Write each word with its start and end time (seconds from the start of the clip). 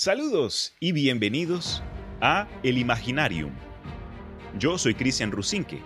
Saludos 0.00 0.74
y 0.78 0.92
bienvenidos 0.92 1.82
a 2.20 2.46
El 2.62 2.78
Imaginarium. 2.78 3.50
Yo 4.56 4.78
soy 4.78 4.94
Cristian 4.94 5.32
Rusinque, 5.32 5.82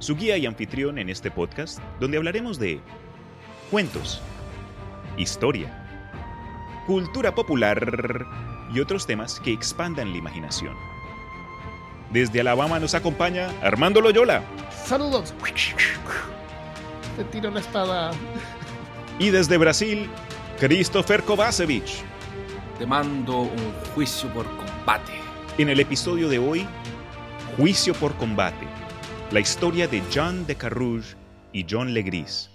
su 0.00 0.16
guía 0.16 0.36
y 0.36 0.44
anfitrión 0.44 0.98
en 0.98 1.08
este 1.08 1.30
podcast, 1.30 1.78
donde 2.00 2.16
hablaremos 2.16 2.58
de 2.58 2.80
cuentos, 3.70 4.20
historia, 5.16 6.82
cultura 6.88 7.32
popular 7.32 8.26
y 8.74 8.80
otros 8.80 9.06
temas 9.06 9.38
que 9.38 9.52
expandan 9.52 10.10
la 10.10 10.18
imaginación. 10.18 10.74
Desde 12.10 12.40
Alabama 12.40 12.80
nos 12.80 12.94
acompaña 12.94 13.52
Armando 13.62 14.00
Loyola. 14.00 14.42
Saludos. 14.84 15.32
Te 17.16 17.22
tiro 17.30 17.52
la 17.52 17.60
espada. 17.60 18.10
Y 19.20 19.30
desde 19.30 19.58
Brasil, 19.58 20.10
Christopher 20.58 21.22
Kovacevic. 21.22 22.13
Te 22.78 22.86
mando 22.86 23.42
un 23.42 23.72
juicio 23.94 24.32
por 24.32 24.44
combate. 24.56 25.12
En 25.58 25.68
el 25.68 25.78
episodio 25.78 26.28
de 26.28 26.38
hoy, 26.40 26.66
Juicio 27.56 27.94
por 27.94 28.16
combate, 28.16 28.66
la 29.30 29.38
historia 29.38 29.86
de 29.86 30.02
John 30.12 30.44
de 30.44 30.56
Carrouge 30.56 31.14
y 31.52 31.64
John 31.70 31.94
Legris. 31.94 32.50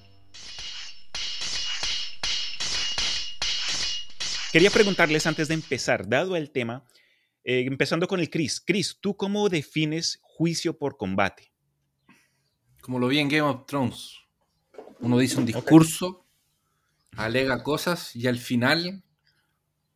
Quería 4.51 4.69
preguntarles 4.71 5.25
antes 5.25 5.47
de 5.47 5.53
empezar, 5.53 6.09
dado 6.09 6.35
el 6.35 6.51
tema, 6.51 6.83
eh, 7.45 7.63
empezando 7.65 8.09
con 8.09 8.19
el 8.19 8.29
Chris. 8.29 8.59
Chris, 8.59 8.97
¿tú 8.99 9.15
cómo 9.15 9.47
defines 9.47 10.19
juicio 10.21 10.77
por 10.77 10.97
combate? 10.97 11.53
Como 12.81 12.99
lo 12.99 13.07
vi 13.07 13.19
en 13.19 13.29
Game 13.29 13.43
of 13.43 13.65
Thrones. 13.67 14.17
Uno 14.99 15.17
dice 15.17 15.37
un 15.37 15.45
discurso, 15.45 16.25
alega 17.15 17.63
cosas 17.63 18.13
y 18.17 18.27
al 18.27 18.37
final 18.37 19.01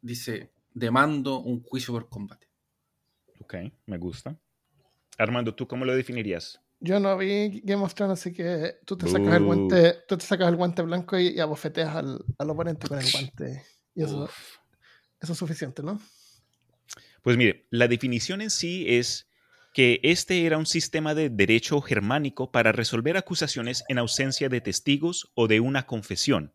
dice, 0.04 0.52
demando 0.74 1.40
un 1.40 1.64
juicio 1.64 1.94
por 1.94 2.10
combate. 2.10 2.48
Ok, 3.40 3.56
me 3.88 3.98
gusta. 3.98 4.38
Armando, 5.18 5.56
¿tú 5.56 5.68
cómo 5.68 5.86
lo 5.86 5.96
definirías? 5.96 6.60
Yo 6.80 7.00
no 7.00 7.18
vi 7.18 7.62
Game 7.64 7.82
of 7.82 7.94
Thrones, 7.94 8.20
así 8.20 8.34
que 8.34 8.76
tú 8.86 8.98
te 8.98 9.08
sacas, 9.08 9.36
el, 9.36 9.44
guante, 9.44 9.96
tú 10.08 10.18
te 10.18 10.26
sacas 10.26 10.50
el 10.50 10.58
guante 10.58 10.82
blanco 10.82 11.18
y, 11.18 11.40
abofeteas 11.40 11.96
al, 11.96 12.24
al, 12.38 12.50
oponente 12.50 12.88
con 12.88 13.00
el 13.00 13.10
guante. 13.10 13.64
Y 13.96 14.04
eso, 14.04 14.30
eso 15.22 15.32
es 15.32 15.40
suficiente, 15.40 15.82
¿no? 15.82 16.00
Pues 17.22 17.38
mire, 17.38 17.68
la 17.70 17.88
definición 17.88 18.42
en 18.42 18.50
sí 18.50 18.86
es 18.88 19.30
que 19.74 20.02
este 20.04 20.46
era 20.46 20.58
un 20.58 20.66
sistema 20.66 21.16
de 21.16 21.30
derecho 21.30 21.80
germánico 21.82 22.52
para 22.52 22.74
resolver 22.74 23.16
acusaciones 23.16 23.86
en 23.88 23.98
ausencia 23.98 24.50
de 24.50 24.62
testigos 24.62 25.32
o 25.36 25.48
de 25.48 25.62
una 25.62 25.86
confesión, 25.86 26.54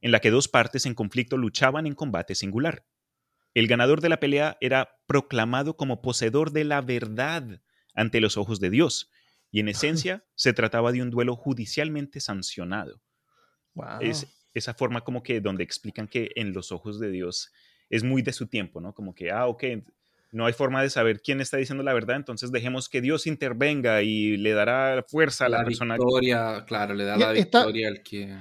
en 0.00 0.12
la 0.12 0.20
que 0.20 0.30
dos 0.30 0.48
partes 0.48 0.86
en 0.86 0.94
conflicto 0.94 1.36
luchaban 1.36 1.86
en 1.86 1.94
combate 1.94 2.34
singular. 2.34 2.84
El 3.54 3.66
ganador 3.66 4.00
de 4.00 4.08
la 4.08 4.20
pelea 4.20 4.56
era 4.60 4.96
proclamado 5.06 5.76
como 5.76 6.02
poseedor 6.02 6.52
de 6.52 6.64
la 6.64 6.80
verdad 6.80 7.60
ante 7.94 8.20
los 8.20 8.36
ojos 8.36 8.60
de 8.60 8.70
Dios, 8.70 9.10
y 9.50 9.60
en 9.60 9.68
esencia 9.68 10.24
se 10.34 10.52
trataba 10.52 10.92
de 10.92 11.02
un 11.02 11.10
duelo 11.10 11.36
judicialmente 11.36 12.20
sancionado. 12.20 13.00
Es 14.00 14.26
esa 14.52 14.74
forma 14.74 15.02
como 15.02 15.22
que 15.22 15.40
donde 15.40 15.64
explican 15.64 16.08
que 16.08 16.30
en 16.34 16.52
los 16.52 16.72
ojos 16.72 16.98
de 16.98 17.10
Dios 17.10 17.52
es 17.88 18.04
muy 18.04 18.22
de 18.22 18.32
su 18.32 18.46
tiempo, 18.46 18.80
¿no? 18.80 18.94
Como 18.94 19.14
que, 19.14 19.30
ah, 19.30 19.46
ok, 19.46 19.64
no 20.32 20.46
hay 20.46 20.52
forma 20.52 20.82
de 20.82 20.90
saber 20.90 21.22
quién 21.22 21.40
está 21.40 21.56
diciendo 21.56 21.82
la 21.82 21.92
verdad, 21.92 22.16
entonces 22.16 22.52
dejemos 22.52 22.88
que 22.88 23.00
Dios 23.00 23.26
intervenga 23.26 24.02
y 24.02 24.36
le 24.36 24.52
dará 24.52 25.04
fuerza 25.08 25.46
a 25.46 25.48
la, 25.48 25.58
la 25.58 25.64
persona. 25.64 25.94
Victoria, 25.94 26.64
claro, 26.66 26.94
le 26.94 27.04
da 27.04 27.16
la 27.16 27.32
victoria 27.32 27.88
al 27.88 28.02
que... 28.02 28.36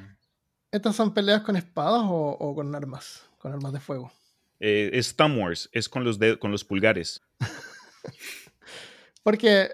¿Estas 0.71 0.95
son 0.95 1.13
peleas 1.13 1.41
con 1.41 1.55
espadas 1.55 2.03
o, 2.03 2.37
o 2.39 2.55
con 2.55 2.73
armas? 2.75 3.27
Con 3.39 3.51
armas 3.51 3.73
de 3.73 3.79
fuego. 3.79 4.11
Eh, 4.59 4.91
es 4.93 5.15
Thumb 5.15 5.37
Wars, 5.37 5.69
es 5.71 5.87
con 5.87 6.03
los, 6.03 6.19
con 6.39 6.51
los 6.51 6.65
pulgares. 6.65 7.21
porque, 9.23 9.69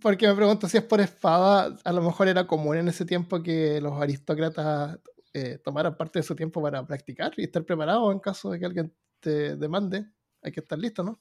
porque 0.00 0.28
me 0.28 0.34
pregunto 0.34 0.68
si 0.68 0.76
es 0.76 0.82
por 0.82 1.00
espada, 1.00 1.76
a 1.82 1.92
lo 1.92 2.02
mejor 2.02 2.28
era 2.28 2.46
común 2.46 2.76
en 2.76 2.88
ese 2.88 3.06
tiempo 3.06 3.42
que 3.42 3.80
los 3.80 4.00
aristócratas 4.00 4.98
eh, 5.32 5.58
tomaran 5.64 5.96
parte 5.96 6.18
de 6.18 6.22
su 6.22 6.36
tiempo 6.36 6.62
para 6.62 6.86
practicar 6.86 7.32
y 7.36 7.44
estar 7.44 7.64
preparados 7.64 8.12
en 8.12 8.20
caso 8.20 8.50
de 8.50 8.58
que 8.58 8.66
alguien 8.66 8.94
te 9.20 9.56
demande. 9.56 10.06
Hay 10.42 10.52
que 10.52 10.60
estar 10.60 10.78
listo, 10.78 11.02
¿no? 11.02 11.20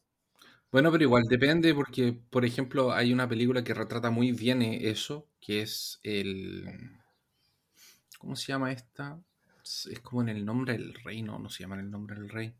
Bueno, 0.71 0.91
pero 0.91 1.03
igual 1.03 1.23
depende 1.29 1.73
porque, 1.73 2.11
por 2.29 2.43
ejemplo, 2.43 2.91
hay 2.91 3.13
una 3.13 3.29
película 3.29 3.63
que 3.63 3.73
retrata 3.73 4.09
muy 4.09 4.33
bien 4.33 4.61
eso, 4.61 5.29
que 5.39 5.61
es 5.61 5.99
el... 6.03 6.65
¿Cómo 8.17 8.35
se 8.35 8.47
llama 8.47 8.71
esta? 8.71 9.21
Es 9.63 9.99
como 10.01 10.21
en 10.21 10.29
el 10.29 10.45
nombre 10.45 10.73
del 10.73 10.93
rey, 10.93 11.21
no, 11.21 11.39
no 11.39 11.49
se 11.49 11.63
llama 11.63 11.75
en 11.75 11.85
el 11.85 11.91
nombre 11.91 12.15
del 12.15 12.29
rey. 12.29 12.55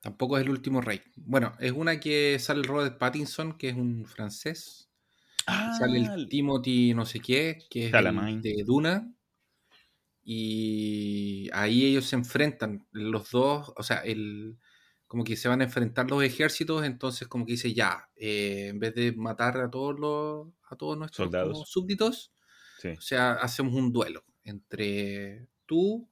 Tampoco 0.00 0.38
es 0.38 0.44
el 0.44 0.50
último 0.50 0.80
rey. 0.80 1.02
Bueno, 1.16 1.54
es 1.58 1.72
una 1.72 1.98
que 1.98 2.38
sale 2.38 2.62
Robert 2.62 2.98
Pattinson, 2.98 3.58
que 3.58 3.70
es 3.70 3.74
un 3.74 4.06
francés. 4.06 4.88
Ah, 5.46 5.74
sale 5.78 5.98
el 5.98 6.28
Timothy 6.28 6.94
no 6.94 7.04
sé 7.04 7.20
qué, 7.20 7.58
que 7.70 7.88
es 7.88 7.94
el 7.94 8.42
de 8.42 8.62
Duna. 8.64 9.12
Y 10.22 11.48
ahí 11.52 11.84
ellos 11.84 12.06
se 12.06 12.16
enfrentan, 12.16 12.86
los 12.90 13.30
dos, 13.30 13.72
o 13.76 13.82
sea, 13.84 13.98
el, 13.98 14.58
como 15.06 15.22
que 15.22 15.36
se 15.36 15.48
van 15.48 15.60
a 15.60 15.64
enfrentar 15.64 16.10
los 16.10 16.22
ejércitos, 16.24 16.84
entonces 16.84 17.28
como 17.28 17.46
que 17.46 17.52
dice 17.52 17.72
ya, 17.72 18.08
eh, 18.16 18.68
en 18.70 18.80
vez 18.80 18.94
de 18.94 19.12
matar 19.12 19.58
a 19.58 19.70
todos 19.70 19.98
los, 19.98 20.48
a 20.68 20.76
todos 20.76 20.98
nuestros 20.98 21.26
Soldados. 21.26 21.70
súbditos, 21.70 22.32
Sí. 22.92 22.98
o 22.98 23.00
sea, 23.00 23.32
hacemos 23.32 23.74
un 23.74 23.92
duelo 23.92 24.24
entre 24.44 25.48
tú 25.66 26.08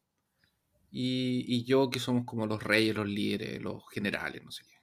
y, 0.91 1.45
y 1.49 1.65
yo, 1.65 1.91
que 1.91 1.99
somos 1.99 2.25
como 2.25 2.47
los 2.47 2.63
reyes, 2.63 2.95
los 2.95 3.09
líderes, 3.09 3.61
los 3.61 3.83
generales, 3.91 4.43
no 4.45 4.51
sé 4.51 4.65
qué. 4.65 4.75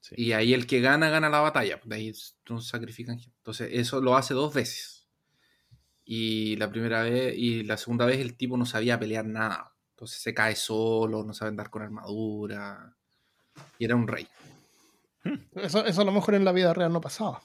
Sí. 0.00 0.14
Y 0.16 0.32
ahí 0.32 0.54
el 0.54 0.66
que 0.66 0.80
gana, 0.80 1.10
gana 1.10 1.28
la 1.28 1.40
batalla. 1.40 1.80
De 1.84 1.96
ahí 1.96 2.12
nos 2.48 2.68
sacrifican 2.68 3.18
gente. 3.18 3.36
Entonces, 3.38 3.70
eso 3.72 4.00
lo 4.00 4.16
hace 4.16 4.34
dos 4.34 4.54
veces. 4.54 5.06
Y 6.04 6.56
la 6.56 6.70
primera 6.70 7.02
vez, 7.02 7.34
y 7.36 7.64
la 7.64 7.76
segunda 7.76 8.06
vez 8.06 8.20
el 8.20 8.36
tipo 8.36 8.56
no 8.56 8.64
sabía 8.64 8.98
pelear 8.98 9.26
nada. 9.26 9.74
Entonces 9.90 10.22
se 10.22 10.32
cae 10.32 10.54
solo, 10.54 11.24
no 11.24 11.34
sabe 11.34 11.50
andar 11.50 11.68
con 11.68 11.82
armadura. 11.82 12.96
Y 13.78 13.84
era 13.84 13.96
un 13.96 14.06
rey. 14.06 14.28
Eso, 15.56 15.84
eso 15.84 16.00
a 16.00 16.04
lo 16.04 16.12
mejor 16.12 16.34
en 16.34 16.44
la 16.44 16.52
vida 16.52 16.72
real 16.72 16.92
no 16.92 17.00
pasaba. 17.00 17.42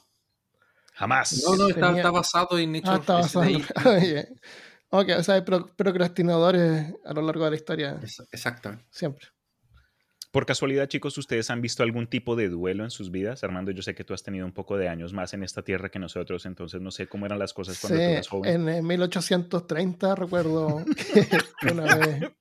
Jamás. 0.92 1.42
No, 1.44 1.56
no, 1.56 1.68
está, 1.68 1.80
Tenía- 1.86 1.96
está 2.02 2.10
basado 2.10 2.58
en 2.58 2.74
hechos. 2.76 2.90
Ah, 2.90 2.96
está 3.00 3.20
es 3.20 3.34
basado. 3.34 4.26
ok, 4.90 5.08
o 5.18 5.22
sea, 5.22 5.34
hay 5.36 5.40
pro- 5.42 5.66
procrastinadores 5.76 6.94
a 7.04 7.12
lo 7.12 7.22
largo 7.22 7.44
de 7.44 7.50
la 7.50 7.56
historia, 7.56 8.00
Exactamente. 8.30 8.84
siempre. 8.90 9.26
Por 10.30 10.46
casualidad, 10.46 10.88
chicos, 10.88 11.18
¿ustedes 11.18 11.50
han 11.50 11.60
visto 11.60 11.82
algún 11.82 12.06
tipo 12.06 12.36
de 12.36 12.48
duelo 12.48 12.84
en 12.84 12.90
sus 12.90 13.10
vidas? 13.10 13.44
Armando, 13.44 13.70
yo 13.70 13.82
sé 13.82 13.94
que 13.94 14.02
tú 14.02 14.14
has 14.14 14.22
tenido 14.22 14.46
un 14.46 14.52
poco 14.52 14.78
de 14.78 14.88
años 14.88 15.12
más 15.12 15.34
en 15.34 15.42
esta 15.42 15.60
tierra 15.62 15.90
que 15.90 15.98
nosotros, 15.98 16.46
entonces 16.46 16.80
no 16.80 16.90
sé 16.90 17.06
cómo 17.06 17.26
eran 17.26 17.38
las 17.38 17.52
cosas 17.52 17.78
cuando 17.78 17.98
tú 17.98 18.02
eras 18.02 18.28
joven. 18.28 18.50
en 18.50 18.68
eh, 18.70 18.80
1830 18.82 20.14
recuerdo 20.14 20.82
que 21.60 21.70
una 21.72 21.96
vez 21.96 22.32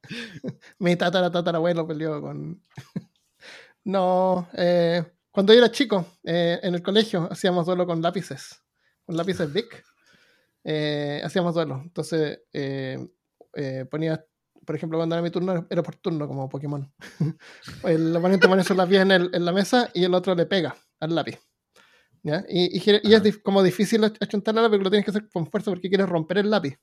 mi 0.79 0.95
tatara 0.95 1.29
tatarabuelo 1.31 1.85
peleó 1.85 2.22
con... 2.22 2.63
no, 3.84 4.47
eh, 4.53 5.03
cuando 5.31 5.53
yo 5.53 5.59
era 5.59 5.71
chico, 5.71 6.05
eh, 6.23 6.59
en 6.61 6.75
el 6.75 6.81
colegio 6.83 7.27
hacíamos 7.31 7.65
duelo 7.65 7.85
con 7.85 8.01
lápices, 8.01 8.61
con 9.05 9.15
lápices 9.17 9.51
Bic. 9.51 9.83
Eh, 10.63 11.21
hacíamos 11.23 11.55
duelo. 11.55 11.81
Entonces 11.83 12.41
eh, 12.53 12.97
eh, 13.55 13.85
ponía, 13.89 14.23
por 14.65 14.75
ejemplo, 14.75 14.99
cuando 14.99 15.15
era 15.15 15.21
mi 15.23 15.31
turno, 15.31 15.65
era 15.69 15.81
por 15.83 15.95
turno 15.95 16.27
como 16.27 16.47
Pokémon. 16.49 16.91
el 17.83 18.15
oponente 18.15 18.47
pone 18.47 18.63
sus 18.63 18.77
lápices 18.77 19.01
en, 19.03 19.11
el- 19.11 19.29
en 19.33 19.45
la 19.45 19.51
mesa 19.51 19.89
y 19.93 20.03
el 20.03 20.13
otro 20.13 20.35
le 20.35 20.45
pega 20.45 20.75
al 20.99 21.15
lápiz. 21.15 21.39
¿ya? 22.23 22.43
Y, 22.47 22.77
y 22.77 22.81
y 23.03 23.13
es 23.13 23.23
dif- 23.23 23.41
como 23.41 23.63
difícil 23.63 24.03
ach- 24.03 24.17
achuntar 24.19 24.53
el 24.55 24.61
lápiz 24.61 24.73
porque 24.77 24.83
lo 24.83 24.89
tienes 24.91 25.05
que 25.05 25.11
hacer 25.11 25.29
con 25.31 25.49
fuerza 25.49 25.71
porque 25.71 25.89
quieres 25.89 26.07
romper 26.07 26.37
el 26.39 26.49
lápiz. 26.51 26.77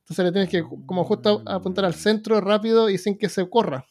Entonces 0.00 0.24
le 0.24 0.32
tienes 0.32 0.50
que 0.50 0.62
como 0.62 1.04
justo 1.04 1.42
apuntar 1.46 1.84
al 1.84 1.94
centro 1.94 2.40
rápido 2.40 2.90
y 2.90 2.98
sin 2.98 3.16
que 3.18 3.28
se 3.28 3.48
corra. 3.48 3.84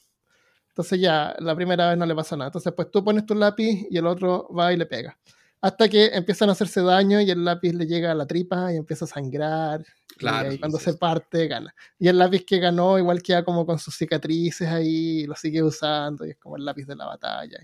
Entonces 0.71 1.01
ya 1.01 1.35
la 1.39 1.53
primera 1.53 1.89
vez 1.89 1.97
no 1.97 2.05
le 2.05 2.15
pasa 2.15 2.37
nada. 2.37 2.47
Entonces 2.47 2.71
pues 2.73 2.89
tú 2.89 3.03
pones 3.03 3.25
tu 3.25 3.35
lápiz 3.35 3.85
y 3.89 3.97
el 3.97 4.07
otro 4.07 4.47
va 4.57 4.71
y 4.71 4.77
le 4.77 4.85
pega. 4.85 5.17
Hasta 5.59 5.89
que 5.89 6.05
empiezan 6.07 6.49
a 6.49 6.53
hacerse 6.53 6.81
daño 6.81 7.21
y 7.21 7.29
el 7.29 7.43
lápiz 7.43 7.73
le 7.73 7.85
llega 7.85 8.11
a 8.11 8.15
la 8.15 8.25
tripa 8.25 8.73
y 8.73 8.77
empieza 8.77 9.05
a 9.05 9.07
sangrar. 9.09 9.83
Claro, 10.17 10.51
y 10.51 10.57
cuando 10.57 10.77
sí, 10.77 10.85
se 10.85 10.91
sí. 10.93 10.97
parte, 10.97 11.47
gana. 11.47 11.73
Y 11.99 12.07
el 12.07 12.17
lápiz 12.17 12.45
que 12.45 12.59
ganó 12.59 12.97
igual 12.97 13.21
queda 13.21 13.43
como 13.43 13.65
con 13.65 13.77
sus 13.77 13.95
cicatrices 13.95 14.67
ahí, 14.67 15.25
lo 15.25 15.35
sigue 15.35 15.61
usando 15.61 16.25
y 16.25 16.31
es 16.31 16.37
como 16.37 16.57
el 16.57 16.65
lápiz 16.65 16.85
de 16.85 16.95
la 16.95 17.05
batalla. 17.05 17.59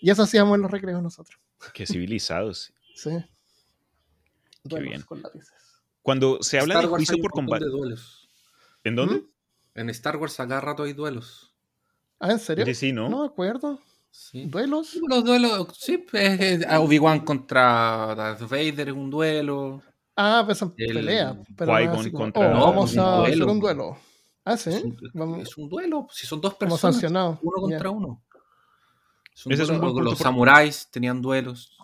Y, 0.00 0.10
eso 0.10 0.22
hacíamos 0.22 0.54
en 0.56 0.62
los 0.62 0.70
recreos 0.70 1.02
nosotros. 1.02 1.38
Qué 1.74 1.86
civilizados. 1.86 2.72
Sí. 2.94 3.10
Duelos 4.64 4.88
bien. 4.90 5.02
con 5.02 5.22
lápices. 5.22 5.50
Cuando 6.02 6.42
se 6.42 6.58
habla 6.58 6.74
Star 6.74 6.84
de 6.84 6.96
juicio 6.96 7.18
por 7.18 7.30
combate. 7.30 7.64
de. 7.64 7.96
¿En 8.84 8.94
dónde? 8.94 9.14
¿Mm? 9.14 9.28
En 9.74 9.90
Star 9.90 10.18
Wars 10.18 10.38
a 10.40 10.46
cada 10.46 10.60
rato 10.60 10.82
hay 10.82 10.92
duelos. 10.92 11.51
Ah, 12.22 12.30
¿en 12.32 12.38
serio? 12.38 12.64
Sí, 12.64 12.74
sí, 12.74 12.92
¿no? 12.92 13.08
No 13.08 13.20
me 13.20 13.26
acuerdo. 13.26 13.78
Sí. 14.10 14.44
¿Duelos? 14.44 14.96
Los 15.08 15.24
duelos, 15.24 15.68
sí, 15.78 15.98
pues, 15.98 16.64
Obi-Wan 16.78 17.20
contra 17.20 18.14
Darth 18.14 18.42
Vader 18.48 18.88
es 18.88 18.94
un 18.94 19.10
duelo. 19.10 19.82
Ah, 20.14 20.42
pues 20.44 20.58
son 20.58 20.72
El 20.76 20.94
peleas. 20.94 21.36
Pero 21.56 21.72
no 21.78 21.90
como, 21.90 22.12
contra- 22.12 22.50
"Oh, 22.50 22.54
No, 22.54 22.60
vamos 22.66 22.92
un 22.92 22.98
a 23.00 23.22
hacer 23.22 23.36
duelo. 23.38 23.52
un 23.52 23.60
duelo. 23.60 23.96
Ah, 24.44 24.56
sí. 24.56 24.70
Es 24.70 24.84
un, 24.84 24.96
Vamos, 25.14 25.42
es 25.48 25.56
un 25.56 25.68
duelo. 25.68 26.06
Si 26.12 26.26
son 26.26 26.40
dos 26.40 26.54
personas, 26.54 26.80
sancionado. 26.80 27.38
uno 27.42 27.56
contra 27.62 27.90
uno. 27.90 28.22
Es 29.34 29.46
un 29.46 29.52
Ese 29.52 29.62
es 29.62 29.68
un 29.70 29.80
buen 29.80 30.04
los 30.04 30.14
por- 30.14 30.22
samuráis 30.22 30.88
tenían 30.90 31.20
duelos. 31.22 31.76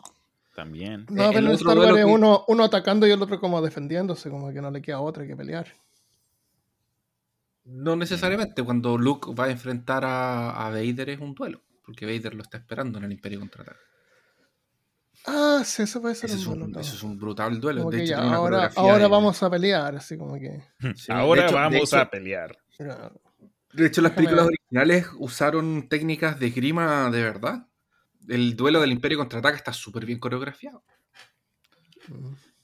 También. 0.54 1.06
No, 1.08 1.24
Eh, 1.24 1.26
pero 1.28 1.38
el 1.38 1.46
en 1.46 1.52
otro 1.54 1.54
Star 1.70 1.74
duelo 1.76 1.92
Wars 1.92 1.98
es 2.00 2.06
que- 2.06 2.12
uno, 2.12 2.44
uno 2.48 2.64
atacando 2.64 3.06
y 3.06 3.10
el 3.10 3.22
otro 3.22 3.40
como 3.40 3.62
defendiéndose, 3.62 4.28
como 4.28 4.52
que 4.52 4.60
no 4.60 4.70
le 4.70 4.82
queda 4.82 5.00
otra 5.00 5.26
que 5.26 5.34
pelear. 5.36 5.68
No 7.68 7.96
necesariamente. 7.96 8.62
Cuando 8.62 8.96
Luke 8.98 9.32
va 9.34 9.44
a 9.44 9.50
enfrentar 9.50 10.04
a, 10.04 10.66
a 10.66 10.70
Vader 10.70 11.10
es 11.10 11.20
un 11.20 11.34
duelo. 11.34 11.62
Porque 11.84 12.06
Vader 12.06 12.34
lo 12.34 12.42
está 12.42 12.58
esperando 12.58 12.98
en 12.98 13.04
el 13.04 13.12
Imperio 13.12 13.40
Contraataca. 13.40 13.78
Ah, 15.26 15.62
sí, 15.64 15.82
eso 15.82 16.00
puede 16.00 16.14
ser 16.14 16.30
Ese 16.30 16.38
es, 16.38 16.46
un 16.46 16.58
duelo. 16.60 16.66
un, 16.76 16.80
ese 16.80 16.94
es 16.96 17.02
un 17.02 17.18
brutal 17.18 17.60
duelo. 17.60 17.80
Como 17.80 17.90
De 17.90 17.96
que 17.98 18.02
hecho, 18.04 18.10
ya, 18.12 18.16
tiene 18.16 18.28
una 18.28 18.36
ahora, 18.38 18.50
coreografía 18.56 18.82
ahora 18.82 19.04
de- 19.04 19.08
vamos 19.10 19.42
a 19.42 19.50
pelear, 19.50 19.96
así 19.96 20.16
como 20.16 20.34
que. 20.34 20.62
Sí, 20.96 21.10
Ahora 21.12 21.44
hecho- 21.46 21.54
vamos 21.54 21.76
hecho- 21.82 21.98
a 21.98 22.10
pelear. 22.10 22.56
De 23.72 23.86
hecho, 23.86 24.00
las 24.00 24.12
películas 24.12 24.46
originales 24.46 25.08
usaron 25.18 25.88
técnicas 25.88 26.38
de 26.38 26.46
esgrima 26.46 27.10
de 27.10 27.22
verdad. 27.22 27.66
El 28.28 28.56
duelo 28.56 28.80
del 28.80 28.92
Imperio 28.92 29.18
contraataca 29.18 29.56
está 29.56 29.72
súper 29.72 30.06
bien 30.06 30.18
coreografiado. 30.18 30.82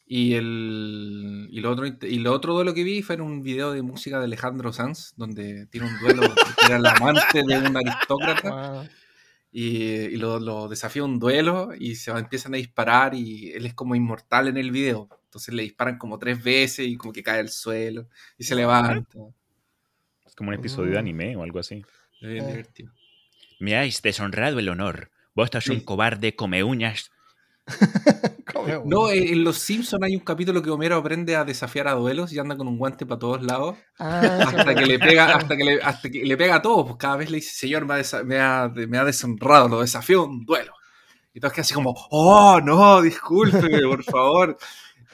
Y 0.07 0.35
el 0.35 1.49
y 1.51 1.61
lo 1.61 1.71
otro 1.71 1.87
y 1.87 2.19
lo 2.19 2.33
otro 2.33 2.53
duelo 2.55 2.75
que 2.75 2.85
vi 2.85 3.01
fue 3.03 3.15
en 3.15 3.23
un 3.23 3.43
video 3.43 3.73
de 3.73 3.81
música 3.83 4.19
de 4.19 4.27
Alejandro 4.27 4.73
Sanz, 4.73 5.15
donde 5.17 5.67
tiene 5.67 5.87
un 5.87 5.99
duelo 5.99 6.23
que 6.59 6.67
era 6.67 6.77
el 6.77 6.87
amante 6.87 7.43
de 7.43 7.59
un 7.59 7.77
aristócrata 7.77 8.89
y, 9.51 9.77
y 9.79 10.17
lo, 10.17 10.39
lo 10.41 10.69
desafía 10.69 11.03
a 11.03 11.07
un 11.07 11.19
duelo 11.19 11.71
y 11.79 11.95
se 11.95 12.13
va- 12.13 12.19
empiezan 12.19 12.53
a 12.55 12.59
disparar 12.59 13.15
y 13.15 13.53
él 13.53 13.65
es 13.67 13.73
como 13.75 13.95
inmortal 13.95 14.49
en 14.49 14.59
el 14.59 14.71
video. 14.73 15.09
Entonces 15.25 15.55
le 15.55 15.63
disparan 15.63 15.97
como 15.97 16.19
tres 16.19 16.43
veces 16.45 16.87
y 16.87 16.97
como 16.97 17.13
que 17.13 17.23
cae 17.23 17.41
al 17.41 17.49
suelo 17.49 18.09
y 18.37 18.45
se 18.45 18.55
levanta. 18.55 19.03
Es 20.27 20.35
como 20.35 20.49
un 20.51 20.55
episodio 20.55 20.91
de 20.91 20.97
Mm. 20.97 20.99
anime 20.99 21.37
o 21.37 21.43
algo 21.45 21.61
así. 21.61 21.83
Es 22.21 22.29
bien 22.29 22.45
Eh. 22.45 22.49
divertido. 22.49 22.93
Me 23.59 23.75
habéis 23.77 24.03
deshonrado 24.03 24.59
el 24.59 24.69
honor. 24.69 25.11
Vos 25.35 25.49
sos 25.51 25.67
un 25.69 25.79
Sí. 25.79 25.85
cobarde 25.85 26.37
come 26.37 26.63
uñas. 26.63 27.11
No, 28.85 29.11
en 29.11 29.29
en 29.29 29.45
Los 29.45 29.59
Simpsons 29.59 30.03
hay 30.03 30.15
un 30.15 30.23
capítulo 30.25 30.63
que 30.63 30.71
Homero 30.71 30.97
aprende 30.97 31.37
a 31.37 31.45
desafiar 31.45 31.89
a 31.89 31.93
duelos 31.93 32.33
y 32.33 32.39
anda 32.39 32.57
con 32.57 32.69
un 32.69 32.79
guante 32.79 33.05
para 33.07 33.19
todos 33.19 33.43
lados. 33.43 33.77
Ah, 33.99 34.45
Hasta 34.47 34.75
que 34.75 34.87
le 34.87 34.99
pega, 34.99 35.35
hasta 35.35 35.57
que 35.57 35.65
le, 35.65 35.83
hasta 35.83 36.11
que 36.11 36.25
le 36.25 36.37
pega 36.37 36.57
a 36.57 36.63
todos, 36.63 36.87
pues 36.87 36.97
cada 36.99 37.17
vez 37.17 37.31
le 37.31 37.37
dice, 37.37 37.55
señor, 37.55 37.85
me 37.85 37.95
ha, 37.95 38.23
me 38.25 38.39
ha, 38.39 38.69
me 38.69 38.99
ha 38.99 39.05
deshonrado, 39.05 39.69
lo 39.69 39.81
desafió 39.81 40.23
a 40.23 40.25
un 40.25 40.45
duelo. 40.45 40.73
Y 41.35 41.41
todos 41.41 41.53
quedan 41.53 41.63
así 41.63 41.75
como, 41.75 41.95
oh, 42.11 42.61
no, 42.63 43.03
discúlpeme, 43.03 43.81
por 43.83 44.05
favor. 44.05 44.57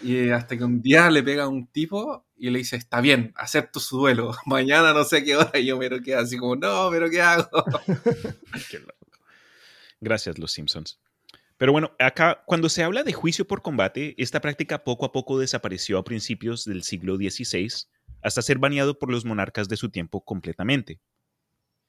Y 0.02 0.17
eh, 0.17 0.32
hasta 0.35 0.56
que 0.56 0.64
un 0.64 0.81
día 0.81 1.11
le 1.11 1.23
pega 1.23 1.44
a 1.44 1.49
un 1.49 1.67
tipo 1.69 2.26
y 2.37 2.50
le 2.50 2.58
dice, 2.58 2.76
está 2.76 3.00
bien, 3.00 3.32
acepto 3.37 3.81
su 3.81 3.99
duelo. 3.99 4.32
Mañana 4.47 4.93
no 4.93 5.05
sé 5.05 5.19
a 5.19 5.25
qué 5.25 5.37
hora. 5.37 5.58
Y 5.58 5.70
Homero 5.70 6.00
queda 6.02 6.20
así 6.20 6.37
como, 6.37 6.56
no, 6.56 6.88
pero 6.91 7.11
¿qué 7.11 7.23
hago? 7.23 7.49
Gracias, 10.00 10.38
los 10.38 10.52
Simpsons. 10.52 10.99
Pero 11.60 11.72
bueno, 11.72 11.92
acá, 11.98 12.42
cuando 12.46 12.70
se 12.70 12.82
habla 12.82 13.02
de 13.02 13.12
juicio 13.12 13.46
por 13.46 13.60
combate, 13.60 14.14
esta 14.16 14.40
práctica 14.40 14.82
poco 14.82 15.04
a 15.04 15.12
poco 15.12 15.38
desapareció 15.38 15.98
a 15.98 16.04
principios 16.04 16.64
del 16.64 16.82
siglo 16.82 17.16
XVI, 17.16 17.68
hasta 18.22 18.40
ser 18.40 18.56
baneado 18.56 18.98
por 18.98 19.10
los 19.10 19.26
monarcas 19.26 19.68
de 19.68 19.76
su 19.76 19.90
tiempo 19.90 20.24
completamente. 20.24 21.00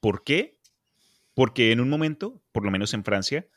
¿Por 0.02 0.26
qué? 0.26 0.60
Porque 1.34 1.72
en 1.72 1.80
un 1.80 1.88
momento, 1.88 2.44
por 2.52 2.66
lo 2.66 2.72
menos 2.72 2.94
en 2.94 3.06
Francia, 3.06 3.48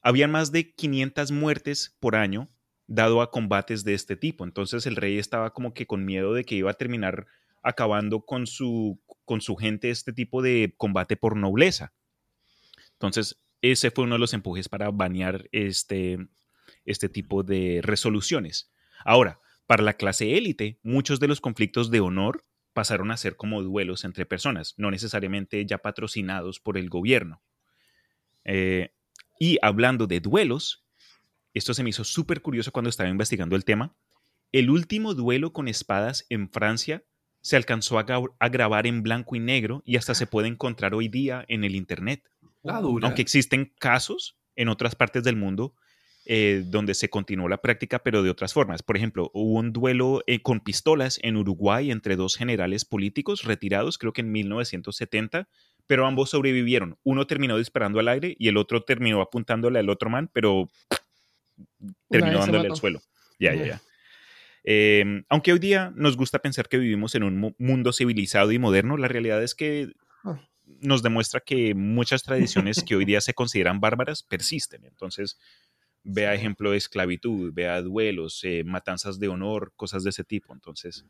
habían 0.00 0.30
más 0.30 0.52
de 0.52 0.72
500 0.72 1.32
muertes 1.32 1.96
por 1.98 2.14
año 2.14 2.48
dado 2.86 3.20
a 3.20 3.32
combates 3.32 3.82
de 3.82 3.94
este 3.94 4.14
tipo. 4.14 4.44
Entonces 4.44 4.86
el 4.86 4.94
rey 4.94 5.18
estaba 5.18 5.52
como 5.52 5.74
que 5.74 5.88
con 5.88 6.04
miedo 6.04 6.34
de 6.34 6.44
que 6.44 6.54
iba 6.54 6.70
a 6.70 6.74
terminar 6.74 7.26
acabando 7.64 8.20
con 8.20 8.46
su, 8.46 9.00
con 9.24 9.40
su 9.40 9.56
gente 9.56 9.90
este 9.90 10.12
tipo 10.12 10.40
de 10.40 10.72
combate 10.76 11.16
por 11.16 11.36
nobleza. 11.36 11.92
Entonces, 12.92 13.40
ese 13.62 13.90
fue 13.90 14.04
uno 14.04 14.14
de 14.14 14.20
los 14.20 14.34
empujes 14.34 14.68
para 14.68 14.90
banear 14.90 15.48
este, 15.52 16.18
este 16.84 17.08
tipo 17.08 17.42
de 17.42 17.80
resoluciones. 17.82 18.72
Ahora, 19.04 19.40
para 19.66 19.82
la 19.82 19.94
clase 19.94 20.36
élite, 20.36 20.78
muchos 20.82 21.20
de 21.20 21.28
los 21.28 21.40
conflictos 21.40 21.90
de 21.90 22.00
honor 22.00 22.44
pasaron 22.72 23.10
a 23.10 23.16
ser 23.16 23.36
como 23.36 23.62
duelos 23.62 24.04
entre 24.04 24.24
personas, 24.24 24.74
no 24.76 24.90
necesariamente 24.90 25.64
ya 25.66 25.78
patrocinados 25.78 26.60
por 26.60 26.78
el 26.78 26.88
gobierno. 26.88 27.42
Eh, 28.44 28.94
y 29.38 29.58
hablando 29.62 30.06
de 30.06 30.20
duelos, 30.20 30.86
esto 31.54 31.74
se 31.74 31.82
me 31.82 31.90
hizo 31.90 32.04
súper 32.04 32.40
curioso 32.40 32.72
cuando 32.72 32.88
estaba 32.88 33.08
investigando 33.08 33.56
el 33.56 33.64
tema. 33.64 33.96
El 34.52 34.70
último 34.70 35.14
duelo 35.14 35.52
con 35.52 35.68
espadas 35.68 36.24
en 36.28 36.50
Francia 36.50 37.04
se 37.40 37.56
alcanzó 37.56 37.98
a, 37.98 38.06
gra- 38.06 38.34
a 38.38 38.48
grabar 38.48 38.86
en 38.86 39.02
blanco 39.02 39.36
y 39.36 39.40
negro 39.40 39.82
y 39.84 39.96
hasta 39.96 40.14
se 40.14 40.26
puede 40.26 40.48
encontrar 40.48 40.94
hoy 40.94 41.08
día 41.08 41.44
en 41.48 41.64
el 41.64 41.74
Internet. 41.74 42.24
La 42.62 42.80
dura. 42.80 43.06
Aunque 43.06 43.22
existen 43.22 43.72
casos 43.78 44.36
en 44.56 44.68
otras 44.68 44.94
partes 44.94 45.22
del 45.24 45.36
mundo 45.36 45.74
eh, 46.30 46.62
donde 46.66 46.92
se 46.94 47.08
continuó 47.08 47.48
la 47.48 47.62
práctica, 47.62 48.00
pero 48.00 48.22
de 48.22 48.28
otras 48.30 48.52
formas. 48.52 48.82
Por 48.82 48.96
ejemplo, 48.98 49.30
hubo 49.32 49.58
un 49.58 49.72
duelo 49.72 50.22
eh, 50.26 50.42
con 50.42 50.60
pistolas 50.60 51.18
en 51.22 51.36
Uruguay 51.38 51.90
entre 51.90 52.16
dos 52.16 52.36
generales 52.36 52.84
políticos 52.84 53.44
retirados, 53.44 53.96
creo 53.96 54.12
que 54.12 54.20
en 54.20 54.30
1970, 54.32 55.48
pero 55.86 56.06
ambos 56.06 56.28
sobrevivieron. 56.30 56.98
Uno 57.02 57.26
terminó 57.26 57.56
disparando 57.56 57.98
al 57.98 58.08
aire 58.08 58.36
y 58.38 58.48
el 58.48 58.58
otro 58.58 58.82
terminó 58.82 59.22
apuntándole 59.22 59.78
al 59.78 59.88
otro 59.88 60.10
man, 60.10 60.28
pero 60.32 60.68
terminó 62.10 62.40
dándole 62.40 62.68
al 62.68 62.76
suelo. 62.76 63.00
Ya, 63.38 63.54
ya, 63.54 63.64
Ya. 63.66 63.82
Eh, 64.64 65.22
aunque 65.30 65.52
hoy 65.54 65.58
día 65.60 65.92
nos 65.94 66.16
gusta 66.18 66.40
pensar 66.40 66.68
que 66.68 66.76
vivimos 66.76 67.14
en 67.14 67.22
un 67.22 67.38
mu- 67.38 67.54
mundo 67.58 67.92
civilizado 67.92 68.52
y 68.52 68.58
moderno, 68.58 68.98
la 68.98 69.08
realidad 69.08 69.42
es 69.42 69.54
que 69.54 69.92
Ah. 70.24 70.40
Nos 70.80 71.02
demuestra 71.02 71.40
que 71.40 71.74
muchas 71.74 72.22
tradiciones 72.22 72.82
que 72.84 72.94
hoy 72.96 73.04
día 73.04 73.20
se 73.20 73.34
consideran 73.34 73.80
bárbaras 73.80 74.22
persisten. 74.22 74.84
Entonces, 74.84 75.38
vea 76.04 76.32
Sí. 76.32 76.38
ejemplo 76.38 76.70
de 76.70 76.76
esclavitud, 76.78 77.52
vea 77.52 77.82
duelos, 77.82 78.40
eh, 78.44 78.62
matanzas 78.64 79.18
de 79.18 79.28
honor, 79.28 79.72
cosas 79.76 80.04
de 80.04 80.10
ese 80.10 80.24
tipo. 80.24 80.52
Entonces, 80.54 81.04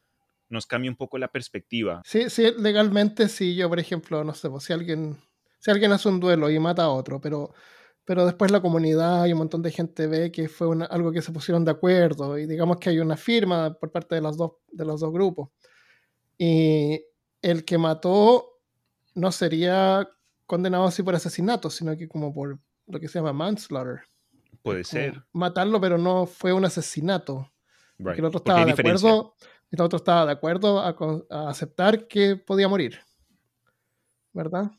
nos 0.48 0.66
cambia 0.66 0.90
un 0.90 0.96
poco 0.96 1.18
la 1.18 1.28
perspectiva. 1.28 2.00
Sí, 2.04 2.30
sí, 2.30 2.52
legalmente, 2.58 3.28
si 3.28 3.54
yo, 3.54 3.68
por 3.68 3.78
ejemplo, 3.78 4.24
no 4.24 4.32
sé, 4.34 4.48
pues, 4.48 4.64
si 4.64 4.72
alguien, 4.72 5.16
si 5.58 5.70
alguien 5.70 5.92
hace 5.92 6.08
un 6.08 6.20
duelo 6.20 6.50
y 6.50 6.58
mata 6.58 6.84
a 6.84 6.88
otro, 6.88 7.20
pero, 7.20 7.52
pero 8.04 8.24
después 8.24 8.50
la 8.50 8.62
comunidad 8.62 9.26
y 9.26 9.32
un 9.32 9.38
montón 9.38 9.60
de 9.60 9.70
gente 9.70 10.06
ve 10.06 10.32
que 10.32 10.48
fue 10.48 10.66
una- 10.68 10.86
algo 10.86 11.12
que 11.12 11.20
se 11.20 11.32
pusieron 11.32 11.64
de 11.66 11.72
acuerdo 11.72 12.38
y 12.38 12.46
digamos 12.46 12.78
que 12.78 12.88
hay 12.90 12.98
una 13.00 13.16
firma 13.18 13.74
por 13.74 13.92
parte 13.92 14.14
de 14.14 14.22
los 14.22 14.36
dos, 14.38 14.52
de 14.72 14.84
los 14.86 15.00
dos 15.00 15.12
grupos. 15.12 15.50
Y 16.38 17.00
el 17.42 17.64
que 17.64 17.76
mató 17.78 18.57
no 19.18 19.32
sería 19.32 20.08
condenado 20.46 20.84
así 20.84 21.02
por 21.02 21.14
asesinato, 21.14 21.70
sino 21.70 21.96
que 21.96 22.08
como 22.08 22.32
por 22.32 22.58
lo 22.86 23.00
que 23.00 23.08
se 23.08 23.18
llama 23.18 23.32
manslaughter. 23.32 24.00
Puede 24.62 24.82
Como 24.82 24.92
ser. 24.92 25.22
Matarlo, 25.32 25.80
pero 25.80 25.98
no 25.98 26.26
fue 26.26 26.52
un 26.52 26.64
asesinato. 26.64 27.52
right, 27.98 28.18
el 28.18 28.24
otro 28.24 28.38
estaba 28.38 28.64
de 28.64 28.72
acuerdo, 28.72 29.34
el 29.70 29.80
otro 29.80 29.96
estaba 29.98 30.26
de 30.26 30.32
acuerdo 30.32 30.80
a, 30.80 31.50
aceptar 31.50 32.06
que 32.06 32.36
podía 32.36 32.68
morir. 32.68 33.00
¿Verdad? 34.32 34.70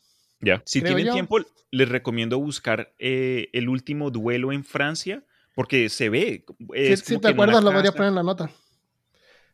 Ya. 0.41 0.61
Si 0.65 0.79
creo 0.79 0.95
tienen 0.95 1.07
yo. 1.07 1.13
tiempo, 1.13 1.37
les 1.71 1.89
recomiendo 1.89 2.39
buscar 2.39 2.93
eh, 2.97 3.49
el 3.53 3.69
último 3.69 4.09
duelo 4.09 4.51
en 4.51 4.63
Francia, 4.63 5.23
porque 5.53 5.89
se 5.89 6.09
ve. 6.09 6.45
Si, 6.47 6.65
es 6.73 6.99
si 7.01 7.15
como 7.15 7.21
te 7.21 7.27
acuerdas, 7.29 7.63
lo 7.63 7.71
podrías 7.71 7.93
poner 7.93 8.09
en 8.09 8.15
la 8.15 8.23
nota. 8.23 8.49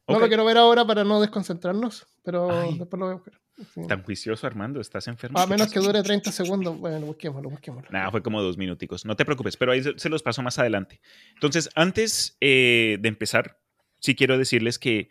No 0.07 0.19
lo 0.19 0.27
quiero 0.27 0.45
ver 0.45 0.57
ahora 0.57 0.85
para 0.85 1.03
no 1.03 1.19
desconcentrarnos, 1.19 2.05
pero 2.23 2.51
Ay. 2.51 2.77
después 2.77 2.99
lo 2.99 3.05
voy 3.07 3.13
a 3.13 3.15
buscar. 3.15 3.44
Sí. 3.73 3.87
Tan 3.87 4.03
juicioso, 4.03 4.45
Armando, 4.45 4.81
estás 4.81 5.07
enfermo. 5.07 5.39
A 5.39 5.47
menos 5.47 5.71
que 5.71 5.79
dure 5.79 6.03
30 6.03 6.31
segundos. 6.31 6.77
Bueno, 6.77 7.05
busquémoslo, 7.05 7.49
busquémoslo. 7.49 7.89
Nada, 7.89 8.11
fue 8.11 8.21
como 8.21 8.41
dos 8.41 8.57
minuticos. 8.57 9.05
No 9.05 9.15
te 9.15 9.23
preocupes, 9.23 9.55
pero 9.55 9.71
ahí 9.71 9.81
se 9.95 10.09
los 10.09 10.23
paso 10.23 10.41
más 10.41 10.59
adelante. 10.59 10.99
Entonces, 11.35 11.69
antes 11.75 12.35
eh, 12.41 12.97
de 12.99 13.07
empezar, 13.07 13.59
sí 13.99 14.13
quiero 14.13 14.37
decirles 14.37 14.77
que 14.77 15.09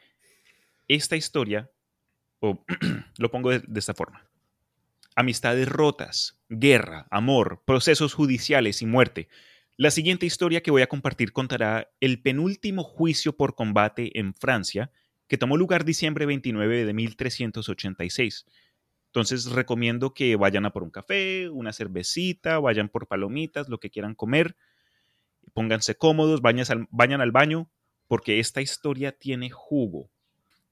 esta 0.89 1.17
historia, 1.17 1.71
o 2.41 2.65
lo 3.19 3.31
pongo 3.31 3.51
de, 3.51 3.61
de 3.61 3.81
esta 3.81 3.95
forma, 3.95 4.29
amistades 5.17 5.67
rotas, 5.67 6.39
guerra, 6.51 7.07
amor, 7.11 7.63
procesos 7.65 8.13
judiciales 8.13 8.83
y 8.83 8.87
muerte. 8.87 9.29
La 9.77 9.91
siguiente 9.91 10.27
historia 10.27 10.63
que 10.63 10.71
voy 10.71 10.83
a 10.83 10.87
compartir 10.87 11.33
contará 11.33 11.91
el 12.01 12.21
penúltimo 12.21 12.85
juicio 12.85 13.37
por 13.37 13.55
combate 13.55 14.19
en 14.19 14.35
Francia, 14.35 14.91
que 15.29 15.39
tomó 15.39 15.57
lugar 15.57 15.85
diciembre 15.85 16.27
29 16.27 16.85
de 16.85 16.93
1386. 16.93 18.47
Entonces 19.07 19.47
recomiendo 19.47 20.13
que 20.13 20.35
vayan 20.37 20.67
a 20.67 20.73
por 20.73 20.83
un 20.83 20.91
café, 20.91 21.49
una 21.49 21.73
cervecita, 21.73 22.59
vayan 22.59 22.89
por 22.89 23.07
palomitas, 23.07 23.69
lo 23.69 23.79
que 23.79 23.91
quieran 23.91 24.15
comer, 24.15 24.57
pónganse 25.53 25.95
cómodos, 25.95 26.43
vayan 26.43 26.67
al, 26.69 26.89
vayan 26.91 27.21
al 27.21 27.31
baño, 27.31 27.71
porque 28.09 28.41
esta 28.41 28.61
historia 28.61 29.13
tiene 29.13 29.51
jugo. 29.51 30.11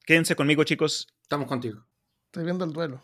Quédense 0.04 0.34
conmigo, 0.34 0.64
chicos. 0.64 1.06
Estamos 1.22 1.46
contigo. 1.46 1.84
Estoy 2.26 2.44
viendo 2.44 2.64
el 2.64 2.72
duelo. 2.72 3.00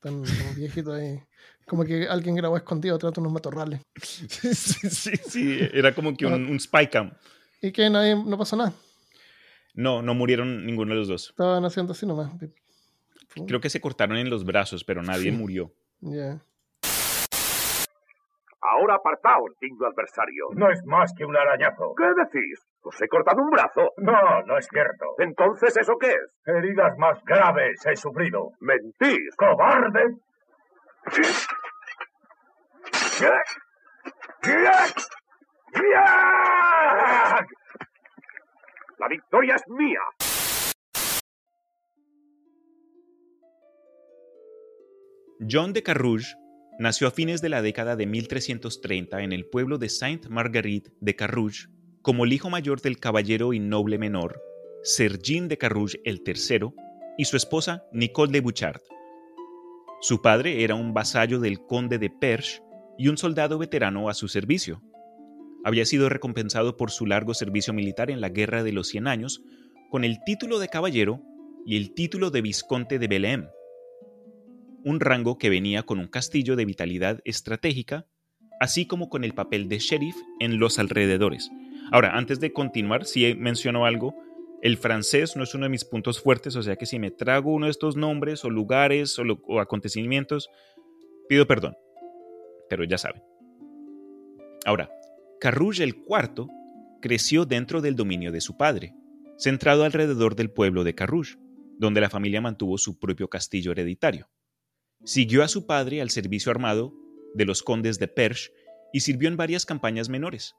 Tan 0.00 0.22
como 0.22 0.26
viejito 0.56 0.92
ahí. 0.92 1.18
Como 1.66 1.84
que 1.84 2.06
alguien 2.06 2.34
grabó 2.34 2.58
escondido 2.58 2.98
tras 2.98 3.14
de 3.14 3.20
unos 3.20 3.32
matorrales. 3.32 3.80
sí, 4.02 4.28
sí, 4.28 5.12
sí, 5.26 5.58
era 5.72 5.94
como 5.94 6.14
que 6.14 6.26
un, 6.26 6.44
un 6.44 6.60
spy 6.60 6.88
cam. 6.88 7.10
Y 7.62 7.72
que 7.72 7.88
nadie, 7.88 8.14
no 8.14 8.36
pasó 8.36 8.54
nada. 8.54 8.74
No, 9.74 10.02
no 10.02 10.14
murieron 10.14 10.64
ninguno 10.64 10.92
de 10.94 11.00
los 11.00 11.08
dos. 11.08 11.30
Estaban 11.30 11.64
haciendo 11.64 11.92
así 11.92 12.06
nomás. 12.06 12.32
Creo 13.46 13.60
que 13.60 13.70
se 13.70 13.80
cortaron 13.80 14.16
en 14.16 14.30
los 14.30 14.44
brazos, 14.44 14.84
pero 14.84 15.02
nadie 15.02 15.30
Sí. 15.30 15.36
murió. 15.36 15.72
Ya. 16.00 16.38
Ahora 18.60 18.94
apartaos, 18.94 19.50
digno 19.60 19.86
adversario. 19.86 20.46
No 20.54 20.70
es 20.70 20.82
más 20.86 21.12
que 21.16 21.24
un 21.24 21.36
arañazo. 21.36 21.94
¿Qué 21.96 22.04
decís? 22.16 22.60
¿Os 22.82 23.00
he 23.02 23.08
cortado 23.08 23.42
un 23.42 23.50
brazo? 23.50 23.92
No, 23.98 24.42
no 24.46 24.56
es 24.58 24.66
cierto. 24.70 25.14
Entonces, 25.18 25.76
¿eso 25.76 25.94
qué 26.00 26.08
es? 26.12 26.38
Heridas 26.46 26.96
más 26.98 27.22
graves 27.24 27.84
he 27.86 27.96
sufrido. 27.96 28.52
¡Mentís! 28.60 29.34
¡Cobarde! 29.36 30.16
¡La 38.98 39.08
victoria 39.08 39.56
es 39.56 39.62
mía! 39.68 40.00
John 45.50 45.72
de 45.72 45.82
Carrouge 45.82 46.36
nació 46.78 47.08
a 47.08 47.10
fines 47.10 47.42
de 47.42 47.48
la 47.48 47.60
década 47.60 47.96
de 47.96 48.06
1330 48.06 49.22
en 49.22 49.32
el 49.32 49.46
pueblo 49.46 49.78
de 49.78 49.88
Sainte-Marguerite 49.88 50.92
de 51.00 51.16
Carrouge 51.16 51.68
como 52.02 52.24
el 52.24 52.32
hijo 52.32 52.50
mayor 52.50 52.80
del 52.80 52.98
caballero 52.98 53.52
y 53.52 53.58
noble 53.58 53.98
menor, 53.98 54.40
Sergin 54.82 55.48
de 55.48 55.58
Carrouge 55.58 55.98
el 56.04 56.22
III, 56.24 56.72
y 57.16 57.24
su 57.24 57.36
esposa 57.36 57.84
Nicole 57.92 58.32
de 58.32 58.40
Bouchard. 58.40 58.80
Su 60.00 60.20
padre 60.20 60.62
era 60.62 60.74
un 60.74 60.92
vasallo 60.92 61.40
del 61.40 61.64
conde 61.64 61.98
de 61.98 62.10
Perche 62.10 62.62
y 62.98 63.08
un 63.08 63.16
soldado 63.16 63.58
veterano 63.58 64.08
a 64.08 64.14
su 64.14 64.28
servicio. 64.28 64.82
Había 65.64 65.86
sido 65.86 66.08
recompensado 66.08 66.76
por 66.76 66.90
su 66.90 67.06
largo 67.06 67.34
servicio 67.34 67.72
militar 67.72 68.10
en 68.10 68.20
la 68.20 68.28
Guerra 68.28 68.62
de 68.62 68.72
los 68.72 68.88
Cien 68.88 69.06
Años 69.06 69.42
con 69.90 70.04
el 70.04 70.18
título 70.24 70.58
de 70.58 70.68
caballero 70.68 71.22
y 71.64 71.76
el 71.76 71.94
título 71.94 72.30
de 72.30 72.42
visconte 72.42 72.98
de 72.98 73.08
Belém, 73.08 73.48
un 74.84 75.00
rango 75.00 75.38
que 75.38 75.48
venía 75.48 75.82
con 75.84 75.98
un 75.98 76.08
castillo 76.08 76.56
de 76.56 76.66
vitalidad 76.66 77.20
estratégica, 77.24 78.06
así 78.60 78.86
como 78.86 79.08
con 79.08 79.24
el 79.24 79.32
papel 79.32 79.68
de 79.68 79.78
sheriff 79.78 80.16
en 80.40 80.58
los 80.58 80.78
alrededores. 80.78 81.50
Ahora, 81.90 82.16
antes 82.16 82.40
de 82.40 82.52
continuar, 82.52 83.06
si 83.06 83.34
menciono 83.34 83.86
algo, 83.86 84.14
el 84.62 84.76
francés 84.76 85.36
no 85.36 85.44
es 85.44 85.54
uno 85.54 85.64
de 85.64 85.70
mis 85.70 85.84
puntos 85.84 86.20
fuertes, 86.20 86.56
o 86.56 86.62
sea 86.62 86.76
que 86.76 86.86
si 86.86 86.98
me 86.98 87.10
trago 87.10 87.52
uno 87.52 87.66
de 87.66 87.70
estos 87.70 87.96
nombres 87.96 88.44
o 88.44 88.50
lugares 88.50 89.18
o, 89.18 89.60
acontecimientos, 89.60 90.50
pido 91.28 91.46
perdón. 91.46 91.76
Pero 92.68 92.84
ya 92.84 92.98
saben. 92.98 93.22
Ahora, 94.64 94.90
Carrouge 95.40 95.82
el 95.82 95.96
IV 96.08 96.48
creció 97.02 97.44
dentro 97.44 97.80
del 97.80 97.96
dominio 97.96 98.32
de 98.32 98.40
su 98.40 98.56
padre, 98.56 98.94
centrado 99.38 99.84
alrededor 99.84 100.36
del 100.36 100.50
pueblo 100.50 100.84
de 100.84 100.94
Carrouge, 100.94 101.36
donde 101.78 102.00
la 102.00 102.10
familia 102.10 102.40
mantuvo 102.40 102.78
su 102.78 102.98
propio 102.98 103.28
castillo 103.28 103.72
hereditario. 103.72 104.30
Siguió 105.04 105.42
a 105.42 105.48
su 105.48 105.66
padre 105.66 106.00
al 106.00 106.10
servicio 106.10 106.50
armado 106.50 106.94
de 107.34 107.44
los 107.44 107.62
condes 107.62 107.98
de 107.98 108.08
Perche 108.08 108.52
y 108.92 109.00
sirvió 109.00 109.28
en 109.28 109.36
varias 109.36 109.66
campañas 109.66 110.08
menores. 110.08 110.54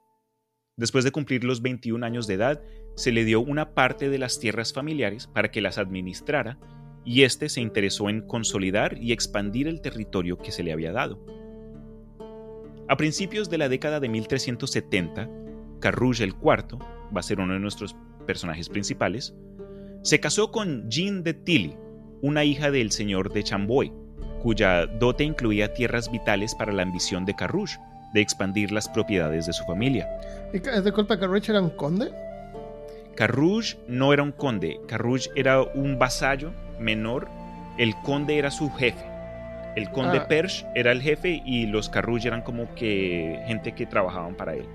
Después 0.76 1.04
de 1.04 1.10
cumplir 1.10 1.42
los 1.42 1.62
21 1.62 2.04
años 2.04 2.26
de 2.26 2.34
edad, 2.34 2.62
se 2.96 3.10
le 3.10 3.24
dio 3.24 3.40
una 3.40 3.74
parte 3.74 4.10
de 4.10 4.18
las 4.18 4.38
tierras 4.38 4.72
familiares 4.72 5.26
para 5.26 5.50
que 5.50 5.62
las 5.62 5.78
administrara 5.78 6.58
y 7.04 7.22
éste 7.22 7.48
se 7.48 7.60
interesó 7.60 8.10
en 8.10 8.26
consolidar 8.26 8.98
y 8.98 9.12
expandir 9.12 9.68
el 9.68 9.80
territorio 9.80 10.38
que 10.38 10.52
se 10.52 10.62
le 10.62 10.72
había 10.72 10.92
dado. 10.92 11.24
A 12.88 12.96
principios 12.96 13.50
de 13.50 13.58
la 13.58 13.68
década 13.68 13.98
de 13.98 14.08
1370, 14.08 15.28
Carrouge 15.80 16.22
el 16.22 16.30
IV, 16.30 16.78
va 17.14 17.20
a 17.20 17.22
ser 17.22 17.40
uno 17.40 17.54
de 17.54 17.58
nuestros 17.58 17.96
personajes 18.26 18.68
principales, 18.68 19.34
se 20.02 20.20
casó 20.20 20.52
con 20.52 20.88
Jean 20.88 21.24
de 21.24 21.34
Tilly, 21.34 21.76
una 22.22 22.44
hija 22.44 22.70
del 22.70 22.92
señor 22.92 23.32
de 23.32 23.42
Chamboy, 23.42 23.92
cuya 24.40 24.86
dote 24.86 25.24
incluía 25.24 25.74
tierras 25.74 26.12
vitales 26.12 26.54
para 26.54 26.72
la 26.72 26.82
ambición 26.82 27.24
de 27.24 27.34
Carrouge 27.34 27.76
de 28.14 28.20
expandir 28.20 28.70
las 28.70 28.88
propiedades 28.88 29.46
de 29.46 29.52
su 29.52 29.64
familia. 29.64 30.08
¿Y 30.52 30.60
de 30.60 30.92
culpa 30.92 31.18
Carrouge 31.18 31.50
era 31.50 31.60
un 31.60 31.70
conde? 31.70 32.12
Carrouge 33.16 33.78
no 33.88 34.12
era 34.12 34.22
un 34.22 34.30
conde, 34.30 34.78
Carrouge 34.86 35.28
era 35.34 35.60
un 35.60 35.98
vasallo 35.98 36.52
menor, 36.78 37.28
el 37.78 37.96
conde 38.02 38.38
era 38.38 38.52
su 38.52 38.70
jefe. 38.70 39.15
El 39.76 39.90
conde 39.90 40.18
ah. 40.18 40.26
Perche 40.26 40.66
era 40.74 40.90
el 40.90 41.00
jefe 41.00 41.42
y 41.44 41.66
los 41.66 41.88
Carrouge 41.88 42.26
eran 42.26 42.42
como 42.42 42.74
que 42.74 43.40
gente 43.46 43.72
que 43.72 43.86
trabajaban 43.86 44.34
para 44.34 44.54
él. 44.54 44.66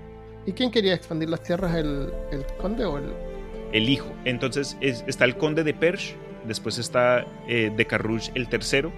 ¿Y 0.46 0.52
quién 0.52 0.70
quería 0.70 0.94
expandir 0.94 1.28
las 1.28 1.42
tierras, 1.42 1.74
el, 1.74 2.10
conde 2.60 2.84
o 2.84 2.98
el...? 2.98 3.12
El 3.72 3.88
hijo. 3.88 4.12
Entonces 4.24 4.76
está 4.80 5.24
el 5.24 5.36
conde 5.36 5.64
de 5.64 5.74
Perche, 5.74 6.14
después 6.46 6.78
está 6.78 7.26
eh, 7.48 7.70
de 7.74 7.86
Carrouge 7.86 8.30
el 8.34 8.48
tercero, 8.48 8.92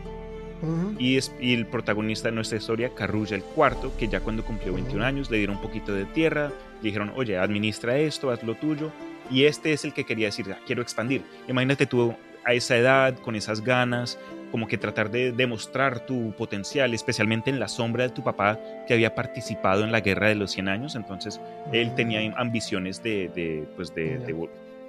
y, 0.98 1.16
es, 1.16 1.32
el 1.40 1.66
protagonista 1.66 2.28
de 2.28 2.34
nuestra 2.34 2.58
historia, 2.58 2.94
Carrulla 2.94 3.36
el 3.36 3.42
cuarto, 3.42 3.92
que 3.98 4.08
ya 4.08 4.20
cuando 4.20 4.44
cumplió 4.44 4.72
21 4.72 5.04
años 5.04 5.30
le 5.30 5.38
dieron 5.38 5.56
un 5.56 5.62
poquito 5.62 5.92
de 5.92 6.04
tierra, 6.06 6.52
le 6.80 6.86
dijeron, 6.86 7.12
oye, 7.16 7.36
administra 7.36 7.98
esto, 7.98 8.30
haz 8.30 8.42
lo 8.42 8.54
tuyo. 8.54 8.90
Y 9.30 9.44
este 9.44 9.72
es 9.72 9.84
el 9.84 9.92
que 9.92 10.04
quería 10.04 10.26
decir, 10.26 10.46
ah, 10.52 10.58
quiero 10.66 10.82
expandir. 10.82 11.22
Imagínate 11.48 11.86
tú 11.86 12.14
a 12.44 12.52
esa 12.52 12.76
edad, 12.76 13.18
con 13.18 13.36
esas 13.36 13.62
ganas, 13.62 14.18
como 14.54 14.68
que 14.68 14.78
tratar 14.78 15.10
de 15.10 15.32
demostrar 15.32 16.06
tu 16.06 16.32
potencial, 16.36 16.94
especialmente 16.94 17.50
en 17.50 17.58
la 17.58 17.66
sombra 17.66 18.04
de 18.04 18.10
tu 18.10 18.22
papá 18.22 18.60
que 18.86 18.94
había 18.94 19.12
participado 19.12 19.82
en 19.82 19.90
la 19.90 19.98
guerra 19.98 20.28
de 20.28 20.36
los 20.36 20.52
100 20.52 20.68
años. 20.68 20.94
Entonces, 20.94 21.40
él 21.72 21.92
tenía 21.96 22.20
ambiciones 22.36 23.02
de, 23.02 23.32
de 23.34 23.66
pues 23.74 23.92
de, 23.96 24.20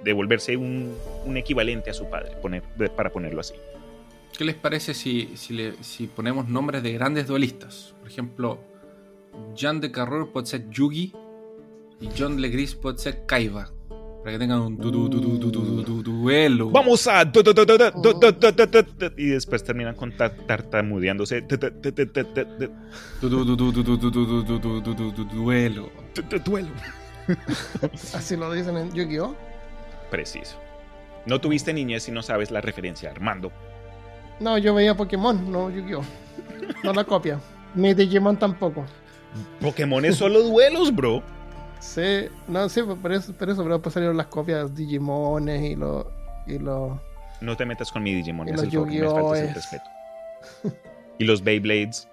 de, 0.04 0.12
volverse 0.12 0.56
un, 0.56 0.94
un, 1.24 1.36
equivalente 1.36 1.90
a 1.90 1.94
su 1.94 2.08
padre, 2.08 2.36
poner, 2.40 2.62
para 2.94 3.10
ponerlo 3.10 3.40
así. 3.40 3.54
¿Qué 4.38 4.44
les 4.44 4.54
parece 4.54 4.94
si, 4.94 5.34
si, 5.36 6.06
ponemos 6.06 6.46
nombres 6.46 6.84
de 6.84 6.92
grandes 6.92 7.26
duelistas? 7.26 7.92
Por 7.98 8.08
ejemplo, 8.08 8.60
Jean 9.56 9.80
de 9.80 9.90
Carreur 9.90 10.30
puede 10.30 10.46
ser 10.46 10.70
Yugi 10.70 11.12
y 12.00 12.08
John 12.16 12.40
Legris 12.40 12.76
puede 12.76 12.98
ser 12.98 13.26
Kaiba. 13.26 13.72
Para 14.26 14.38
que 14.38 14.40
tengan 14.40 14.60
un 14.60 14.76
duelo. 16.02 16.70
Vamos 16.70 17.06
a. 17.06 17.22
Y 19.16 19.26
después 19.26 19.62
terminan 19.62 19.94
con 19.94 20.16
tartamudeándose. 20.16 21.42
Duelo. 25.32 25.92
Duelo. 26.44 26.70
Así 28.14 28.36
lo 28.36 28.52
dicen 28.52 28.76
en 28.76 28.92
Yu-Gi-Oh! 28.92 29.36
Preciso. 30.10 30.56
No 31.24 31.40
tuviste 31.40 31.72
niñez 31.72 32.08
y 32.08 32.10
no 32.10 32.20
sabes 32.20 32.50
la 32.50 32.60
referencia, 32.60 33.12
Armando. 33.12 33.52
No, 34.40 34.58
yo 34.58 34.74
veía 34.74 34.96
Pokémon, 34.96 35.52
no 35.52 35.70
Yu-Gi-Oh! 35.70 36.02
No 36.82 36.92
la 36.92 37.04
copia. 37.04 37.38
Ni 37.76 37.94
Digimon 37.94 38.36
tampoco. 38.36 38.86
Pokémon 39.60 40.04
es 40.04 40.16
solo 40.16 40.42
duelos, 40.42 40.92
bro. 40.92 41.22
Sí, 41.80 42.26
no, 42.48 42.68
sí, 42.68 42.82
por 42.82 43.12
eso, 43.12 43.32
por 43.32 43.50
eso, 43.50 43.64
bro, 43.64 43.80
pues 43.80 43.94
salieron 43.94 44.16
las 44.16 44.26
copias 44.26 44.74
Digimones 44.74 45.62
y 45.62 45.76
los. 45.76 46.06
Y 46.46 46.58
los 46.58 46.98
no 47.40 47.56
te 47.56 47.66
metas 47.66 47.92
con 47.92 48.02
mi 48.02 48.14
Digimon, 48.14 48.48
y 48.48 48.52
los 48.52 48.68
Yu-Gi-Oh! 48.68 49.34
respeto. 49.34 49.84
y 51.18 51.24
los 51.24 51.42
Beyblades. 51.42 52.08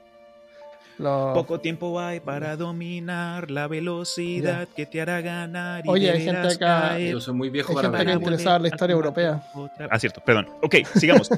Poco 0.98 1.60
tiempo 1.60 2.00
hay 2.00 2.20
para 2.20 2.56
dominar 2.56 3.50
la 3.50 3.68
velocidad 3.68 4.68
que 4.76 4.86
te 4.86 5.02
hará 5.02 5.22
ganar. 5.22 5.86
Y 5.86 5.90
Oye, 5.90 6.12
hay 6.12 6.24
gente 6.24 6.54
acá. 6.54 7.00
Yo 7.00 7.20
soy 7.20 7.34
muy 7.34 7.50
viejo 7.50 7.72
hay 7.72 7.76
para 7.76 7.98
gente 7.98 8.06
que 8.06 8.12
interesada 8.14 8.58
en 8.58 8.62
la 8.62 8.68
historia 8.70 8.94
europea. 8.94 9.44
Ah, 9.90 10.00
cierto, 10.00 10.22
perdón. 10.24 10.48
Ok, 10.62 10.76
sigamos. 10.96 11.30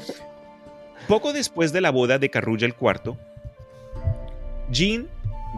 Poco 1.07 1.31
después 1.31 1.71
de 1.71 1.81
la 1.81 1.91
boda 1.91 2.19
de 2.19 2.29
Carrulla 2.29 2.67
el 2.67 2.75
IV, 2.79 3.15
Jean 4.71 5.07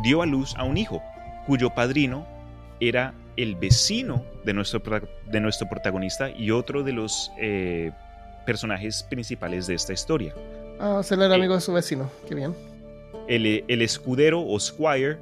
dio 0.04 0.22
a 0.22 0.26
luz 0.26 0.54
a 0.58 0.64
un 0.64 0.78
hijo, 0.78 1.02
cuyo 1.48 1.72
padrino 1.72 2.26
era 2.80 3.14
el 3.36 3.56
vecino 3.56 4.26
de 4.46 4.54
nuestro, 4.54 4.82
de 5.32 5.40
nuestro 5.40 5.68
protagonista 5.70 6.30
y 6.30 6.52
otro 6.52 6.84
de 6.84 6.94
los 6.94 7.32
eh, 7.40 7.92
personajes 8.46 9.04
principales 9.04 9.68
de 9.68 9.76
esta 9.76 9.94
historia. 9.94 10.34
Ah, 10.80 11.02
se 11.04 11.16
le 11.18 11.26
era 11.26 11.36
amigo 11.36 11.56
de 11.56 11.62
su 11.62 11.74
vecino, 11.74 12.10
qué 12.28 12.36
bien. 12.36 12.56
El, 13.28 13.64
el 13.68 13.82
escudero 13.82 14.42
o 14.42 14.60
squire 14.60 15.18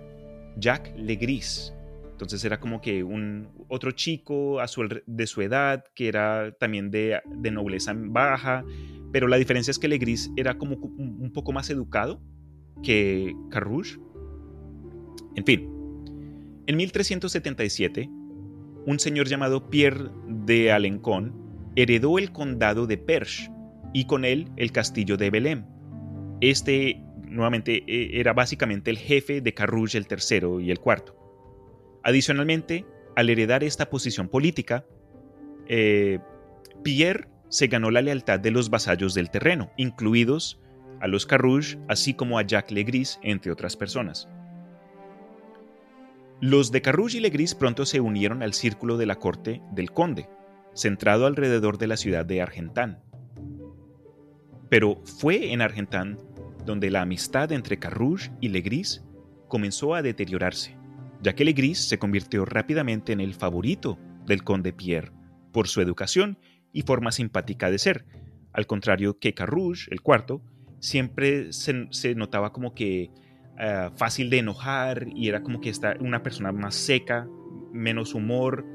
Jack 0.57 0.93
Legris. 0.95 1.73
Entonces 2.11 2.45
era 2.45 2.59
como 2.59 2.79
que 2.79 3.03
un 3.03 3.49
otro 3.67 3.91
chico 3.91 4.61
a 4.61 4.67
su, 4.69 4.87
de 5.05 5.27
su 5.27 5.41
edad, 5.41 5.83
que 5.93 6.07
era 6.07 6.55
también 6.57 6.89
de, 6.89 7.19
de 7.25 7.51
nobleza 7.51 7.93
baja, 7.93 8.63
pero 9.11 9.27
la 9.27 9.35
diferencia 9.35 9.71
es 9.71 9.79
que 9.79 9.89
Legris 9.89 10.31
era 10.37 10.57
como 10.57 10.75
un 10.75 11.31
poco 11.33 11.51
más 11.51 11.69
educado 11.69 12.21
que 12.83 13.33
Carrouge. 13.49 13.97
En 15.35 15.43
fin, 15.43 15.69
en 16.67 16.77
1377, 16.77 18.09
un 18.85 18.99
señor 18.99 19.27
llamado 19.27 19.69
Pierre 19.69 20.09
de 20.27 20.71
Alencon 20.71 21.33
heredó 21.75 22.17
el 22.17 22.31
condado 22.31 22.87
de 22.87 22.97
Perche 22.97 23.51
y 23.93 24.05
con 24.05 24.25
él 24.25 24.49
el 24.57 24.71
castillo 24.71 25.17
de 25.17 25.29
Belém. 25.29 25.65
Este, 26.41 27.01
nuevamente, 27.27 27.83
e, 27.87 28.19
era 28.19 28.33
básicamente 28.33 28.91
el 28.91 28.97
jefe 28.97 29.41
de 29.41 29.53
Carrouge 29.53 29.97
el 29.97 30.07
tercero 30.07 30.59
y 30.59 30.71
el 30.71 30.79
cuarto. 30.79 31.15
Adicionalmente, 32.03 32.85
al 33.15 33.29
heredar 33.29 33.63
esta 33.63 33.89
posición 33.89 34.29
política, 34.29 34.85
eh, 35.67 36.19
Pierre 36.83 37.27
se 37.49 37.67
ganó 37.67 37.89
la 37.91 38.01
lealtad 38.01 38.39
de 38.39 38.51
los 38.51 38.69
vasallos 38.69 39.13
del 39.13 39.31
terreno, 39.31 39.71
incluidos 39.77 40.59
a 40.99 41.07
los 41.07 41.25
Carrouge, 41.25 41.77
así 41.87 42.13
como 42.13 42.37
a 42.37 42.43
Jacques 42.43 42.71
Legris, 42.71 43.19
entre 43.23 43.51
otras 43.51 43.75
personas. 43.75 44.27
Los 46.41 46.71
de 46.71 46.81
Carrouge 46.81 47.17
y 47.17 47.21
Legris 47.21 47.55
pronto 47.55 47.85
se 47.85 48.01
unieron 48.01 48.43
al 48.43 48.53
círculo 48.53 48.97
de 48.97 49.05
la 49.05 49.15
corte 49.15 49.61
del 49.71 49.91
conde, 49.91 50.29
centrado 50.73 51.25
alrededor 51.25 51.77
de 51.77 51.87
la 51.87 51.97
ciudad 51.97 52.25
de 52.25 52.41
Argentán. 52.41 53.01
Pero 54.69 55.01
fue 55.05 55.53
en 55.53 55.61
Argentán 55.61 56.17
donde 56.65 56.89
la 56.89 57.01
amistad 57.01 57.51
entre 57.51 57.79
Carrouge 57.79 58.31
y 58.41 58.49
Legris 58.49 59.03
comenzó 59.47 59.95
a 59.95 60.01
deteriorarse, 60.01 60.77
ya 61.21 61.35
que 61.35 61.45
Legris 61.45 61.87
se 61.87 61.99
convirtió 61.99 62.43
rápidamente 62.43 63.13
en 63.13 63.21
el 63.21 63.33
favorito 63.33 63.97
del 64.25 64.43
conde 64.43 64.73
Pierre 64.73 65.11
por 65.53 65.67
su 65.67 65.79
educación 65.79 66.37
y 66.73 66.81
forma 66.81 67.11
simpática 67.11 67.71
de 67.71 67.79
ser, 67.79 68.05
al 68.51 68.67
contrario 68.67 69.19
que 69.19 69.33
Carrouge, 69.33 69.87
el 69.91 70.01
cuarto, 70.01 70.41
siempre 70.79 71.53
se, 71.53 72.15
notaba 72.15 72.51
como 72.51 72.73
que 72.73 73.11
eh, 73.59 73.89
fácil 73.95 74.29
de 74.29 74.39
enojar 74.39 75.07
y 75.15 75.29
era 75.29 75.41
como 75.41 75.61
que 75.61 75.69
está 75.69 75.95
una 75.99 76.23
persona 76.23 76.51
más 76.51 76.75
seca, 76.75 77.27
menos 77.71 78.13
humor, 78.13 78.65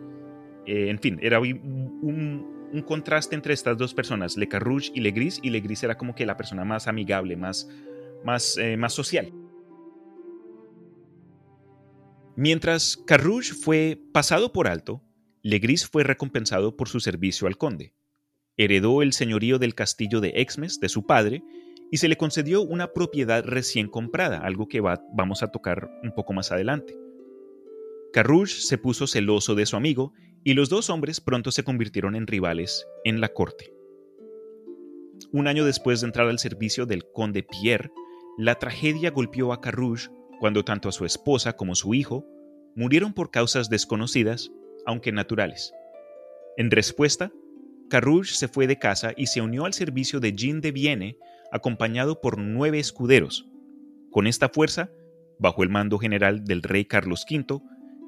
eh, 0.67 0.89
en 0.89 0.99
fin, 0.99 1.19
era 1.23 1.41
un, 1.41 2.85
contraste 2.87 3.35
entre 3.35 3.53
estas 3.53 3.77
dos 3.77 3.95
personas, 3.95 4.37
Le 4.37 4.49
Carrouge 4.49 4.91
y 4.95 5.01
Legris, 5.01 5.41
y 5.43 5.51
Legris 5.51 5.83
era 5.83 5.97
como 5.97 6.15
que 6.15 6.25
la 6.25 6.37
persona 6.37 6.65
más 6.65 6.87
amigable, 6.87 7.37
más, 7.37 7.69
más, 8.25 8.57
eh, 8.57 8.77
más 8.77 8.93
social. 8.93 9.33
Mientras 12.37 12.97
Carrouge 12.97 13.53
fue 13.53 14.01
pasado 14.13 14.53
por 14.53 14.69
alto, 14.69 15.03
Legris 15.43 15.87
fue 15.87 16.05
recompensado 16.05 16.77
por 16.77 16.89
su 16.89 17.01
servicio 17.01 17.47
al 17.47 17.59
conde. 17.59 17.93
Heredó 18.57 19.03
el 19.03 19.13
señorío 19.13 19.59
del 19.59 19.75
castillo 19.75 20.21
de 20.21 20.33
Exmes 20.37 20.81
de 20.81 20.89
su 20.89 21.05
padre 21.05 21.43
y 21.91 21.99
se 21.99 22.09
le 22.09 22.17
concedió 22.17 22.63
una 22.63 22.93
propiedad 22.93 23.45
recién 23.45 23.89
comprada, 23.89 24.39
algo 24.39 24.69
que 24.69 24.81
vamos 24.81 25.43
a 25.43 25.49
tocar 25.49 25.91
un 26.03 26.13
poco 26.13 26.33
más 26.33 26.53
adelante. 26.53 26.97
Carrouge 28.13 28.55
se 28.61 28.79
puso 28.79 29.07
celoso 29.07 29.55
de 29.55 29.67
su 29.67 29.77
amigo 29.77 30.13
y 30.45 30.55
los 30.55 30.69
dos 30.69 30.91
hombres 30.91 31.21
pronto 31.21 31.51
se 31.51 31.65
convirtieron 31.65 32.17
en 32.17 32.27
rivales 32.27 32.87
en 33.05 33.21
la 33.21 33.29
corte. 33.29 33.73
Un 35.33 35.47
año 35.47 35.65
después 35.65 36.01
de 36.01 36.07
entrar 36.07 36.29
al 36.29 36.39
servicio 36.39 36.87
del 36.87 37.05
conde 37.13 37.43
Pierre, 37.43 37.91
la 38.39 38.57
tragedia 38.57 39.11
golpeó 39.11 39.53
a 39.53 39.61
Carrouge 39.61 40.09
cuando 40.39 40.65
tanto 40.65 40.89
a 40.89 40.93
su 40.93 41.05
esposa 41.05 41.57
como 41.57 41.75
su 41.75 41.95
hijo 41.95 42.27
murieron 42.75 43.13
por 43.13 43.31
causas 43.31 43.69
desconocidas, 43.69 44.51
aunque 44.87 45.13
naturales. 45.13 45.73
En 46.57 46.71
respuesta, 46.71 47.31
Carrouge 47.91 48.35
se 48.35 48.49
fue 48.49 48.67
de 48.67 48.79
casa 48.79 49.13
y 49.17 49.27
se 49.27 49.41
unió 49.41 49.67
al 49.67 49.75
servicio 49.75 50.21
de 50.21 50.33
Jean 50.33 50.61
de 50.61 50.73
Vienne, 50.73 51.19
acompañado 51.53 52.21
por 52.21 52.39
nueve 52.39 52.79
escuderos. 52.79 53.49
Con 54.11 54.27
esta 54.27 54.49
fuerza, 54.49 54.91
bajo 55.39 55.63
el 55.63 55.69
mando 55.69 55.99
general 55.99 56.45
del 56.45 56.63
rey 56.63 56.85
Carlos 56.85 57.25
V, 57.31 57.63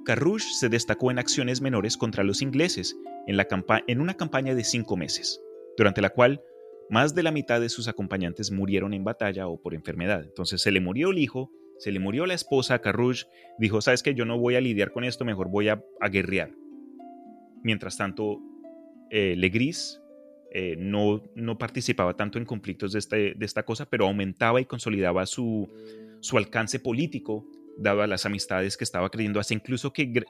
Carrouge 0.04 0.44
se 0.58 0.68
destacó 0.68 1.10
en 1.10 1.18
acciones 1.18 1.60
menores 1.60 1.96
contra 1.96 2.24
los 2.24 2.42
ingleses 2.42 2.96
en, 3.26 3.36
la 3.36 3.46
en 3.86 4.00
una 4.00 4.14
campaña 4.14 4.54
de 4.54 4.64
cinco 4.64 4.96
meses, 4.96 5.40
durante 5.76 6.02
la 6.02 6.10
cual 6.10 6.42
más 6.90 7.14
de 7.14 7.22
la 7.22 7.30
mitad 7.30 7.60
de 7.60 7.68
sus 7.68 7.88
acompañantes 7.88 8.50
murieron 8.50 8.94
en 8.94 9.04
batalla 9.04 9.46
o 9.46 9.60
por 9.60 9.74
enfermedad. 9.74 10.24
Entonces 10.24 10.60
se 10.60 10.72
le 10.72 10.80
murió 10.80 11.10
el 11.10 11.18
hijo, 11.18 11.50
se 11.78 11.92
le 11.92 12.00
murió 12.00 12.26
la 12.26 12.34
esposa, 12.34 12.80
Carrouge 12.80 13.26
dijo, 13.58 13.80
sabes 13.80 14.02
que 14.02 14.14
yo 14.14 14.24
no 14.24 14.38
voy 14.38 14.56
a 14.56 14.60
lidiar 14.60 14.92
con 14.92 15.04
esto, 15.04 15.24
mejor 15.24 15.48
voy 15.48 15.68
a, 15.68 15.82
guerrear. 16.10 16.50
Mientras 17.62 17.96
tanto, 17.96 18.40
eh, 19.10 19.36
Legris 19.36 20.01
eh, 20.54 20.76
no, 20.78 21.22
no 21.34 21.56
participaba 21.56 22.14
tanto 22.14 22.38
en 22.38 22.44
conflictos 22.44 22.92
de, 22.92 22.98
este, 22.98 23.34
de 23.34 23.46
esta 23.46 23.64
cosa, 23.64 23.88
pero 23.88 24.06
aumentaba 24.06 24.60
y 24.60 24.66
consolidaba 24.66 25.24
su, 25.24 25.66
su 26.20 26.36
alcance 26.36 26.78
político 26.78 27.46
dado 27.78 28.02
a 28.02 28.06
las 28.06 28.26
amistades 28.26 28.76
que 28.76 28.84
estaba 28.84 29.08
creyendo, 29.08 29.40
hasta 29.40 29.54
incluso 29.54 29.94
que, 29.94 30.24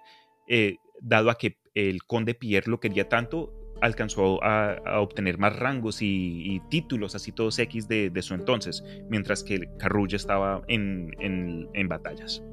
eh, 0.48 0.76
dado 1.00 1.28
a 1.28 1.36
que 1.36 1.58
el 1.74 2.04
conde 2.04 2.34
Pierre 2.34 2.70
lo 2.70 2.78
quería 2.78 3.08
tanto, 3.08 3.52
alcanzó 3.80 4.42
a, 4.44 5.00
obtener 5.00 5.38
más 5.38 5.56
rangos 5.56 5.98
y, 6.02 6.62
títulos, 6.70 7.16
así 7.16 7.32
todos 7.32 7.58
X 7.58 7.88
de, 7.88 8.12
su 8.22 8.34
entonces, 8.34 8.84
mientras 9.10 9.42
que 9.42 9.68
Carrouge 9.76 10.14
estaba 10.14 10.62
en, 10.68 11.16
en, 11.18 11.88
batallas. 11.88 12.44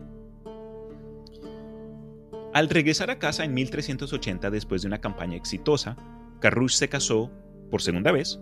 Al 2.52 2.68
regresar 2.68 3.12
a 3.12 3.20
casa 3.20 3.46
en 3.46 3.54
1380 3.54 4.50
después 4.50 4.82
de 4.82 4.88
una 4.88 5.02
campaña 5.02 5.38
exitosa, 5.38 5.96
Carrouge 6.40 6.76
se 6.76 6.90
casó, 6.90 7.32
por 7.70 7.82
segunda 7.82 8.12
vez, 8.12 8.40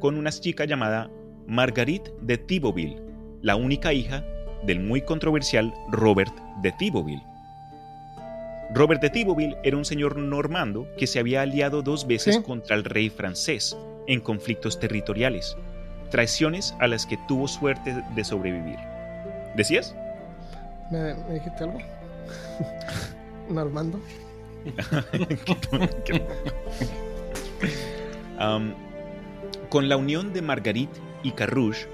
con 0.00 0.16
una 0.16 0.30
chica 0.30 0.64
llamada 0.64 1.10
Marguerite 1.46 2.12
de 2.20 2.38
Thibauville, 2.38 3.00
la 3.42 3.56
única 3.56 3.92
hija 3.92 4.24
del 4.64 4.80
muy 4.80 5.02
controversial 5.02 5.72
Robert 5.90 6.34
de 6.62 6.72
Thibauville. 6.72 7.22
Robert 8.74 9.00
de 9.00 9.10
Thibauville 9.10 9.56
era 9.62 9.76
un 9.76 9.84
señor 9.84 10.16
normando 10.16 10.88
que 10.98 11.06
se 11.06 11.20
había 11.20 11.42
aliado 11.42 11.82
dos 11.82 12.06
veces 12.06 12.40
contra 12.40 12.74
el 12.74 12.84
rey 12.84 13.10
francés 13.10 13.76
en 14.08 14.20
conflictos 14.20 14.80
territoriales, 14.80 15.56
traiciones 16.10 16.74
a 16.80 16.88
las 16.88 17.06
que 17.06 17.18
tuvo 17.28 17.46
suerte 17.46 18.02
de 18.14 18.24
sobrevivir. 18.24 18.78
¿Decías? 19.54 19.94
¿Me, 20.90 21.14
dijiste 21.32 21.64
algo? 21.64 21.78
normando. 23.48 24.00
con 29.68 29.88
la 29.88 29.96
unión 29.96 30.32
de 30.32 30.42
Marguerite 30.42 31.00
y 31.22 31.32
Carrouge, 31.32 31.86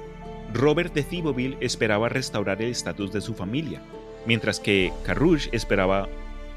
Robert 0.52 0.92
de 0.92 1.02
Thibauville 1.02 1.56
esperaba 1.60 2.08
restaurar 2.08 2.60
el 2.60 2.70
estatus 2.70 3.12
de 3.12 3.20
su 3.20 3.34
familia, 3.34 3.80
mientras 4.26 4.60
que 4.60 4.92
Carrouge 5.04 5.48
esperaba 5.52 6.08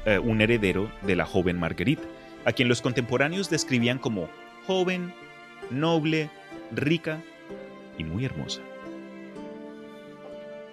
eh, 0.04 0.18
un 0.18 0.40
heredero 0.40 0.90
de 1.02 1.16
la 1.16 1.24
joven 1.24 1.58
Marguerite, 1.58 2.02
a 2.44 2.52
quien 2.52 2.68
los 2.68 2.82
contemporáneos 2.82 3.50
describían 3.50 3.98
como 3.98 4.28
joven, 4.66 5.12
noble, 5.70 6.30
rica 6.72 7.20
y 7.98 8.04
muy 8.04 8.24
hermosa. 8.24 8.60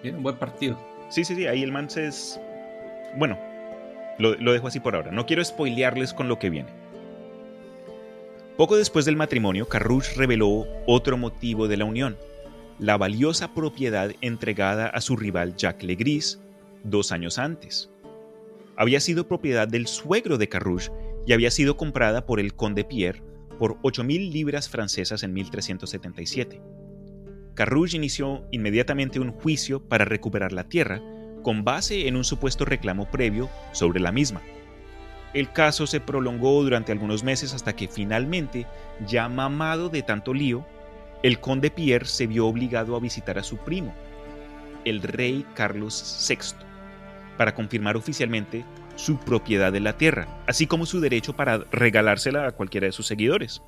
Bien, 0.02 0.16
un 0.16 0.22
buen 0.22 0.36
partido. 0.36 0.78
Sí, 1.08 1.24
sí, 1.24 1.34
sí, 1.34 1.46
ahí 1.46 1.62
el 1.62 1.72
man 1.72 1.88
es... 1.96 2.38
Bueno, 3.16 3.38
lo, 4.18 4.34
lo 4.34 4.52
dejo 4.52 4.66
así 4.66 4.80
por 4.80 4.94
ahora. 4.94 5.10
No 5.10 5.26
quiero 5.26 5.44
spoilearles 5.44 6.12
con 6.12 6.28
lo 6.28 6.38
que 6.38 6.50
viene. 6.50 6.83
Poco 8.56 8.76
después 8.76 9.04
del 9.04 9.16
matrimonio, 9.16 9.68
Carrouge 9.68 10.14
reveló 10.14 10.68
otro 10.86 11.16
motivo 11.16 11.66
de 11.66 11.76
la 11.76 11.84
unión 11.84 12.16
la 12.78 12.96
valiosa 12.96 13.54
propiedad 13.54 14.12
entregada 14.20 14.86
a 14.86 15.00
su 15.00 15.16
rival 15.16 15.56
Jacques 15.56 15.84
Legris 15.84 16.40
dos 16.82 17.12
años 17.12 17.38
antes. 17.38 17.90
Había 18.76 19.00
sido 19.00 19.26
propiedad 19.26 19.66
del 19.66 19.86
suegro 19.86 20.38
de 20.38 20.48
Carrouge 20.48 20.90
y 21.26 21.32
había 21.32 21.50
sido 21.50 21.76
comprada 21.76 22.26
por 22.26 22.40
el 22.40 22.54
conde 22.54 22.84
Pierre 22.84 23.22
por 23.58 23.80
8.000 23.82 24.32
libras 24.32 24.68
francesas 24.68 25.22
en 25.22 25.32
1377. 25.32 26.60
Carrouge 27.54 27.96
inició 27.96 28.44
inmediatamente 28.50 29.20
un 29.20 29.32
juicio 29.32 29.80
para 29.80 30.04
recuperar 30.04 30.52
la 30.52 30.68
tierra 30.68 31.00
con 31.42 31.64
base 31.64 32.08
en 32.08 32.16
un 32.16 32.24
supuesto 32.24 32.64
reclamo 32.64 33.10
previo 33.10 33.48
sobre 33.72 34.00
la 34.00 34.12
misma. 34.12 34.42
El 35.34 35.50
caso 35.50 35.86
se 35.88 36.00
prolongó 36.00 36.62
durante 36.62 36.92
algunos 36.92 37.24
meses 37.24 37.52
hasta 37.52 37.74
que 37.74 37.88
finalmente, 37.88 38.66
ya 39.06 39.28
mamado 39.28 39.88
de 39.88 40.02
tanto 40.02 40.32
lío, 40.32 40.64
el 41.24 41.40
conde 41.40 41.70
Pierre 41.70 42.06
se 42.06 42.28
vio 42.28 42.46
obligado 42.46 42.94
a 42.94 43.00
visitar 43.00 43.38
a 43.38 43.42
su 43.42 43.56
primo, 43.56 43.92
el 44.84 45.02
rey 45.02 45.44
Carlos 45.54 46.26
VI, 46.28 46.56
para 47.36 47.54
confirmar 47.54 47.96
oficialmente 47.96 48.64
su 48.94 49.18
propiedad 49.18 49.72
de 49.72 49.80
la 49.80 49.96
tierra, 49.96 50.28
así 50.46 50.68
como 50.68 50.86
su 50.86 51.00
derecho 51.00 51.34
para 51.34 51.64
regalársela 51.72 52.46
a 52.46 52.52
cualquiera 52.52 52.86
de 52.86 52.92
sus 52.92 53.08
seguidores. 53.08 53.60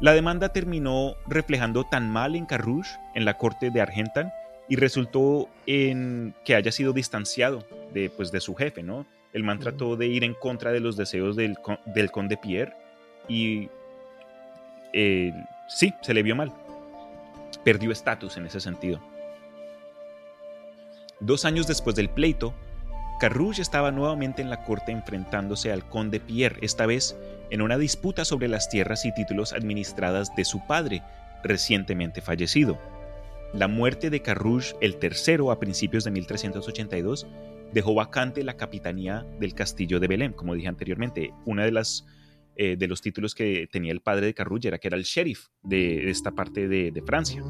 La 0.00 0.14
demanda 0.14 0.52
terminó 0.52 1.16
reflejando 1.26 1.84
tan 1.84 2.10
mal 2.10 2.34
en 2.34 2.46
Carrouge, 2.46 2.90
en 3.14 3.24
la 3.24 3.36
corte 3.36 3.70
de 3.70 3.80
Argentan, 3.82 4.32
y 4.68 4.76
resultó 4.76 5.48
en 5.66 6.34
que 6.44 6.54
haya 6.54 6.72
sido 6.72 6.92
distanciado 6.92 7.66
de, 7.92 8.08
pues, 8.08 8.32
de 8.32 8.40
su 8.40 8.54
jefe, 8.54 8.82
¿no? 8.82 9.04
El 9.32 9.44
man 9.44 9.58
trató 9.58 9.96
de 9.96 10.06
ir 10.06 10.24
en 10.24 10.34
contra 10.34 10.72
de 10.72 10.80
los 10.80 10.96
deseos 10.96 11.36
del, 11.36 11.58
conde 12.10 12.36
Pierre 12.36 12.74
y 13.28 13.68
eh, 14.92 15.32
sí, 15.68 15.94
se 16.02 16.14
le 16.14 16.22
vio 16.22 16.36
mal. 16.36 16.52
Perdió 17.64 17.92
estatus 17.92 18.36
en 18.36 18.46
ese 18.46 18.60
sentido. 18.60 19.00
Dos 21.20 21.44
años 21.44 21.66
después 21.66 21.94
del 21.96 22.10
pleito, 22.10 22.52
Carrouge 23.20 23.62
estaba 23.62 23.92
nuevamente 23.92 24.42
en 24.42 24.50
la 24.50 24.64
corte 24.64 24.90
enfrentándose 24.90 25.70
al 25.70 25.88
conde 25.88 26.18
Pierre, 26.18 26.58
esta 26.60 26.86
vez 26.86 27.16
en 27.50 27.62
una 27.62 27.78
disputa 27.78 28.24
sobre 28.24 28.48
las 28.48 28.68
tierras 28.68 29.04
y 29.04 29.14
títulos 29.14 29.52
administradas 29.52 30.34
de 30.34 30.44
su 30.44 30.66
padre, 30.66 31.02
recientemente 31.44 32.20
fallecido. 32.20 32.78
La 33.54 33.68
muerte 33.68 34.10
de 34.10 34.22
Carrouge 34.22 34.74
el 34.80 34.96
tercero 34.96 35.52
a 35.52 35.60
principios 35.60 36.02
de 36.02 36.10
1382 36.10 37.26
dejó 37.72 37.94
vacante 37.94 38.44
la 38.44 38.56
capitanía 38.56 39.26
del 39.40 39.54
castillo 39.54 40.00
de 40.00 40.08
Belém, 40.08 40.32
como 40.32 40.54
dije 40.54 40.68
anteriormente, 40.68 41.32
una 41.44 41.64
de 41.64 41.72
las 41.72 42.06
eh, 42.54 42.76
de 42.76 42.86
los 42.86 43.00
títulos 43.00 43.34
que 43.34 43.66
tenía 43.72 43.92
el 43.92 44.00
padre 44.00 44.26
de 44.26 44.34
Carrouge 44.34 44.68
era 44.68 44.76
que 44.76 44.88
era 44.88 44.98
el 44.98 45.04
sheriff 45.04 45.46
de 45.62 46.10
esta 46.10 46.32
parte 46.32 46.68
de, 46.68 47.02
Francia. 47.06 47.42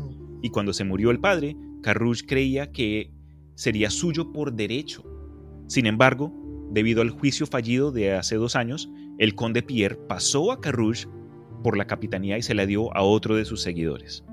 Y 0.42 0.50
cuando 0.50 0.72
se 0.72 0.84
murió 0.84 1.10
el 1.10 1.18
padre, 1.18 1.56
Carrouge 1.82 2.24
creía 2.24 2.70
que 2.70 3.10
sería 3.56 3.90
suyo 3.90 4.32
por 4.32 4.52
derecho. 4.52 5.02
Sin 5.66 5.86
embargo, 5.86 6.32
debido 6.70 7.02
al 7.02 7.10
juicio 7.10 7.46
fallido 7.46 7.90
de 7.90 8.12
hace 8.12 8.36
dos 8.36 8.54
años, 8.54 8.88
el 9.18 9.34
conde 9.34 9.62
Pierre 9.62 9.98
pasó 10.08 10.52
a 10.52 10.60
Carrouge 10.60 11.08
por 11.64 11.76
la 11.76 11.86
capitanía 11.86 12.38
y 12.38 12.42
se 12.42 12.54
la 12.54 12.64
dio 12.64 12.96
a 12.96 13.02
otro 13.02 13.34
de 13.34 13.44
sus 13.44 13.60
seguidores. 13.60 14.24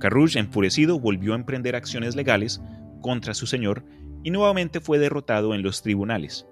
Carrouge, 0.00 0.40
enfurecido, 0.40 0.98
volvió 0.98 1.34
a 1.34 1.36
emprender 1.36 1.76
acciones 1.76 2.16
legales 2.16 2.60
contra 3.00 3.34
su 3.34 3.46
señor 3.46 3.84
y 4.22 4.30
nuevamente 4.30 4.80
fue 4.80 4.98
derrotado 4.98 5.54
en 5.54 5.62
los 5.62 5.82
tribunales. 5.82 6.46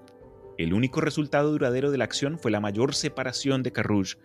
El 0.57 0.73
único 0.73 1.01
resultado 1.01 1.53
duradero 1.53 1.91
de 1.91 1.99
la 1.99 2.05
acción 2.05 2.39
fue 2.39 2.51
la 2.51 2.61
mayor 2.61 2.95
separación 2.95 3.63
de 3.63 3.73
Carrouge 3.73 4.17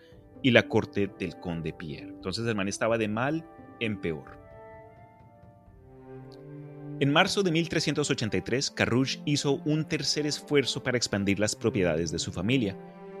y 0.42 0.50
la 0.50 0.68
corte 0.68 1.10
del 1.18 1.38
conde 1.38 1.72
Pierre. 1.72 2.08
Entonces 2.08 2.46
el 2.46 2.54
man 2.54 2.68
estaba 2.68 2.98
de 2.98 3.08
mal 3.08 3.46
en 3.80 4.00
peor. 4.00 4.38
En 7.00 7.12
marzo 7.12 7.42
de 7.42 7.50
1383, 7.50 8.70
Carrouge 8.70 9.20
hizo 9.24 9.60
un 9.64 9.84
tercer 9.84 10.26
esfuerzo 10.26 10.82
para 10.82 10.96
expandir 10.96 11.40
las 11.40 11.56
propiedades 11.56 12.12
de 12.12 12.20
su 12.20 12.32
familia, 12.32 12.76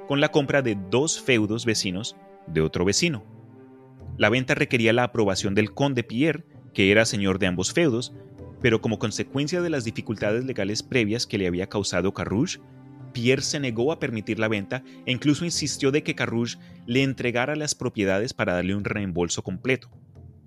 con 0.06 0.20
la 0.20 0.30
compra 0.30 0.62
de 0.62 0.78
dos 0.90 1.20
feudos 1.20 1.64
vecinos 1.64 2.16
de 2.46 2.60
otro 2.60 2.84
vecino. 2.84 3.24
La 4.16 4.28
venta 4.28 4.54
requería 4.54 4.92
la 4.92 5.04
aprobación 5.04 5.54
del 5.54 5.72
conde 5.72 6.04
Pierre, 6.04 6.44
que 6.72 6.92
era 6.92 7.04
señor 7.04 7.38
de 7.38 7.48
ambos 7.48 7.72
feudos, 7.72 8.14
pero 8.64 8.80
como 8.80 8.98
consecuencia 8.98 9.60
de 9.60 9.68
las 9.68 9.84
dificultades 9.84 10.46
legales 10.46 10.82
previas 10.82 11.26
que 11.26 11.36
le 11.36 11.46
había 11.46 11.68
causado 11.68 12.14
Carrouge, 12.14 12.60
Pierre 13.12 13.42
se 13.42 13.60
negó 13.60 13.92
a 13.92 13.98
permitir 13.98 14.38
la 14.38 14.48
venta 14.48 14.82
e 15.04 15.12
incluso 15.12 15.44
insistió 15.44 15.90
de 15.90 16.02
que 16.02 16.14
Carrouge 16.14 16.56
le 16.86 17.02
entregara 17.02 17.56
las 17.56 17.74
propiedades 17.74 18.32
para 18.32 18.54
darle 18.54 18.74
un 18.74 18.84
reembolso 18.84 19.42
completo. 19.42 19.90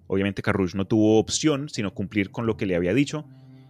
Obviamente 0.08 0.42
Carrouge 0.42 0.76
no 0.76 0.88
tuvo 0.88 1.20
opción 1.20 1.70
sino 1.70 1.94
cumplir 1.94 2.32
con 2.32 2.48
lo 2.48 2.58
que 2.58 2.66
le 2.66 2.76
había 2.76 2.96
dicho 2.96 3.28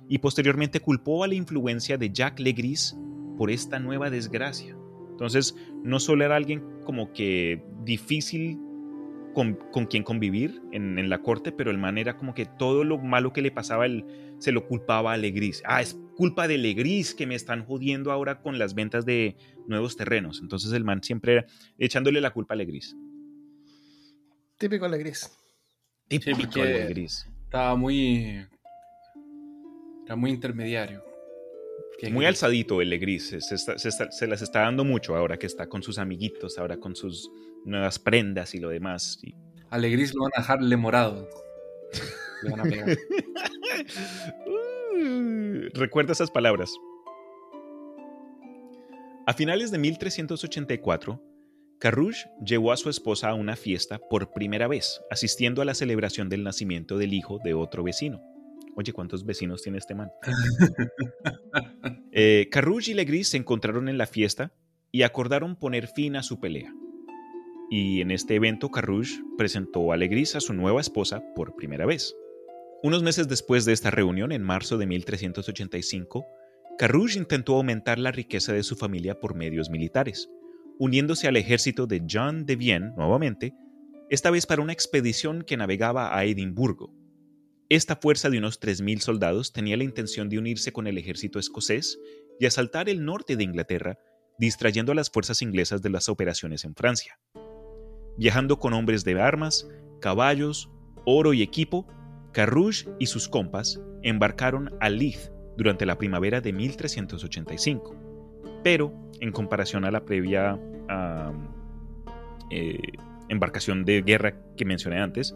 y 0.07 0.19
posteriormente 0.19 0.79
culpó 0.79 1.25
a 1.25 1.27
la 1.27 1.35
influencia 1.35 1.97
de 1.97 2.13
Jacques 2.13 2.39
Legris 2.41 2.95
por 3.37 3.51
esta 3.51 3.79
nueva 3.79 4.09
desgracia. 4.09 4.77
Entonces, 5.11 5.57
no 5.83 5.99
solo 5.99 6.23
era 6.23 6.37
alguien 6.37 6.63
como 6.85 7.11
que 7.11 7.65
difícil 7.83 8.57
con, 9.37 9.85
quien 9.85 10.01
convivir 10.01 10.63
en, 10.71 11.09
la 11.09 11.21
corte, 11.21 11.51
pero 11.51 11.69
el 11.69 11.77
man 11.77 11.99
era 11.99 12.17
como 12.17 12.33
que 12.33 12.47
todo 12.47 12.83
lo 12.83 12.97
malo 12.97 13.33
que 13.33 13.43
le 13.43 13.51
pasaba 13.51 13.85
él 13.85 14.03
se 14.39 14.51
lo 14.51 14.67
culpaba 14.67 15.13
a 15.13 15.17
Legris. 15.17 15.61
Ah, 15.63 15.79
es 15.79 15.95
culpa 16.15 16.47
de 16.47 16.57
Legris 16.57 17.13
que 17.13 17.27
me 17.27 17.35
están 17.35 17.63
jodiendo 17.63 18.11
ahora 18.11 18.41
con 18.41 18.57
las 18.57 18.73
ventas 18.73 19.05
de 19.05 19.35
nuevos 19.67 19.95
terrenos. 19.95 20.39
Entonces 20.41 20.71
el 20.71 20.83
man 20.83 21.03
siempre 21.03 21.33
era 21.33 21.45
echándole 21.77 22.19
la 22.19 22.31
culpa 22.31 22.55
a 22.55 22.57
Legris. 22.57 22.97
Típico 24.57 24.87
Legris. 24.87 25.29
Típico 26.07 26.63
Legris. 26.63 27.29
Estaba 27.43 27.75
muy. 27.75 28.43
Era 30.03 30.15
muy 30.15 30.31
intermediario. 30.31 31.03
Muy 32.11 32.25
alzadito 32.25 32.81
el 32.81 32.89
Legris. 32.89 33.35
Se, 33.39 33.57
se, 33.57 34.27
las 34.27 34.41
está 34.41 34.61
dando 34.61 34.83
mucho 34.83 35.15
ahora 35.15 35.37
que 35.37 35.45
está 35.45 35.67
con 35.67 35.83
sus 35.83 35.99
amiguitos, 35.99 36.57
ahora 36.57 36.77
con 36.77 36.95
sus 36.95 37.29
nuevas 37.67 37.99
prendas 37.99 38.55
y 38.55 38.59
lo 38.59 38.69
demás. 38.69 39.19
Y... 39.23 39.35
A 39.69 39.77
Legris 39.77 40.13
lo 40.15 40.23
van 40.23 40.31
a 40.35 40.41
dejarle 40.41 40.77
morado. 40.77 41.27
Le 42.43 42.51
van 42.51 42.59
a 42.59 42.63
pegar. 42.63 42.97
recuerda 45.73 46.13
esas 46.13 46.29
palabras. 46.29 46.71
A 49.25 49.33
finales 49.33 49.71
de 49.71 49.77
1384, 49.79 51.21
Carrouge 51.79 52.29
llevó 52.43 52.71
a 52.71 52.77
su 52.77 52.89
esposa 52.89 53.29
a 53.29 53.33
una 53.33 53.55
fiesta 53.55 53.99
por 53.99 54.31
primera 54.31 54.67
vez, 54.67 55.01
asistiendo 55.11 55.61
a 55.61 55.65
la 55.65 55.73
celebración 55.73 56.29
del 56.29 56.43
nacimiento 56.43 56.97
del 56.97 57.13
hijo 57.13 57.39
de 57.43 57.53
otro 57.53 57.83
vecino. 57.83 58.21
Oye, 58.75 58.93
¿cuántos 58.93 59.25
vecinos 59.25 59.61
tiene 59.63 59.79
este 59.79 59.95
man? 59.95 60.11
eh, 62.11 62.47
Carrouge 62.51 62.91
y 62.91 62.93
Legris 62.93 63.29
se 63.29 63.37
encontraron 63.37 63.89
en 63.89 63.97
la 63.97 64.07
fiesta 64.07 64.53
y 64.91 65.01
acordaron 65.01 65.55
poner 65.55 65.87
fin 65.87 66.15
a 66.15 66.23
su 66.23 66.39
pelea. 66.39 66.73
Y 67.69 68.01
en 68.01 68.11
este 68.11 68.35
evento 68.35 68.69
Carrouge 68.69 69.21
presentó 69.37 69.91
a 69.91 69.95
a 69.97 70.39
su 70.39 70.53
nueva 70.53 70.79
esposa 70.79 71.21
por 71.35 71.55
primera 71.55 71.85
vez. 71.85 72.15
Unos 72.83 73.03
meses 73.03 73.27
después 73.27 73.65
de 73.65 73.73
esta 73.73 73.91
reunión, 73.91 74.31
en 74.31 74.43
marzo 74.43 74.77
de 74.77 74.85
1385, 74.85 76.25
Carrouge 76.77 77.17
intentó 77.17 77.55
aumentar 77.55 77.97
la 77.97 78.11
riqueza 78.11 78.53
de 78.53 78.63
su 78.63 78.75
familia 78.75 79.19
por 79.19 79.35
medios 79.35 79.69
militares, 79.69 80.29
uniéndose 80.77 81.27
al 81.27 81.35
ejército 81.35 81.87
de 81.87 82.03
John 82.09 82.45
de 82.45 82.55
Vienne 82.55 82.93
nuevamente, 82.95 83.53
esta 84.09 84.29
vez 84.29 84.45
para 84.45 84.61
una 84.61 84.73
expedición 84.73 85.41
que 85.41 85.57
navegaba 85.57 86.17
a 86.17 86.23
Edimburgo. 86.23 86.93
Esta 87.67 87.97
fuerza 87.97 88.29
de 88.29 88.37
unos 88.37 88.61
3.000 88.61 88.99
soldados 88.99 89.51
tenía 89.51 89.75
la 89.75 89.83
intención 89.83 90.29
de 90.29 90.37
unirse 90.37 90.71
con 90.71 90.87
el 90.87 90.97
ejército 90.97 91.39
escocés 91.39 91.99
y 92.39 92.45
asaltar 92.45 92.87
el 92.87 93.03
norte 93.03 93.35
de 93.35 93.43
Inglaterra, 93.43 93.99
distrayendo 94.39 94.91
a 94.93 94.95
las 94.95 95.09
fuerzas 95.09 95.41
inglesas 95.41 95.81
de 95.81 95.89
las 95.89 96.07
operaciones 96.07 96.63
en 96.63 96.75
Francia. 96.75 97.19
Viajando 98.17 98.57
con 98.59 98.73
hombres 98.73 99.03
de 99.03 99.21
armas, 99.21 99.69
caballos, 99.99 100.71
oro 101.05 101.33
y 101.33 101.41
equipo, 101.41 101.87
Carrouge 102.31 102.87
y 102.99 103.07
sus 103.07 103.29
compas 103.29 103.79
embarcaron 104.03 104.75
a 104.79 104.89
Leith 104.89 105.31
durante 105.55 105.85
la 105.85 105.97
primavera 105.97 106.41
de 106.41 106.53
1385, 106.53 107.95
pero 108.63 108.93
en 109.19 109.31
comparación 109.31 109.85
a 109.85 109.91
la 109.91 110.05
previa 110.05 110.59
eh, 112.51 112.77
embarcación 113.29 113.85
de 113.85 114.01
guerra 114.01 114.35
que 114.55 114.65
mencioné 114.65 114.99
antes, 114.99 115.35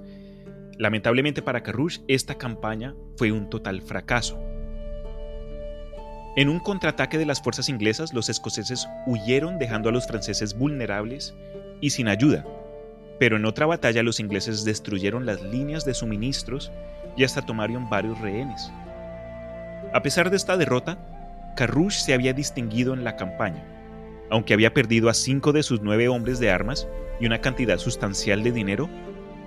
lamentablemente 0.78 1.42
para 1.42 1.64
Carrouge 1.64 2.02
esta 2.08 2.36
campaña 2.36 2.96
fue 3.18 3.32
un 3.32 3.50
total 3.50 3.82
fracaso. 3.82 4.40
En 6.36 6.48
un 6.48 6.60
contraataque 6.60 7.18
de 7.18 7.26
las 7.26 7.42
fuerzas 7.42 7.68
inglesas, 7.68 8.14
los 8.14 8.30
escoceses 8.30 8.88
huyeron 9.06 9.60
dejando 9.60 9.90
a 9.90 9.92
los 9.92 10.08
franceses 10.08 10.58
vulnerables 10.58 11.36
y 11.82 11.90
sin 11.90 12.08
ayuda, 12.08 12.46
pero 13.22 13.38
en 13.38 13.46
otra 13.46 13.68
batalla 13.68 14.02
los 14.02 14.20
ingleses 14.20 14.66
destruyeron 14.66 15.28
las 15.28 15.44
líneas 15.44 15.86
de 15.86 15.94
suministros 15.94 16.72
y 17.16 17.24
hasta 17.24 17.44
tomaron 17.44 17.88
varios 17.88 18.20
rehenes. 18.20 18.72
A 19.94 20.02
pesar 20.02 20.32
de 20.32 20.38
esta 20.38 20.58
derrota, 20.58 20.98
Carrouge 21.56 22.00
se 22.00 22.16
había 22.16 22.34
distinguido 22.34 22.96
en 22.96 23.04
la 23.04 23.18
campaña, 23.18 23.64
aunque 24.32 24.56
había 24.56 24.74
perdido 24.74 25.08
a 25.08 25.14
cinco 25.14 25.54
de 25.54 25.62
sus 25.62 25.82
nueve 25.82 26.08
hombres 26.08 26.40
de 26.40 26.50
armas 26.50 26.88
y 27.20 27.28
una 27.28 27.42
cantidad 27.42 27.78
sustancial 27.78 28.42
de 28.42 28.54
dinero, 28.54 28.90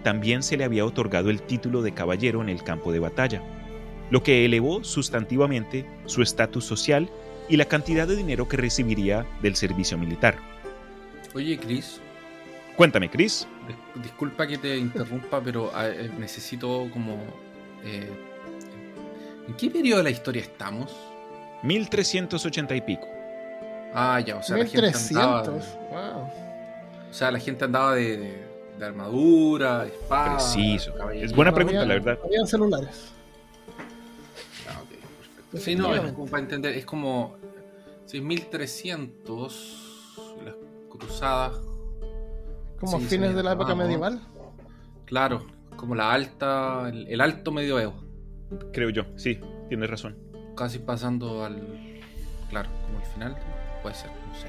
también 0.04 0.44
se 0.44 0.56
le 0.56 0.62
había 0.62 0.86
otorgado 0.86 1.28
el 1.28 1.42
título 1.42 1.82
de 1.82 1.94
caballero 1.94 2.42
en 2.42 2.50
el 2.50 2.62
campo 2.62 2.92
de 2.92 3.00
batalla, 3.00 3.42
lo 4.08 4.22
que 4.22 4.44
elevó 4.44 4.84
sustantivamente 4.84 5.84
su 6.06 6.22
estatus 6.22 6.64
social 6.64 7.10
y 7.48 7.56
la 7.56 7.64
cantidad 7.64 8.06
de 8.06 8.14
dinero 8.14 8.46
que 8.46 8.56
recibiría 8.56 9.26
del 9.42 9.56
servicio 9.56 9.98
militar. 9.98 10.36
Oye, 11.34 11.58
Chris, 11.58 12.00
Cuéntame, 12.76 13.08
Chris. 13.08 13.46
Disculpa 14.02 14.46
que 14.46 14.58
te 14.58 14.76
interrumpa, 14.76 15.40
pero 15.40 15.70
ah, 15.74 15.88
eh, 15.88 16.10
necesito 16.18 16.88
como... 16.92 17.18
Eh, 17.84 18.10
¿En 19.46 19.54
qué 19.54 19.70
periodo 19.70 19.98
de 19.98 20.04
la 20.04 20.10
historia 20.10 20.42
estamos? 20.42 20.94
1380 21.62 22.74
y 22.74 22.80
pico. 22.80 23.06
Ah, 23.94 24.20
ya, 24.20 24.36
o 24.36 24.42
sea, 24.42 24.56
la 24.56 24.66
gente 24.66 24.96
andaba... 24.96 25.42
wow. 25.42 26.30
O 27.10 27.12
sea, 27.12 27.30
la 27.30 27.38
gente 27.38 27.64
andaba 27.64 27.94
de, 27.94 28.44
de, 28.78 28.84
armadura, 28.84 29.84
de 29.84 29.90
espada... 29.90 30.36
Preciso. 30.36 30.92
Es 31.12 31.34
buena 31.34 31.54
pregunta, 31.54 31.84
la 31.84 31.94
verdad. 31.94 32.18
Habían 32.24 32.46
celulares. 32.46 33.12
Ah, 34.68 34.80
ok, 34.82 34.88
perfecto. 34.88 35.58
Sí, 35.58 35.76
no, 35.76 35.94
es 35.94 36.12
como 36.12 36.26
para 36.26 36.42
entender, 36.42 36.76
es 36.76 36.84
como... 36.84 37.36
6300, 38.06 40.18
las 40.44 40.54
cruzadas 40.90 41.58
como 42.78 43.00
fines 43.00 43.34
de 43.34 43.42
la 43.42 43.52
época 43.52 43.74
medieval. 43.74 44.20
Claro, 45.06 45.46
como 45.76 45.94
la 45.94 46.12
alta, 46.12 46.88
el, 46.88 47.20
alto 47.20 47.52
medioevo. 47.52 48.04
Creo 48.72 48.90
yo, 48.90 49.04
sí, 49.16 49.40
tienes 49.68 49.90
razón. 49.90 50.16
Casi 50.56 50.78
pasando 50.78 51.44
al, 51.44 52.00
claro, 52.48 52.70
como 52.86 52.98
el 52.98 53.04
final, 53.04 53.36
puede 53.82 53.94
ser, 53.94 54.10
no 54.10 54.34
sé. 54.34 54.48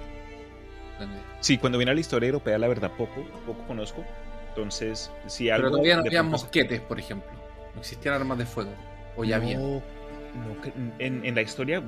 Sí, 1.42 1.58
cuando 1.58 1.78
viene 1.78 1.92
a 1.92 1.94
la 1.94 2.00
historia 2.00 2.28
europea, 2.28 2.58
la 2.58 2.68
verdad, 2.68 2.92
poco, 2.98 3.26
poco 3.46 3.66
conozco. 3.68 4.04
Entonces, 4.50 5.12
si 5.28 5.50
algo. 5.50 5.64
Pero 5.64 5.72
todavía 5.72 5.96
no 5.98 6.02
había 6.02 6.24
mosquetes, 6.24 6.80
por 6.82 7.00
ejemplo. 7.00 7.30
No 7.74 7.82
existían 7.82 8.16
armas 8.16 8.38
de 8.38 8.46
fuego. 8.46 8.72
O 9.18 9.24
ya 9.24 9.36
había 9.36 9.60
en, 11.00 11.36
la 11.36 11.42
historia, 11.42 11.82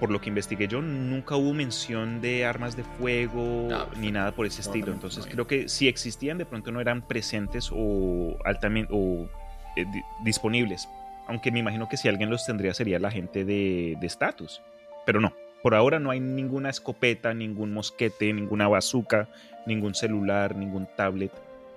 por 0.00 0.10
lo 0.10 0.20
que 0.20 0.28
investigué 0.28 0.68
yo, 0.68 0.82
nunca 0.82 1.36
hubo 1.36 1.52
mención 1.54 2.20
de 2.20 2.44
armas 2.44 2.76
de 2.76 2.84
fuego 2.84 3.68
ni 3.96 4.10
nada 4.10 4.32
por 4.32 4.46
ese 4.46 4.60
estilo. 4.60 4.92
Entonces 4.92 5.26
creo 5.26 5.46
que 5.46 5.68
si 5.68 5.88
existían, 5.88 6.38
de 6.38 6.46
pronto 6.46 6.70
no 6.72 6.80
eran 6.80 7.02
presentes 7.02 7.70
o 7.72 8.36
altamente 8.44 8.92
o 8.92 9.28
eh, 9.76 9.84
disponibles. 10.24 10.88
Aunque 11.26 11.50
me 11.50 11.58
imagino 11.58 11.88
que 11.88 11.96
si 11.96 12.08
alguien 12.08 12.30
los 12.30 12.46
tendría 12.46 12.72
sería 12.74 12.98
la 12.98 13.10
gente 13.10 13.44
de 13.44 13.96
estatus. 14.02 14.62
Pero 15.04 15.20
no, 15.20 15.32
por 15.62 15.74
ahora 15.74 15.98
no 15.98 16.10
hay 16.10 16.20
ninguna 16.20 16.70
escopeta, 16.70 17.34
ningún 17.34 17.72
mosquete, 17.72 18.32
ninguna 18.32 18.68
bazooka, 18.68 19.28
ningún 19.66 19.94
celular, 19.94 20.54
ningún 20.54 20.88
tablet, 20.96 21.32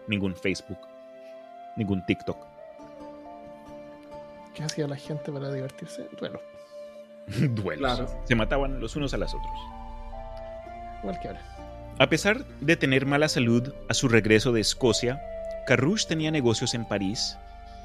ningún 0.08 0.36
Facebook, 0.36 0.80
ningún 1.76 2.06
TikTok. 2.06 2.51
¿Qué 4.62 4.66
hacía 4.66 4.88
la 4.88 4.96
gente 4.96 5.32
para 5.32 5.52
divertirse? 5.52 6.08
Bueno. 6.20 6.40
Duelos. 7.56 7.80
Claro. 7.80 8.22
Se 8.26 8.36
mataban 8.36 8.80
los 8.80 8.96
unos 8.96 9.12
a 9.12 9.18
los 9.18 9.34
otros. 9.34 9.60
Igual 11.00 11.20
que 11.20 11.30
ahora. 11.30 11.96
A 11.98 12.08
pesar 12.08 12.46
de 12.46 12.76
tener 12.76 13.08
mala 13.08 13.28
salud 13.28 13.74
a 13.90 13.96
su 13.96 14.08
regreso 14.08 14.52
de 14.52 14.62
Escocia, 14.62 15.20
Carrouge 15.66 16.06
tenía 16.08 16.30
negocios 16.30 16.76
en 16.76 16.86
París 16.86 17.40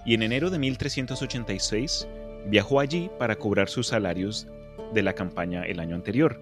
y 0.05 0.13
en 0.13 0.23
enero 0.23 0.51
de 0.51 0.59
1386 0.59 2.07
viajó 2.49 2.79
allí 2.79 3.11
para 3.19 3.37
cobrar 3.37 3.71
sus 3.71 3.87
salarios 3.87 4.47
de 4.93 5.03
la 5.03 5.15
campaña 5.15 5.65
el 5.65 5.81
año 5.81 5.95
anterior, 5.95 6.39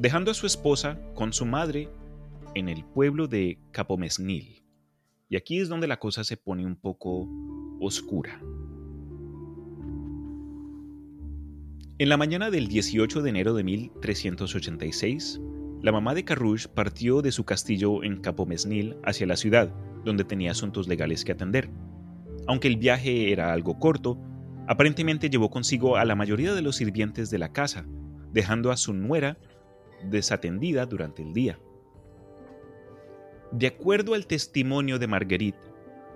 dejando 0.00 0.32
a 0.32 0.34
su 0.34 0.46
esposa 0.46 0.98
con 1.14 1.32
su 1.32 1.46
madre 1.46 1.88
en 2.56 2.68
el 2.68 2.84
pueblo 2.84 3.28
de 3.28 3.60
Capomesnil. 3.70 4.64
Y 5.28 5.36
aquí 5.36 5.60
es 5.60 5.68
donde 5.68 5.86
la 5.86 6.00
cosa 6.00 6.24
se 6.24 6.36
pone 6.36 6.66
un 6.66 6.74
poco 6.74 7.28
oscura. 7.78 8.40
En 12.00 12.08
la 12.08 12.16
mañana 12.16 12.50
del 12.50 12.66
18 12.66 13.20
de 13.20 13.28
enero 13.28 13.52
de 13.52 13.62
1386, 13.62 15.38
la 15.82 15.92
mamá 15.92 16.14
de 16.14 16.24
Carrouge 16.24 16.66
partió 16.66 17.20
de 17.20 17.30
su 17.30 17.44
castillo 17.44 18.02
en 18.02 18.22
Capomesnil 18.22 18.96
hacia 19.04 19.26
la 19.26 19.36
ciudad, 19.36 19.68
donde 20.02 20.24
tenía 20.24 20.52
asuntos 20.52 20.88
legales 20.88 21.26
que 21.26 21.32
atender. 21.32 21.68
Aunque 22.46 22.68
el 22.68 22.78
viaje 22.78 23.30
era 23.32 23.52
algo 23.52 23.78
corto, 23.78 24.18
aparentemente 24.66 25.28
llevó 25.28 25.50
consigo 25.50 25.98
a 25.98 26.06
la 26.06 26.16
mayoría 26.16 26.54
de 26.54 26.62
los 26.62 26.76
sirvientes 26.76 27.28
de 27.28 27.36
la 27.36 27.52
casa, 27.52 27.84
dejando 28.32 28.70
a 28.70 28.78
su 28.78 28.94
nuera 28.94 29.36
desatendida 30.02 30.86
durante 30.86 31.20
el 31.20 31.34
día. 31.34 31.58
De 33.52 33.66
acuerdo 33.66 34.14
al 34.14 34.26
testimonio 34.26 34.98
de 34.98 35.06
Marguerite, 35.06 35.68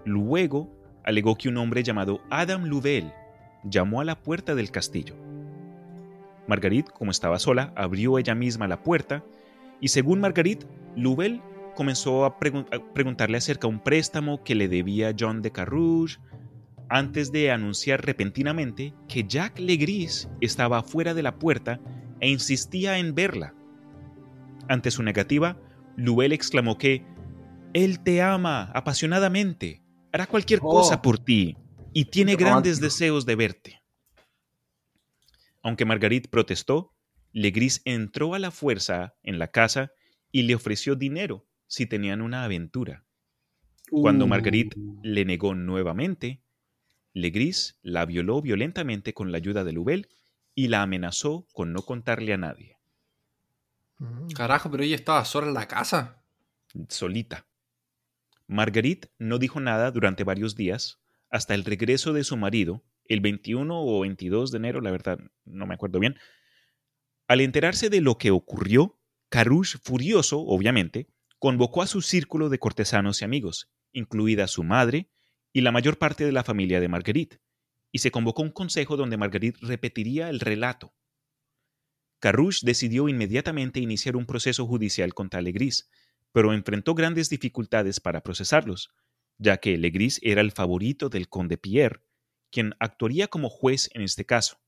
luego 0.06 0.74
alegó 1.04 1.36
que 1.36 1.50
un 1.50 1.58
hombre 1.58 1.82
llamado 1.82 2.22
Adam 2.30 2.64
Louvel 2.64 3.12
llamó 3.64 4.00
a 4.00 4.04
la 4.04 4.22
puerta 4.22 4.54
del 4.54 4.70
castillo. 4.70 5.23
Marguerite, 6.46 6.90
como 6.92 7.10
estaba 7.10 7.38
sola, 7.38 7.72
abrió 7.76 8.18
ella 8.18 8.34
misma 8.34 8.68
la 8.68 8.82
puerta 8.82 9.24
y 9.80 9.88
según 9.88 10.20
Marguerite, 10.20 10.66
Louvel 10.96 11.40
comenzó 11.74 12.24
a, 12.24 12.38
pregun- 12.38 12.66
a 12.74 12.92
preguntarle 12.92 13.38
acerca 13.38 13.66
de 13.66 13.74
un 13.74 13.80
préstamo 13.82 14.42
que 14.44 14.54
le 14.54 14.68
debía 14.68 15.14
John 15.18 15.42
de 15.42 15.50
Carrouge 15.50 16.18
antes 16.88 17.32
de 17.32 17.50
anunciar 17.50 18.04
repentinamente 18.04 18.94
que 19.08 19.24
Jack 19.24 19.58
Legris 19.58 20.28
estaba 20.40 20.82
fuera 20.82 21.14
de 21.14 21.22
la 21.22 21.38
puerta 21.38 21.80
e 22.20 22.28
insistía 22.30 22.98
en 22.98 23.14
verla. 23.14 23.54
Ante 24.68 24.90
su 24.90 25.02
negativa, 25.02 25.56
Louvel 25.96 26.32
exclamó 26.32 26.78
que 26.78 27.04
él 27.72 28.00
te 28.00 28.22
ama 28.22 28.70
apasionadamente, 28.74 29.82
hará 30.12 30.26
cualquier 30.26 30.60
Oh. 30.62 30.68
cosa 30.70 31.02
por 31.02 31.18
ti 31.18 31.56
y 31.92 32.04
tiene 32.06 32.36
grandes 32.36 32.80
deseos 32.80 33.26
de 33.26 33.34
verte. 33.36 33.80
Aunque 35.64 35.84
Marguerite 35.84 36.28
protestó, 36.28 36.94
Legris 37.32 37.82
entró 37.86 38.34
a 38.34 38.38
la 38.38 38.52
fuerza 38.52 39.16
en 39.24 39.40
la 39.40 39.48
casa 39.48 39.90
y 40.30 40.42
le 40.42 40.54
ofreció 40.54 40.94
dinero 40.94 41.48
si 41.66 41.86
tenían 41.86 42.22
una 42.22 42.44
aventura. 42.44 43.04
Cuando 43.90 44.26
Uh, 44.26 44.28
Marguerite 44.28 44.76
le 45.02 45.24
negó 45.24 45.54
nuevamente, 45.56 46.42
Legris 47.14 47.78
la 47.82 48.06
violó 48.06 48.42
violentamente 48.42 49.14
con 49.14 49.32
la 49.32 49.38
ayuda 49.38 49.64
de 49.64 49.72
Louvel 49.72 50.08
y 50.54 50.68
la 50.68 50.82
amenazó 50.82 51.48
con 51.52 51.72
no 51.72 51.82
contarle 51.82 52.34
a 52.34 52.38
nadie, 52.38 52.78
Mm. 53.98 54.28
Carajo, 54.34 54.70
pero 54.70 54.82
ella 54.84 54.96
estaba 54.96 55.24
sola 55.24 55.48
en 55.48 55.54
la 55.54 55.66
casa. 55.68 56.22
solita. 56.88 57.46
Marguerite 58.46 59.10
no 59.18 59.38
dijo 59.38 59.60
nada 59.60 59.90
durante 59.90 60.24
varios 60.24 60.54
días 60.56 61.00
hasta 61.30 61.54
el 61.54 61.64
regreso 61.64 62.12
de 62.12 62.24
su 62.24 62.36
marido, 62.36 62.84
el 63.06 63.20
21 63.20 63.80
o 63.80 64.00
22 64.00 64.50
de 64.50 64.58
enero, 64.58 64.80
la 64.80 64.90
verdad 64.90 65.18
no 65.44 65.66
me 65.66 65.74
acuerdo 65.74 66.00
bien. 66.00 66.16
Al 67.28 67.40
enterarse 67.40 67.90
de 67.90 68.00
lo 68.00 68.18
que 68.18 68.30
ocurrió, 68.30 68.98
Carouche, 69.28 69.78
furioso, 69.82 70.40
obviamente, 70.40 71.08
convocó 71.38 71.82
a 71.82 71.86
su 71.86 72.02
círculo 72.02 72.48
de 72.48 72.58
cortesanos 72.58 73.20
y 73.20 73.24
amigos, 73.24 73.70
incluida 73.92 74.46
su 74.46 74.62
madre 74.62 75.10
y 75.52 75.60
la 75.60 75.72
mayor 75.72 75.98
parte 75.98 76.24
de 76.24 76.32
la 76.32 76.44
familia 76.44 76.80
de 76.80 76.88
Marguerite, 76.88 77.40
y 77.92 77.98
se 77.98 78.10
convocó 78.10 78.42
un 78.42 78.50
consejo 78.50 78.96
donde 78.96 79.16
Marguerite 79.16 79.58
repetiría 79.62 80.28
el 80.28 80.40
relato. 80.40 80.94
Carouche 82.18 82.60
decidió 82.64 83.08
inmediatamente 83.08 83.80
iniciar 83.80 84.16
un 84.16 84.26
proceso 84.26 84.66
judicial 84.66 85.14
contra 85.14 85.42
Legris, 85.42 85.90
pero 86.32 86.52
enfrentó 86.52 86.94
grandes 86.94 87.28
dificultades 87.28 88.00
para 88.00 88.22
procesarlos, 88.22 88.90
ya 89.38 89.58
que 89.58 89.76
Legris 89.76 90.20
era 90.22 90.40
el 90.40 90.50
favorito 90.50 91.08
del 91.08 91.28
conde 91.28 91.58
Pierre, 91.58 92.00
quien 92.54 92.76
actuaría 92.78 93.26
como 93.26 93.50
juez 93.50 93.90
en 93.94 94.02
este 94.02 94.24
caso. 94.24 94.60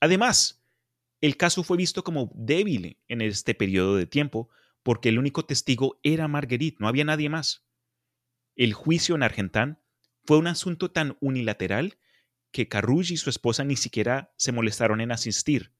Además, 0.00 0.66
el 1.20 1.36
caso 1.36 1.62
fue 1.62 1.76
visto 1.76 2.02
como 2.02 2.32
débil 2.34 2.98
en 3.06 3.20
este 3.20 3.54
periodo 3.54 3.94
de 3.94 4.06
tiempo 4.06 4.50
porque 4.82 5.10
el 5.10 5.20
único 5.20 5.44
testigo 5.44 6.00
era 6.02 6.26
Marguerite, 6.26 6.78
no 6.80 6.88
había 6.88 7.04
nadie 7.04 7.28
más. 7.28 7.64
El 8.56 8.74
juicio 8.74 9.14
en 9.14 9.22
Argentan 9.22 9.80
fue 10.24 10.38
un 10.38 10.48
asunto 10.48 10.90
tan 10.90 11.16
unilateral 11.20 11.98
que 12.50 12.68
Carrouge 12.68 13.14
y 13.14 13.16
su 13.16 13.30
esposa 13.30 13.62
ni 13.62 13.76
siquiera 13.76 14.34
se 14.36 14.50
molestaron 14.50 15.00
en 15.00 15.12
asistir. 15.12 15.72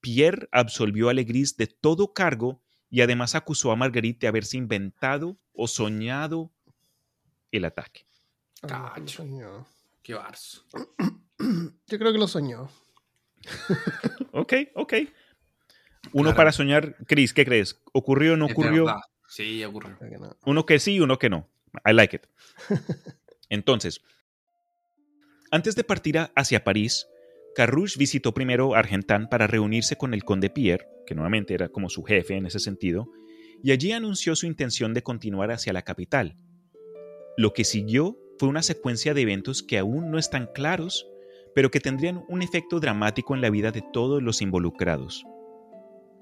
Pierre 0.00 0.48
absolvió 0.52 1.08
a 1.08 1.14
Legris 1.14 1.56
de 1.56 1.66
todo 1.66 2.12
cargo 2.14 2.62
y 2.88 3.00
además 3.00 3.34
acusó 3.34 3.72
a 3.72 3.76
Marguerite 3.76 4.20
de 4.20 4.28
haberse 4.28 4.56
inventado 4.56 5.36
o 5.52 5.66
soñado 5.66 6.52
el 7.50 7.64
ataque. 7.64 8.06
Cacho. 8.60 9.24
Qué 10.02 10.14
barzo. 10.14 10.64
Yo 11.38 11.98
creo 11.98 12.12
que 12.12 12.18
lo 12.18 12.28
soñó. 12.28 12.68
Ok, 14.32 14.52
ok. 14.74 14.94
Uno 16.12 16.24
Claro. 16.24 16.36
para 16.36 16.52
soñar, 16.52 16.96
Chris, 17.06 17.32
¿qué 17.32 17.44
crees? 17.44 17.80
¿Ocurrió 17.92 18.34
o 18.34 18.36
no 18.36 18.46
ocurrió? 18.46 18.86
Sí, 19.28 19.64
ocurrió. 19.64 19.96
Creo 19.98 20.10
que 20.10 20.18
no. 20.18 20.36
Uno 20.44 20.66
que 20.66 20.78
sí, 20.78 21.00
uno 21.00 21.18
que 21.18 21.30
no. 21.30 21.48
I 21.88 21.92
like 21.92 22.16
it. 22.16 22.26
Entonces, 23.48 24.00
antes 25.50 25.74
de 25.76 25.84
partir 25.84 26.18
hacia 26.34 26.64
París, 26.64 27.06
Carrouge 27.54 27.98
visitó 27.98 28.32
primero 28.34 28.74
Argentan 28.74 29.28
para 29.28 29.46
reunirse 29.46 29.96
con 29.96 30.14
el 30.14 30.24
conde 30.24 30.50
Pierre, 30.50 30.86
que 31.06 31.14
nuevamente 31.14 31.54
era 31.54 31.68
como 31.68 31.88
su 31.88 32.02
jefe 32.02 32.34
en 32.36 32.46
ese 32.46 32.58
sentido, 32.58 33.08
y 33.62 33.70
allí 33.72 33.92
anunció 33.92 34.34
su 34.34 34.46
intención 34.46 34.94
de 34.94 35.02
continuar 35.02 35.50
hacia 35.52 35.72
la 35.72 35.82
capital. 35.82 36.36
Lo 37.36 37.52
que 37.52 37.64
siguió 37.64 38.18
fue 38.42 38.48
una 38.48 38.64
secuencia 38.64 39.14
de 39.14 39.20
eventos 39.20 39.62
que 39.62 39.78
aún 39.78 40.10
no 40.10 40.18
están 40.18 40.48
claros, 40.52 41.06
pero 41.54 41.70
que 41.70 41.78
tendrían 41.78 42.24
un 42.28 42.42
efecto 42.42 42.80
dramático 42.80 43.36
en 43.36 43.40
la 43.40 43.50
vida 43.50 43.70
de 43.70 43.84
todos 43.92 44.20
los 44.20 44.42
involucrados. 44.42 45.24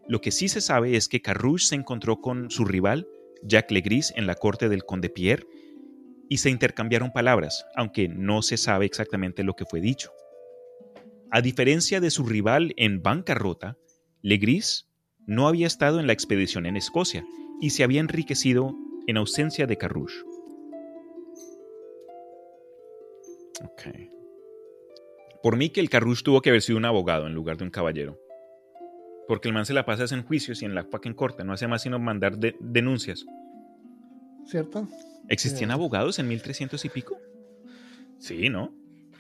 Lo 0.07 0.21
que 0.21 0.31
sí 0.31 0.51
se 0.51 0.61
sabe 0.61 0.97
es 0.97 1.09
que 1.09 1.23
Carrouge 1.23 1.65
se 1.65 1.77
encontró 1.77 2.21
con 2.21 2.51
su 2.51 2.67
rival, 2.67 3.09
Jacques 3.43 3.73
Legris, 3.73 4.13
en 4.17 4.27
la 4.27 4.35
corte 4.35 4.69
del 4.69 4.85
conde 4.85 5.09
Pierre, 5.09 5.47
y 6.29 6.37
se 6.37 6.51
intercambiaron 6.51 7.11
palabras, 7.11 7.65
aunque 7.75 8.07
no 8.07 8.43
se 8.43 8.59
sabe 8.59 8.85
exactamente 8.85 9.43
lo 9.43 9.57
que 9.57 9.65
fue 9.65 9.81
dicho. 9.81 10.13
A 11.31 11.41
diferencia 11.41 12.03
de 12.03 12.11
su 12.11 12.27
rival 12.27 12.75
en 12.77 13.01
bancarrota, 13.01 13.79
Legris 14.21 14.91
no 15.27 15.49
había 15.49 15.67
estado 15.67 16.01
en 16.01 16.07
la 16.07 16.13
expedición 16.13 16.67
en 16.67 16.77
Escocia 16.77 17.25
y 17.63 17.71
se 17.71 17.83
había 17.83 18.01
enriquecido 18.01 18.77
en 19.07 19.17
ausencia 19.17 19.67
de 19.67 19.79
Carrouge. 19.79 20.30
Ok. 23.65 23.83
Por 25.43 25.57
mí 25.57 25.71
que 25.71 25.81
el 25.81 25.89
Carrouge 25.91 26.23
tuvo 26.23 26.43
que 26.43 26.51
haber 26.51 26.63
sido 26.63 26.79
un 26.79 26.85
abogado 26.85 27.27
en 27.27 27.35
lugar 27.35 27.57
de 27.57 27.65
un 27.65 27.71
caballero. 27.71 28.19
Porque 29.27 29.49
el 29.49 29.55
man 29.55 29.65
se 29.65 29.73
la 29.75 29.87
pasa 29.87 30.13
en 30.15 30.23
juicios 30.25 30.61
y 30.63 30.65
en 30.65 30.75
la 30.75 30.85
fucking 30.85 31.15
corte, 31.15 31.45
no 31.45 31.53
hace 31.53 31.67
más 31.69 31.83
sino 31.83 31.99
mandar 31.99 32.37
de- 32.37 32.57
denuncias. 32.61 33.25
¿Cierto? 34.47 34.89
¿Existían 35.29 35.71
Sí. 35.71 35.75
abogados 35.75 36.19
en 36.19 36.29
1300 36.29 36.85
y 36.85 36.89
pico? 36.89 37.17
Sí, 38.19 38.49
¿no? 38.49 38.73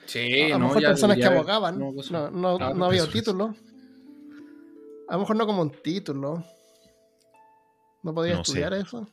Sí, 0.06 0.42
a 0.42 0.48
lo 0.50 0.58
no, 0.58 0.66
mejor 0.68 0.82
ya 0.82 0.88
personas 0.88 1.16
que 1.16 1.22
debería 1.22 1.40
haber- 1.42 1.52
abogaban. 1.54 1.78
no, 1.78 1.92
No, 1.92 2.30
no, 2.30 2.56
claro, 2.58 2.74
no 2.74 2.84
había 2.86 3.02
personas. 3.04 3.12
título. 3.24 3.54
A 5.08 5.12
lo 5.14 5.18
mejor 5.20 5.36
no 5.36 5.46
como 5.46 5.62
un 5.62 5.70
título. 5.70 6.44
¿No 8.02 8.14
podía 8.14 8.34
No 8.34 8.44
sé. 8.44 8.52
estudiar 8.52 8.74
eso? 8.74 9.08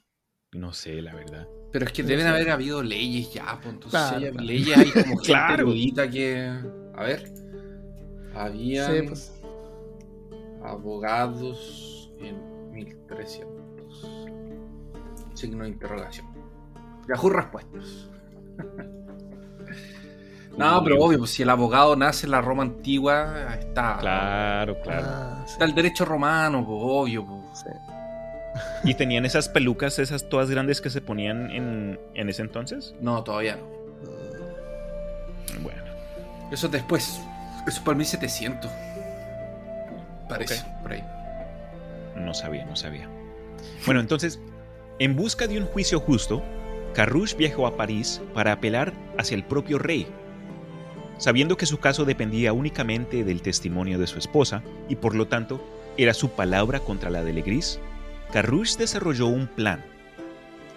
No 0.58 0.74
sé, 0.74 1.02
la 1.02 1.13
verdad. 1.13 1.48
Pero 1.72 1.86
es 1.86 1.91
que 1.91 2.02
No 2.04 2.10
deben 2.10 2.26
sé. 2.26 2.30
haber 2.30 2.50
habido 2.50 2.82
leyes 2.82 3.32
ya, 3.34 3.60
pues 3.62 3.74
entonces 3.76 3.91
Claro, 3.91 4.17
si 4.20 4.26
hay 4.26 4.32
claro. 4.32 4.46
leyes 4.48 4.78
hay 4.78 5.04
como 5.04 5.17
Claro. 5.22 5.65
que... 6.12 6.52
A 6.96 7.04
ver. 7.04 7.32
Había 8.36 8.88
Sí, 8.88 9.02
pues. 9.08 9.41
abogados 10.63 12.12
en 12.20 12.72
1300. 12.72 14.08
Signo 15.36 15.63
de 15.63 15.70
interrogación. 15.70 16.28
Yahoo 17.08 17.30
respuestas. 17.30 18.10
No, 20.58 20.84
pero 20.84 21.00
obvio, 21.04 21.20
pues 21.20 21.30
si 21.30 21.43
el 21.43 21.52
abogado 21.52 21.96
nace 21.96 22.26
en 22.26 22.32
la 22.32 22.41
Roma 22.41 22.63
antigua, 22.63 23.54
está. 23.60 23.98
Claro, 24.00 24.76
claro. 24.82 25.06
Ah, 25.08 25.43
sí, 25.46 25.52
Está 25.54 25.65
el 25.65 25.76
derecho 25.76 26.04
romano, 26.04 26.65
pues 26.65 26.80
obvio. 26.82 27.28
Pues. 27.28 27.60
sí. 27.60 27.70
¿Y 28.84 28.93
tenían 28.93 29.26
esas 29.26 29.50
pelucas, 29.50 30.00
esas 30.00 30.30
todas 30.30 30.50
grandes 30.50 30.82
que 30.82 30.89
se 30.89 31.02
ponían 31.02 31.52
en, 31.52 32.00
en 32.13 32.30
ese 32.30 32.41
entonces? 32.41 32.96
No, 33.02 33.24
todavía 33.24 33.58
no. 33.58 33.78
Bueno. 35.62 35.84
Eso 36.52 36.67
es 36.67 36.72
después. 36.72 37.04
Eso 37.04 37.67
es 37.67 37.80
para 37.80 37.91
el 37.91 37.98
1700. 37.98 38.72
Parece, 40.30 40.63
por 40.82 40.93
ahí. 40.93 41.04
No 42.15 42.34
sabía, 42.34 42.65
no 42.65 42.76
sabía. 42.76 43.08
Bueno, 43.86 44.02
entonces, 44.02 44.39
en 45.00 45.15
busca 45.15 45.48
de 45.48 45.58
un 45.58 45.65
juicio 45.65 46.00
justo, 46.00 46.43
Carrouge 46.93 47.36
viajó 47.36 47.67
a 47.67 47.78
París 47.78 48.22
para 48.34 48.54
apelar 48.54 48.93
hacia 49.17 49.36
el 49.36 49.43
propio 49.43 49.78
rey. 49.78 50.08
Sabiendo 51.17 51.58
que 51.58 51.65
su 51.65 51.80
caso 51.80 52.06
dependía 52.06 52.54
únicamente 52.54 53.24
del 53.24 53.41
testimonio 53.41 53.98
de 53.98 54.08
su 54.08 54.20
esposa 54.20 54.63
y 54.88 54.96
por 54.96 55.15
lo 55.15 55.28
tanto 55.28 55.63
era 55.98 56.13
su 56.13 56.30
palabra 56.30 56.80
contra 56.80 57.10
la 57.10 57.24
de 57.24 57.34
Legris, 57.34 57.80
Carrouge 58.31 58.77
desarrolló 58.77 59.27
un 59.27 59.47
plan. 59.47 59.83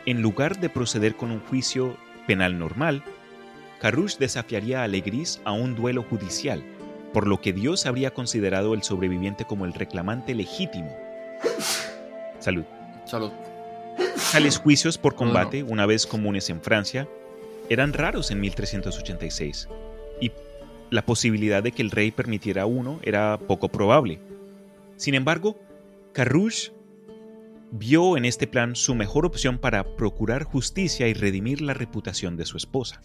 En 0.06 0.22
lugar 0.22 0.60
de 0.60 0.68
proceder 0.68 1.16
con 1.16 1.30
un 1.30 1.40
juicio 1.40 1.96
penal 2.26 2.58
normal, 2.58 3.02
Carrouge 3.80 4.18
desafiaría 4.18 4.84
a 4.84 4.88
Legris 4.88 5.40
a 5.44 5.52
un 5.52 5.74
duelo 5.74 6.02
judicial, 6.02 6.62
por 7.12 7.26
lo 7.26 7.40
que 7.40 7.52
Dios 7.52 7.86
habría 7.86 8.12
considerado 8.12 8.74
el 8.74 8.82
sobreviviente 8.82 9.44
como 9.44 9.64
el 9.64 9.74
reclamante 9.74 10.34
legítimo. 10.34 10.96
Salud. 12.38 12.64
Salud. 13.04 13.32
Tales 14.32 14.58
juicios 14.58 14.96
por 14.96 15.16
combate, 15.16 15.64
una 15.64 15.86
vez 15.86 16.06
comunes 16.06 16.50
en 16.50 16.62
Francia, 16.62 17.08
eran 17.68 17.92
raros 17.92 18.30
en 18.30 18.40
1386, 18.40 19.68
y 20.20 20.30
la 20.90 21.04
posibilidad 21.04 21.62
de 21.62 21.72
que 21.72 21.82
el 21.82 21.90
rey 21.90 22.10
permitiera 22.12 22.66
uno 22.66 23.00
era 23.02 23.38
poco 23.38 23.68
probable. 23.68 24.20
Sin 24.96 25.14
embargo, 25.14 25.58
Carrouge 26.12 26.72
vio 27.72 28.16
en 28.16 28.24
este 28.24 28.46
plan 28.46 28.74
su 28.74 28.94
mejor 28.94 29.26
opción 29.26 29.59
para 29.59 29.96
procurar 29.96 30.44
justicia 30.44 31.09
y 31.09 31.14
redimir 31.14 31.61
la 31.61 31.74
reputación 31.74 32.37
de 32.37 32.46
su 32.46 32.56
esposa. 32.56 33.00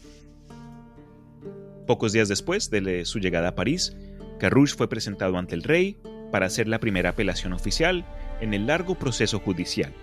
Pocos 1.86 2.14
días 2.14 2.28
después 2.28 2.70
de 2.72 3.06
su 3.06 3.20
llegada 3.20 3.50
a 3.50 3.56
París, 3.56 3.96
Carrouge 4.40 4.76
fue 4.76 4.90
presentado 4.90 5.38
ante 5.38 5.56
el 5.56 5.64
rey 5.64 6.00
para 6.32 6.48
hacer 6.48 6.68
la 6.68 6.80
primera 6.80 7.12
apelación 7.12 7.54
oficial 7.54 8.06
en 8.42 8.54
el 8.54 8.66
largo 8.66 8.96
proceso 8.96 9.40
judicial. 9.40 9.94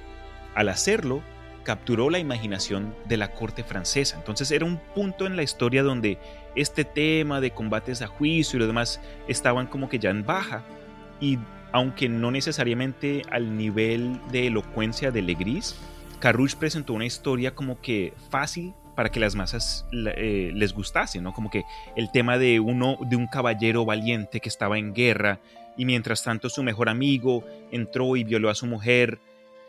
Al 0.55 0.68
hacerlo, 0.68 1.22
capturó 1.64 2.11
la 2.11 2.18
imaginación 2.18 2.94
de 3.09 3.16
la 3.16 3.33
corte 3.33 3.64
francesa. 3.64 4.16
Entonces 4.16 4.51
era 4.51 4.64
un 4.64 4.79
punto 4.94 5.27
en 5.27 5.37
la 5.37 5.42
historia 5.42 5.83
donde 5.83 6.18
este 6.55 6.85
tema 6.85 7.40
de 7.40 7.51
combates 7.51 8.03
a 8.03 8.07
juicio 8.07 8.57
y 8.57 8.61
lo 8.61 8.66
demás 8.66 9.01
estaban 9.29 9.66
como 9.66 9.88
que 9.88 9.98
ya 9.98 10.11
en 10.11 10.25
baja. 10.25 10.62
Y 11.20 11.38
aunque 11.73 12.09
no 12.09 12.31
necesariamente 12.31 13.23
al 13.31 13.57
nivel 13.57 14.21
de 14.31 14.47
elocuencia 14.47 15.11
de 15.11 15.23
Legris, 15.23 15.77
Carrouge 16.21 16.57
presentó 16.57 16.93
una 16.93 17.07
historia 17.07 17.55
como 17.55 17.81
que 17.81 18.15
fácil 18.31 18.75
para 18.95 19.11
que 19.11 19.21
las 19.21 19.35
masas 19.35 19.87
eh, 19.93 20.53
les 20.55 20.73
gustase, 20.75 21.21
¿no? 21.21 21.33
Como 21.33 21.51
que 21.51 21.65
el 21.97 22.13
tema 22.13 22.39
de 22.39 22.61
uno, 22.61 22.99
de 23.01 23.17
un 23.17 23.27
caballero 23.27 23.85
valiente 23.85 24.41
que 24.41 24.49
estaba 24.49 24.79
en 24.79 24.95
guerra 24.95 25.41
y 25.77 25.85
mientras 25.87 26.23
tanto 26.23 26.49
su 26.51 26.63
mejor 26.63 26.89
amigo 26.89 27.43
entró 27.71 28.17
y 28.17 28.25
violó 28.25 28.51
a 28.51 28.55
su 28.55 28.67
mujer 28.67 29.19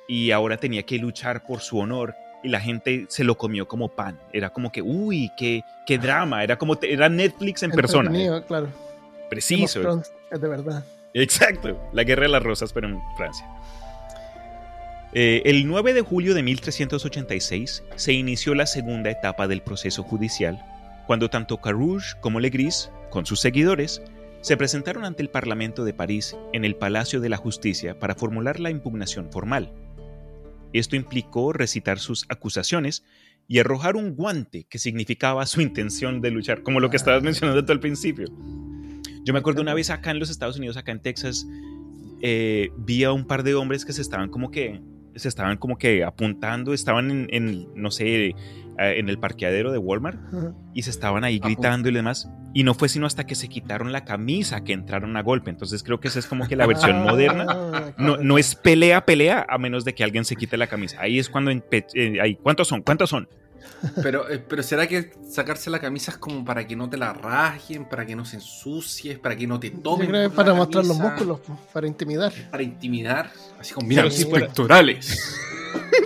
y 0.07 0.31
ahora 0.31 0.57
tenía 0.57 0.83
que 0.83 0.97
luchar 0.97 1.45
por 1.45 1.61
su 1.61 1.79
honor 1.79 2.13
y 2.43 2.49
la 2.49 2.59
gente 2.59 3.05
se 3.07 3.23
lo 3.23 3.37
comió 3.37 3.67
como 3.67 3.87
pan. 3.87 4.19
Era 4.33 4.49
como 4.49 4.71
que, 4.71 4.81
uy, 4.81 5.31
qué, 5.37 5.63
qué 5.87 5.97
drama, 5.97 6.43
era 6.43 6.57
como, 6.57 6.77
era 6.81 7.07
Netflix 7.07 7.63
en 7.63 7.71
persona. 7.71 8.11
claro. 8.45 8.67
Preciso. 9.29 10.01
Es 10.29 10.41
de 10.41 10.47
verdad. 10.47 10.85
Exacto, 11.13 11.79
la 11.93 12.03
guerra 12.03 12.23
de 12.23 12.29
las 12.29 12.43
rosas, 12.43 12.73
pero 12.73 12.87
en 12.87 12.99
Francia. 13.15 13.47
Eh, 15.13 15.43
el 15.45 15.67
9 15.67 15.93
de 15.93 16.01
julio 16.01 16.33
de 16.33 16.41
1386 16.41 17.83
se 17.95 18.13
inició 18.13 18.55
la 18.55 18.65
segunda 18.65 19.11
etapa 19.11 19.47
del 19.47 19.61
proceso 19.61 20.01
judicial, 20.01 20.59
cuando 21.05 21.29
tanto 21.29 21.61
Carrouge 21.61 22.15
como 22.19 22.39
Legris, 22.39 22.89
con 23.11 23.25
sus 23.27 23.39
seguidores, 23.39 24.01
se 24.41 24.57
presentaron 24.57 25.05
ante 25.05 25.21
el 25.21 25.29
Parlamento 25.29 25.85
de 25.85 25.93
París 25.93 26.35
en 26.51 26.65
el 26.65 26.75
Palacio 26.75 27.21
de 27.21 27.29
la 27.29 27.37
Justicia 27.37 27.99
para 27.99 28.15
formular 28.15 28.59
la 28.59 28.71
impugnación 28.71 29.31
formal. 29.31 29.71
Esto 30.73 30.95
implicó 30.95 31.53
recitar 31.53 31.99
sus 31.99 32.25
acusaciones 32.27 33.05
y 33.47 33.59
arrojar 33.59 33.95
un 33.95 34.15
guante 34.15 34.65
que 34.67 34.79
significaba 34.79 35.45
su 35.45 35.61
intención 35.61 36.21
de 36.21 36.31
luchar, 36.31 36.63
como 36.63 36.79
lo 36.79 36.89
que 36.89 36.97
estabas 36.97 37.21
mencionando 37.21 37.61
todo 37.61 37.73
al 37.73 37.79
principio. 37.79 38.25
Yo 39.23 39.33
me 39.33 39.39
acuerdo 39.39 39.61
una 39.61 39.73
vez 39.73 39.89
acá 39.89 40.11
en 40.11 40.19
los 40.19 40.29
Estados 40.29 40.57
Unidos, 40.57 40.77
acá 40.77 40.91
en 40.91 40.99
Texas, 41.01 41.47
eh, 42.21 42.69
vi 42.77 43.03
a 43.03 43.11
un 43.11 43.25
par 43.25 43.43
de 43.43 43.55
hombres 43.55 43.85
que 43.85 43.93
se 43.93 44.01
estaban 44.01 44.29
como 44.29 44.51
que 44.51 44.81
se 45.15 45.27
estaban 45.27 45.57
como 45.57 45.77
que 45.77 46.03
apuntando, 46.03 46.73
estaban 46.73 47.27
en, 47.29 47.67
no 47.75 47.91
sé, 47.91 48.29
eh, 48.29 48.33
en 48.77 49.09
el 49.09 49.19
parqueadero 49.19 49.71
de 49.71 49.77
Walmart 49.77 50.19
y 50.73 50.81
se 50.81 50.89
estaban 50.89 51.23
ahí 51.23 51.37
gritando 51.37 51.87
y 51.89 51.93
demás. 51.93 52.27
Y 52.55 52.63
no 52.63 52.73
fue 52.73 52.89
sino 52.89 53.05
hasta 53.05 53.25
que 53.27 53.35
se 53.35 53.47
quitaron 53.47 53.91
la 53.91 54.05
camisa 54.05 54.63
que 54.63 54.73
entraron 54.73 55.15
a 55.15 55.21
golpe. 55.21 55.51
Entonces 55.51 55.83
creo 55.83 55.99
que 55.99 56.07
esa 56.07 56.17
es 56.17 56.25
como 56.25 56.47
que 56.47 56.55
la 56.55 56.65
versión 56.65 56.95
Ah, 56.97 57.03
moderna. 57.03 57.93
No, 57.99 58.17
no 58.17 58.37
es 58.39 58.55
pelea, 58.55 59.05
pelea, 59.05 59.45
a 59.47 59.57
menos 59.59 59.85
de 59.85 59.93
que 59.93 60.03
alguien 60.03 60.25
se 60.25 60.35
quite 60.35 60.57
la 60.57 60.65
camisa. 60.67 60.97
Ahí 60.99 61.19
es 61.19 61.29
cuando... 61.29 61.51
eh, 61.51 62.17
ahí, 62.19 62.35
¿Cuántos 62.35 62.67
son? 62.67 62.81
¿Cuántos 62.81 63.11
son? 63.11 63.27
Pero, 64.01 64.29
eh, 64.29 64.39
pero 64.39 64.63
¿será 64.63 64.87
que 64.87 65.11
sacarse 65.29 65.69
la 65.69 65.79
camisa 65.79 66.11
es 66.11 66.17
como 66.17 66.43
para 66.45 66.65
que 66.65 66.75
no 66.75 66.89
te 66.89 66.97
la 66.97 67.13
rasguen, 67.13 67.85
para 67.85 68.05
que 68.05 68.15
no 68.15 68.23
se 68.25 68.37
ensucies, 68.37 69.19
para 69.19 69.35
que 69.35 69.45
no 69.47 69.59
te 69.59 69.71
Yo 69.71 69.79
tomen? 69.79 70.07
creo 70.07 70.29
que 70.29 70.35
para 70.35 70.53
mostrar 70.53 70.85
los 70.85 70.97
músculos, 70.97 71.39
po, 71.41 71.59
para 71.73 71.87
intimidar. 71.87 72.31
Para 72.49 72.63
intimidar. 72.63 73.31
Así 73.59 73.73
como, 73.73 73.87
mira 73.87 74.03
mis 74.03 74.13
si 74.15 74.25
pectorales. 74.31 75.37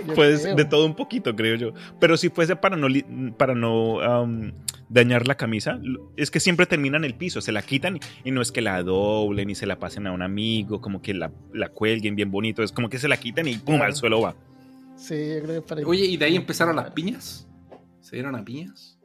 Yo 0.06 0.14
Pues 0.14 0.42
creo. 0.42 0.56
de 0.56 0.64
todo 0.64 0.86
un 0.86 0.94
poquito, 0.94 1.36
creo 1.36 1.54
yo. 1.56 1.72
Pero 2.00 2.16
si 2.16 2.30
fuese 2.30 2.56
para 2.56 2.76
no, 2.76 2.88
para 3.36 3.54
no 3.54 4.00
am, 4.00 4.52
dañar 4.88 5.26
la 5.26 5.36
camisa, 5.36 5.78
es 6.16 6.30
que 6.30 6.40
siempre 6.40 6.64
terminan 6.66 7.04
el 7.04 7.14
piso, 7.14 7.40
se 7.42 7.52
la 7.52 7.60
quitan 7.62 7.98
y 8.24 8.30
no 8.30 8.40
es 8.40 8.50
que 8.50 8.60
la 8.62 8.82
doblen 8.82 9.50
y 9.50 9.54
se 9.54 9.66
la 9.66 9.78
pasen 9.78 10.06
a 10.06 10.12
un 10.12 10.22
amigo, 10.22 10.80
como 10.80 11.02
que 11.02 11.12
la, 11.14 11.30
la 11.52 11.68
cuelguen 11.68 12.16
bien 12.16 12.30
bonito, 12.30 12.62
es 12.62 12.72
como 12.72 12.88
que 12.88 12.98
se 12.98 13.08
la 13.08 13.18
quitan 13.18 13.46
y 13.48 13.56
pum, 13.56 13.80
al 13.82 13.94
suelo 13.94 14.20
va. 14.22 14.34
Sí, 14.96 15.14
yo 15.14 15.42
creo 15.42 15.46
que 15.46 15.56
es 15.58 15.62
para 15.62 15.86
Oye, 15.86 16.06
¿y 16.06 16.16
de 16.16 16.24
ahí 16.24 16.36
empezaron 16.36 16.74
las 16.76 16.90
piñas? 16.90 17.46
¿Se 18.08 18.16
dieron 18.16 18.34
a 18.36 18.42
piñas? 18.42 18.98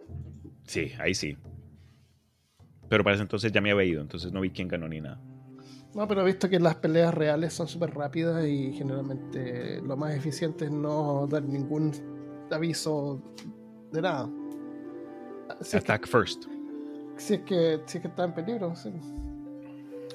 Sí, 0.66 0.94
ahí 0.98 1.14
sí. 1.14 1.38
Pero 2.88 3.04
para 3.04 3.16
ese 3.16 3.24
entonces 3.24 3.52
ya 3.52 3.60
me 3.60 3.70
había 3.72 3.84
ido, 3.84 4.02
entonces 4.02 4.32
no 4.32 4.40
vi 4.40 4.50
quién 4.50 4.70
ganó 4.70 4.88
ni 4.88 5.02
nada. 5.02 5.20
No, 5.94 6.08
pero 6.08 6.22
he 6.22 6.26
visto 6.26 6.50
que 6.50 6.58
las 6.58 6.76
peleas 6.76 7.14
reales 7.14 7.52
son 7.54 7.68
súper 7.68 7.94
rápidas 7.94 8.46
y 8.48 8.72
generalmente 8.72 9.82
lo 9.82 9.98
más 9.98 10.16
eficiente 10.16 10.66
es 10.66 10.72
no 10.72 11.28
dar 11.28 11.44
ningún 11.44 11.92
aviso 12.50 13.22
de 13.92 14.02
nada. 14.02 14.30
Si 15.60 15.76
es, 15.76 15.84
que, 15.84 15.92
Attack 15.92 16.08
first. 16.08 16.46
si 17.18 17.34
es 17.34 17.42
que, 17.42 17.82
si 17.86 17.98
es 17.98 18.02
que 18.04 18.08
está 18.08 18.24
en 18.24 18.34
peligro, 18.34 18.74
sí. 18.74 18.90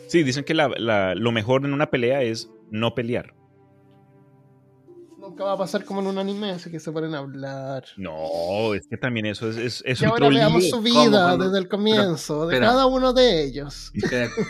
Sí, 0.07 0.23
dicen 0.23 0.45
que 0.45 0.55
la- 0.55 0.73
la- 0.79 1.15
lo 1.15 1.31
mejor 1.31 1.63
en 1.67 1.75
una 1.75 1.91
pelea 1.91 2.23
es 2.23 2.51
no 2.71 2.95
pelear. 2.95 3.35
Nunca 5.29 5.45
va 5.45 5.53
a 5.53 5.59
pasar 5.59 5.85
como 5.85 6.01
en 6.01 6.07
un 6.07 6.19
anime, 6.19 6.51
así 6.53 6.71
que 6.71 6.81
se 6.81 6.91
ponen 6.91 7.15
a 7.15 7.19
hablar. 7.19 7.85
No, 7.97 8.75
es 8.75 8.87
que 8.87 8.97
también 8.97 9.27
eso 9.27 9.49
es, 9.51 9.57
es, 9.57 9.83
es 9.87 10.01
y 10.01 10.05
un 10.05 10.11
ahora 10.13 10.29
veamos 10.31 10.65
su 10.65 10.71
¿Cómo, 10.71 10.83
vida 10.83 11.23
cuando- 11.25 11.45
desde 11.45 11.59
el 11.59 11.69
comienzo, 11.69 12.47
de 12.47 12.55
espera. 12.55 12.73
cada 12.73 12.87
uno 12.87 13.13
de 13.13 13.45
ellos. 13.45 13.93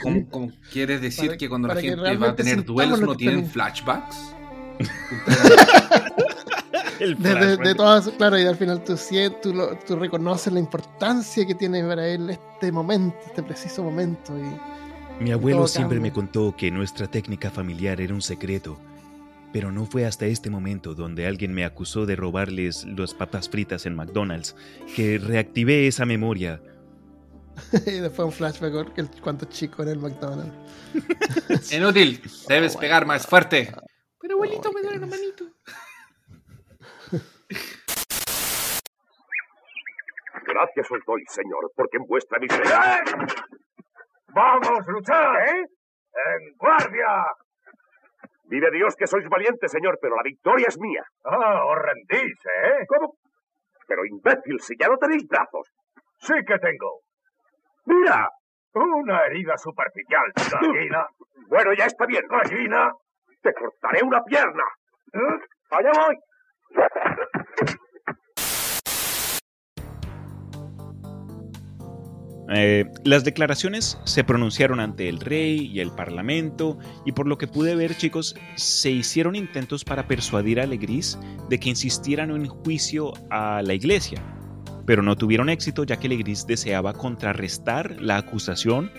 ¿Cómo, 0.03 0.29
cómo 0.31 0.53
quieres 0.73 1.01
decir 1.01 1.27
Para- 1.27 1.39
que 1.39 1.49
cuando 1.49 1.69
la 1.69 1.77
gente 1.81 2.17
va 2.17 2.29
a 2.29 2.37
tener 2.37 2.65
duelos 2.65 3.01
lo 3.01 3.07
no 3.07 3.17
tienen 3.17 3.47
flashbacks? 3.51 4.17
El 7.01 7.17
De, 7.23 7.35
de- 7.35 7.57
de 7.57 7.75
todas, 7.77 8.09
claro, 8.11 8.39
y 8.39 8.43
al 8.45 8.57
final 8.57 8.83
tú, 8.83 8.97
tú, 9.43 9.55
lo- 9.55 9.79
tú 9.87 9.97
reconoces 9.97 10.53
la 10.53 10.59
importancia 10.59 11.47
que 11.47 11.55
tiene 11.55 11.85
para 11.85 12.09
él 12.09 12.29
este 12.31 12.73
momento, 12.73 13.17
este 13.27 13.43
preciso 13.43 13.85
momento. 13.85 14.33
Y 14.37 15.23
Mi 15.23 15.31
abuelo 15.31 15.69
siempre 15.69 15.99
cambia. 15.99 16.11
me 16.11 16.15
contó 16.15 16.55
que 16.57 16.71
nuestra 16.73 17.07
técnica 17.07 17.51
familiar 17.53 18.01
era 18.01 18.13
un 18.13 18.21
secreto, 18.23 18.77
pero 19.53 19.73
no 19.73 19.87
fue 19.87 20.05
hasta 20.05 20.27
este 20.27 20.51
momento 20.51 20.95
donde 20.95 21.27
alguien 21.27 21.55
me 21.55 21.65
acusó 21.65 22.07
de 22.07 22.17
robarles 22.17 22.85
las 22.85 23.15
papas 23.15 23.49
fritas 23.49 23.87
en 23.87 23.95
McDonald's 23.95 24.55
que 24.95 25.19
reactivé 25.19 25.87
esa 25.87 26.05
memoria. 26.05 26.61
y 27.87 28.01
después 28.01 28.27
un 28.27 28.33
flashback 28.33 28.99
el, 28.99 29.09
cuando 29.21 29.47
chico 29.47 29.83
en 29.83 29.89
el 29.89 29.99
McDonald's. 29.99 30.53
Inútil, 31.73 32.21
debes 32.49 32.77
pegar 32.77 33.07
más 33.07 33.27
fuerte. 33.27 33.73
Pero 34.21 34.35
abuelito, 34.35 34.73
me 34.73 34.83
duele 34.83 34.99
la 34.99 35.07
manito. 35.07 35.45
Gracias 40.47 40.91
os 40.91 41.01
doy, 41.07 41.23
señor, 41.29 41.71
porque 41.77 41.99
en 41.99 42.07
vuestra 42.07 42.39
miseria... 42.39 43.03
¡Vamos, 44.29 44.87
luchar! 44.87 45.49
¿Eh? 45.49 45.65
¡En 46.13 46.57
guardia! 46.57 47.27
Vive 48.49 48.71
Dios 48.71 48.97
que 48.97 49.07
sois 49.07 49.29
valientes, 49.29 49.71
señor, 49.71 49.99
pero 50.01 50.17
la 50.17 50.23
victoria 50.23 50.67
es 50.69 50.79
mía. 50.79 51.05
Ah, 51.25 51.65
os 51.67 51.79
rendís, 51.79 52.39
¿eh? 52.65 52.87
¿Cómo? 52.89 53.15
Pero 53.87 54.05
imbécil, 54.07 54.59
si 54.61 54.75
ya 54.79 54.89
no 54.89 54.97
tenéis 54.97 55.27
brazos. 55.29 55.69
Sí 56.21 56.35
que 56.47 56.59
tengo. 56.59 57.01
¡Mira! 57.85 58.29
Una 58.73 59.27
herida 59.27 59.57
superficial. 59.59 60.33
Gallina. 60.63 61.07
Bueno, 61.49 61.73
ya 61.75 61.87
está 61.87 62.07
bien. 62.07 62.27
Gallina. 62.27 62.93
Te 63.43 63.53
cortaré 63.53 64.03
una 64.03 64.23
pierna. 64.25 64.65
¿Eh? 65.13 65.39
¡Allá 65.71 65.91
voy! 65.95 66.17
Eh, 72.51 72.91
las 73.05 73.25
declaraciones 73.25 73.99
se 74.05 74.25
pronunciaron 74.25 74.81
ante 74.81 75.09
el 75.09 75.21
rey 75.21 75.67
y 75.67 75.81
el 75.81 75.91
parlamento 75.91 76.79
y 77.05 77.13
por 77.13 77.27
lo 77.27 77.37
que 77.37 77.47
pude 77.47 77.75
ver 77.75 77.95
chicos 77.95 78.35
se 78.57 78.91
hicieron 78.91 79.37
intentos 79.37 79.85
para 79.85 80.07
persuadir 80.07 80.59
a 80.61 80.67
Legris 80.67 81.19
de 81.51 81.61
que 81.61 81.69
insistieran 81.69 82.31
en 82.31 82.47
juicio 82.47 83.13
a 83.29 83.61
la 83.63 83.75
iglesia, 83.75 84.23
pero 84.87 85.03
no 85.03 85.17
tuvieron 85.17 85.51
éxito 85.51 85.85
ya 85.85 85.99
que 85.99 86.09
Legris 86.09 86.47
deseaba 86.47 86.95
contrarrestar 86.95 88.01
la 88.01 88.17
acusación 88.17 88.91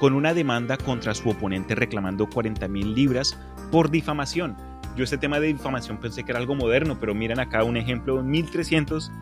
con 0.00 0.12
una 0.12 0.34
demanda 0.34 0.76
contra 0.76 1.14
su 1.14 1.30
oponente 1.30 1.76
reclamando 1.76 2.28
40 2.28 2.66
mil 2.66 2.92
libras 2.94 3.38
por 3.70 3.90
difamación. 3.90 4.56
Yo 4.96 5.04
este 5.04 5.18
tema 5.18 5.38
de 5.38 5.48
difamación 5.48 6.00
pensé 6.00 6.24
que 6.24 6.32
era 6.32 6.40
algo 6.40 6.54
moderno, 6.56 6.98
pero 6.98 7.14
miren 7.14 7.38
acá 7.38 7.62
un 7.62 7.76
ejemplo, 7.76 8.22
1300 8.22 9.12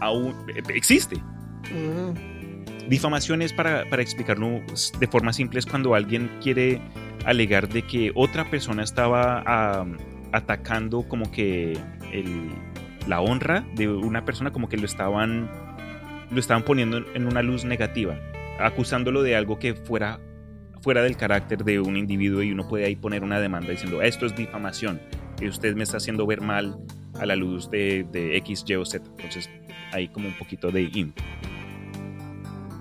aún 0.00 0.34
eh, 0.54 0.62
existe. 0.74 1.16
Mm, 1.70 2.31
Difamación 2.92 3.40
es 3.40 3.54
para, 3.54 3.88
para 3.88 4.02
explicarlo 4.02 4.60
de 5.00 5.06
forma 5.06 5.32
simple, 5.32 5.58
es 5.58 5.64
cuando 5.64 5.94
alguien 5.94 6.30
quiere 6.42 6.78
alegar 7.24 7.66
de 7.70 7.80
que 7.80 8.12
otra 8.14 8.50
persona 8.50 8.82
estaba 8.82 9.42
ah, 9.46 9.86
atacando 10.32 11.02
como 11.08 11.30
que 11.30 11.72
el- 12.12 12.50
la 13.08 13.22
honra 13.22 13.64
de 13.76 13.88
una 13.88 14.26
persona, 14.26 14.50
como 14.52 14.68
que 14.68 14.76
lo 14.76 14.84
estaban, 14.84 15.50
lo 16.30 16.38
estaban 16.38 16.64
poniendo 16.64 16.98
en- 16.98 17.06
en 17.14 17.26
una 17.26 17.40
luz 17.40 17.64
negativa, 17.64 18.14
acusándolo 18.60 19.22
de 19.22 19.36
algo 19.36 19.58
que 19.58 19.72
fuera 19.72 20.20
fuera 20.82 21.02
del 21.02 21.16
carácter 21.16 21.64
de 21.64 21.80
un 21.80 21.96
individuo 21.96 22.42
y 22.42 22.52
uno 22.52 22.68
puede 22.68 22.84
ahí 22.84 22.96
poner 22.96 23.22
una 23.22 23.40
demanda 23.40 23.70
diciendo 23.70 24.02
esto 24.02 24.26
es 24.26 24.36
difamación 24.36 25.00
y 25.40 25.48
usted 25.48 25.74
me 25.76 25.84
está 25.84 25.96
haciendo 25.96 26.26
ver 26.26 26.42
mal 26.42 26.76
a 27.18 27.24
la 27.24 27.36
luz 27.36 27.70
de, 27.70 28.04
de 28.12 28.36
X, 28.36 28.64
Y 28.66 28.74
o 28.74 28.84
Z. 28.84 29.08
Entonces 29.16 29.48
hay 29.92 30.08
como 30.08 30.28
un 30.28 30.36
poquito 30.36 30.70
de 30.70 30.90
imp. 30.92 31.16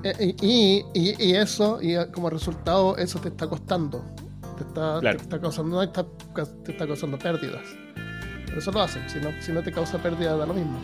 Eh, 0.04 0.36
Y, 0.41 0.84
y- 0.93 1.16
y 1.20 1.36
eso, 1.36 1.80
y 1.82 1.95
eh, 1.95 2.08
como 2.12 2.30
resultado, 2.30 2.97
eso 2.97 3.20
te 3.20 3.30
está 3.30 3.47
costando. 3.47 4.04
Te 4.58 4.64
está, 4.64 4.99
Claro. 4.99 5.18
te 5.18 5.24
está 5.24 5.39
causando, 5.41 5.76
no, 5.78 5.84
está- 5.84 6.06
te 6.64 6.72
está 6.72 6.86
causando 6.88 7.18
pérdidas. 7.18 7.64
Por 8.47 8.58
eso 8.58 8.72
lo 8.72 8.82
hacen. 8.82 9.10
Si 9.10 9.20
no, 9.20 9.30
si 9.41 9.52
no 9.52 9.62
te 9.64 9.72
causa 9.72 9.97
pérdida, 10.02 10.36
da 10.36 10.45
lo 10.45 10.54
mismo. 10.54 10.78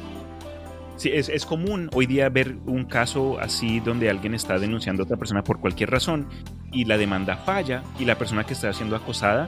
Sí, 0.95 1.09
es, 1.13 1.29
es 1.29 1.45
común 1.45 1.89
hoy 1.93 2.07
día 2.07 2.27
ver 2.29 2.57
un 2.65 2.85
caso 2.85 3.37
así 3.39 3.79
donde 3.81 4.09
alguien 4.09 4.33
está 4.33 4.57
denunciando 4.57 5.03
a 5.03 5.05
otra 5.05 5.17
persona 5.17 5.43
por 5.43 5.59
cualquier 5.59 5.91
razón 5.91 6.27
y 6.71 6.85
la 6.85 6.97
demanda 6.97 7.37
falla 7.37 7.83
y 7.99 8.05
la 8.05 8.17
persona 8.17 8.45
que 8.45 8.53
está 8.53 8.73
siendo 8.73 8.95
acosada 8.95 9.47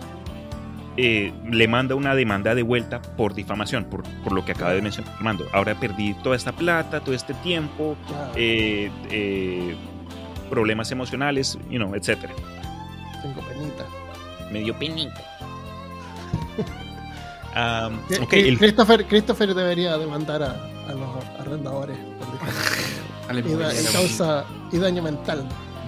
eh, 1.01 1.33
le 1.49 1.67
manda 1.67 1.95
una 1.95 2.13
demanda 2.15 2.53
de 2.55 2.61
vuelta 2.63 3.01
por 3.01 3.33
difamación, 3.33 3.85
por, 3.85 4.03
por 4.23 4.33
lo 4.33 4.43
que 4.43 4.51
acaba 4.51 4.73
de 4.73 4.81
mencionar 4.81 5.13
Armando. 5.15 5.45
Ahora 5.53 5.75
perdí 5.79 6.13
toda 6.15 6.35
esta 6.35 6.51
plata, 6.51 6.99
todo 6.99 7.15
este 7.15 7.33
tiempo, 7.35 7.95
eh, 8.35 8.91
eh, 9.09 9.75
problemas 10.49 10.91
emocionales, 10.91 11.57
you 11.69 11.77
know, 11.77 11.95
etcétera. 11.95 12.33
tengo 13.21 13.41
penita. 13.47 13.85
Me 14.51 14.59
dio 14.61 14.77
penita. 14.77 15.21
Am, 17.55 17.99
Que- 18.07 18.19
ok, 18.19 18.29
que 18.29 18.47
el- 18.49 18.57
Christopher, 18.57 19.05
Christopher 19.07 19.53
debería 19.53 19.97
demandar 19.97 20.43
a, 20.43 20.51
a 20.87 20.93
los 20.93 21.09
arrendadores 21.39 21.97
por 22.19 22.31
difamación. 22.31 23.09
Dale, 23.27 23.39
y, 23.41 23.53
da- 23.55 23.73
y 23.81 23.85
causa 23.93 24.45
y 24.71 24.77
daño 24.77 25.01
mental. 25.03 25.47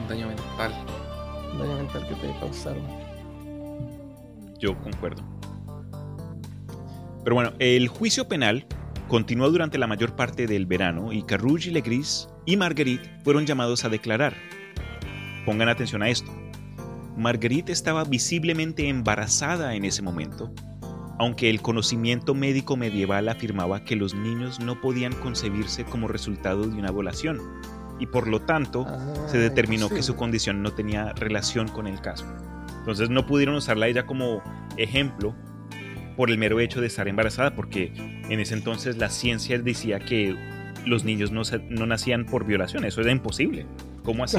daño 0.09 0.27
mental. 0.27 0.73
Daño 1.59 1.75
mental 1.75 2.07
que 2.07 2.15
te 2.15 2.39
causaron. 2.39 3.00
Yo 4.61 4.77
concuerdo. 4.79 5.23
Pero 7.23 7.35
bueno, 7.35 7.51
el 7.59 7.87
juicio 7.87 8.27
penal 8.27 8.65
continuó 9.07 9.49
durante 9.49 9.77
la 9.77 9.87
mayor 9.87 10.15
parte 10.15 10.47
del 10.47 10.65
verano 10.65 11.11
y 11.11 11.23
Carrouge 11.23 11.69
y 11.69 11.73
Legris 11.73 12.29
y 12.45 12.55
Marguerite 12.55 13.19
fueron 13.23 13.45
llamados 13.45 13.83
a 13.83 13.89
declarar. 13.89 14.33
Pongan 15.45 15.67
atención 15.67 16.01
a 16.03 16.09
esto. 16.09 16.31
Marguerite 17.17 17.71
estaba 17.71 18.03
visiblemente 18.05 18.87
embarazada 18.87 19.75
en 19.75 19.83
ese 19.83 20.01
momento, 20.01 20.53
aunque 21.19 21.49
el 21.49 21.61
conocimiento 21.61 22.33
médico 22.33 22.77
medieval 22.77 23.27
afirmaba 23.27 23.83
que 23.83 23.95
los 23.95 24.13
niños 24.13 24.59
no 24.59 24.79
podían 24.79 25.13
concebirse 25.13 25.83
como 25.83 26.07
resultado 26.07 26.63
de 26.67 26.79
una 26.79 26.91
violación 26.91 27.41
y 27.99 28.07
por 28.07 28.27
lo 28.27 28.41
tanto 28.41 28.85
Ah, 28.87 29.27
se 29.27 29.37
determinó 29.37 29.89
que 29.89 30.01
su 30.01 30.15
condición 30.15 30.63
no 30.63 30.71
tenía 30.71 31.13
relación 31.13 31.67
con 31.67 31.85
el 31.85 32.01
caso. 32.01 32.25
Entonces 32.81 33.09
no 33.09 33.25
pudieron 33.25 33.55
usarla 33.55 33.87
ella 33.87 34.05
como 34.05 34.41
ejemplo 34.77 35.35
por 36.17 36.29
el 36.29 36.37
mero 36.37 36.59
hecho 36.59 36.81
de 36.81 36.87
estar 36.87 37.07
embarazada, 37.07 37.55
porque 37.55 37.93
en 37.95 38.39
ese 38.39 38.53
entonces 38.53 38.97
la 38.97 39.09
ciencia 39.09 39.57
decía 39.59 39.99
que 39.99 40.35
los 40.85 41.03
niños 41.03 41.31
no, 41.31 41.43
se- 41.45 41.59
no 41.69 41.85
nacían 41.85 42.25
por 42.25 42.45
violación, 42.45 42.83
eso 42.85 43.01
era 43.01 43.11
imposible. 43.11 43.65
¿Cómo 44.03 44.23
así? 44.23 44.37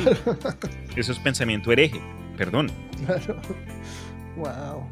Eso 0.96 1.12
es 1.12 1.18
pensamiento 1.20 1.70
hereje, 1.70 2.00
perdón. 2.36 2.68
Claro. 3.06 3.40
Wow. 4.36 4.88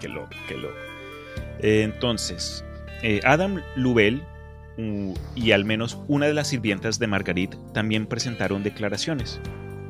Qué 0.00 0.08
loco, 0.08 0.30
qué 0.48 0.56
loco. 0.56 0.74
Eh, 1.60 1.82
entonces, 1.84 2.64
eh, 3.04 3.20
Adam 3.24 3.62
Lubel 3.76 4.22
y 5.36 5.52
al 5.52 5.64
menos 5.64 6.00
una 6.08 6.26
de 6.26 6.34
las 6.34 6.48
sirvientas 6.48 6.98
de 6.98 7.06
Marguerite 7.06 7.56
también 7.74 8.06
presentaron 8.06 8.62
declaraciones. 8.64 9.40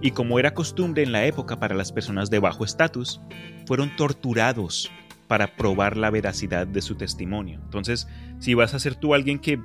Y 0.03 0.11
como 0.11 0.38
era 0.38 0.53
costumbre 0.53 1.03
en 1.03 1.12
la 1.12 1.24
época 1.24 1.59
para 1.59 1.74
las 1.76 1.92
personas 1.92 2.28
de 2.28 2.40
bajo 2.40 2.64
estatus, 2.64 3.20
fueron 3.66 3.94
torturados 3.96 4.90
para 5.28 5.57
probar 5.57 5.96
la 5.96 6.11
veracidad 6.11 6.66
de 6.66 6.82
su 6.82 6.96
testimonio. 6.96 7.61
Entonces, 7.62 8.09
si 8.38 8.55
vas 8.55 8.74
a 8.74 8.80
ser 8.80 8.96
tú 8.96 9.14
alguien 9.14 9.38
que, 9.38 9.61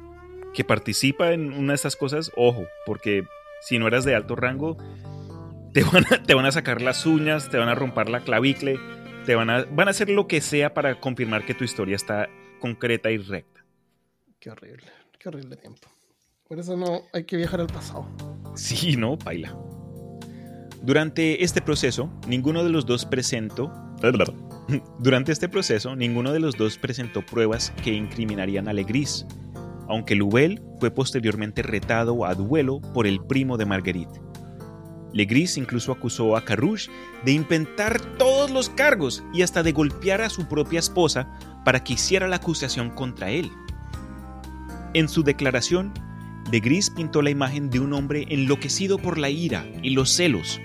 que 0.53 0.63
participa 0.63 1.33
en 1.33 1.51
una 1.51 1.73
de 1.73 1.75
estas 1.75 1.95
cosas, 1.95 2.31
ojo, 2.37 2.65
porque 2.85 3.25
si 3.61 3.79
no 3.79 3.87
eras 3.87 4.05
de 4.05 4.15
alto 4.15 4.35
rango, 4.35 4.77
te 5.73 5.83
van 5.83 6.05
a, 6.11 6.23
te 6.23 6.35
van 6.35 6.45
a 6.45 6.51
sacar 6.51 6.81
las 6.81 7.05
uñas, 7.05 7.49
te 7.49 7.57
van 7.57 7.69
a 7.69 7.75
romper 7.75 8.07
la 8.07 8.21
clavicle, 8.21 8.79
te 9.25 9.35
van 9.35 9.49
a, 9.49 9.63
van 9.65 9.87
a 9.87 9.91
hacer 9.91 10.09
lo 10.09 10.27
que 10.27 10.39
sea 10.39 10.73
para 10.73 10.99
confirmar 10.99 11.45
que 11.45 11.53
tu 11.53 11.63
historia 11.63 11.95
está 11.95 12.29
concreta 12.59 13.11
y 13.11 13.17
recta. 13.17 13.65
Qué 14.39 14.51
horrible. 14.51 14.87
Qué 15.19 15.29
horrible 15.29 15.57
tiempo. 15.57 15.89
Por 16.47 16.59
eso 16.59 16.77
no 16.77 17.01
hay 17.11 17.25
que 17.25 17.35
viajar 17.35 17.59
al 17.59 17.67
pasado. 17.67 18.07
Sí, 18.55 18.95
no, 18.95 19.17
paila. 19.17 19.53
Durante 20.87 21.43
este 21.43 21.61
proceso, 21.61 22.09
ninguno 22.29 22.63
de 22.63 22.69
los 22.69 22.85
dos 22.85 23.05
presentó. 23.05 23.73
Durante 24.99 25.33
este 25.33 25.49
proceso, 25.49 25.97
ninguno 25.97 26.31
de 26.31 26.39
los 26.39 26.55
dos 26.55 26.77
presentó 26.77 27.25
pruebas 27.25 27.73
que 27.83 27.91
incriminarían 27.91 28.69
a 28.69 28.73
Legris, 28.73 29.25
aunque 29.89 30.15
Lubel 30.15 30.61
fue 30.79 30.89
posteriormente 30.89 31.61
retado 31.61 32.25
a 32.25 32.35
duelo 32.35 32.79
por 32.93 33.05
el 33.05 33.19
primo 33.19 33.57
de 33.57 33.65
Marguerite. 33.65 34.21
Legris 35.11 35.57
incluso 35.57 35.91
acusó 35.91 36.37
a 36.37 36.45
Carrouge 36.45 36.89
de 37.25 37.33
inventar 37.33 37.99
todos 38.17 38.49
los 38.49 38.69
cargos 38.69 39.25
y 39.33 39.41
hasta 39.41 39.63
de 39.63 39.73
golpear 39.73 40.21
a 40.21 40.29
su 40.29 40.47
propia 40.47 40.79
esposa 40.79 41.37
para 41.65 41.83
que 41.83 41.95
hiciera 41.95 42.29
la 42.29 42.37
acusación 42.37 42.91
contra 42.91 43.29
él. 43.29 43.51
En 44.93 45.09
su 45.09 45.21
declaración, 45.23 45.91
Legris 46.49 46.89
pintó 46.89 47.21
la 47.21 47.29
imagen 47.29 47.69
de 47.69 47.81
un 47.81 47.91
hombre 47.91 48.25
enloquecido 48.29 48.97
por 48.97 49.17
la 49.17 49.29
ira 49.29 49.65
y 49.83 49.89
los 49.89 50.11
celos, 50.11 50.61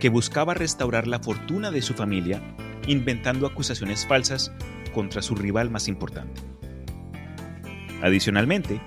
que 0.00 0.08
buscaba 0.08 0.54
restaurar 0.54 1.06
la 1.06 1.18
fortuna 1.18 1.70
de 1.70 1.82
su 1.82 1.94
familia, 1.94 2.42
inventando 2.86 3.46
acusaciones 3.46 4.06
falsas 4.06 4.52
contra 4.94 5.22
su 5.22 5.34
rival 5.34 5.70
más 5.70 5.88
importante. 5.88 6.40
Adicionalmente, 8.02 8.80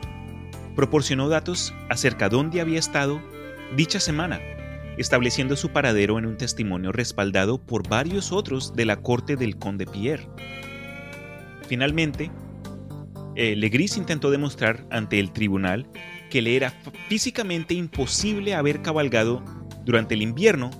proporcionó 0.76 1.30
datos 1.30 1.74
acerca 1.90 2.30
de 2.30 2.38
dónde 2.38 2.62
había 2.62 2.80
estado 2.80 3.22
dicha 3.76 4.00
semana, 4.00 4.40
estableciendo 4.98 5.56
su 5.56 5.70
paradero 5.70 6.18
en 6.18 6.26
un 6.26 6.38
testimonio 6.38 6.92
respaldado 6.92 7.58
por 7.58 7.88
varios 7.88 8.32
otros 8.32 8.74
de 8.74 8.86
la 8.86 9.02
corte 9.02 9.36
del 9.36 9.58
conde 9.58 9.86
Pierre. 9.86 10.28
Finalmente, 11.68 12.32
eh, 13.36 13.56
Legris 13.56 13.98
intentó 13.98 14.32
demostrar 14.32 14.86
ante 14.90 15.20
el 15.20 15.32
tribunal 15.32 15.88
que 16.30 16.42
le 16.42 16.56
era 16.56 16.74
físicamente 17.08 17.74
imposible 17.74 18.56
haber 18.56 18.82
cabalgado 18.82 19.44
durante 19.86 20.16
el 20.16 20.22
invierno 20.22 20.72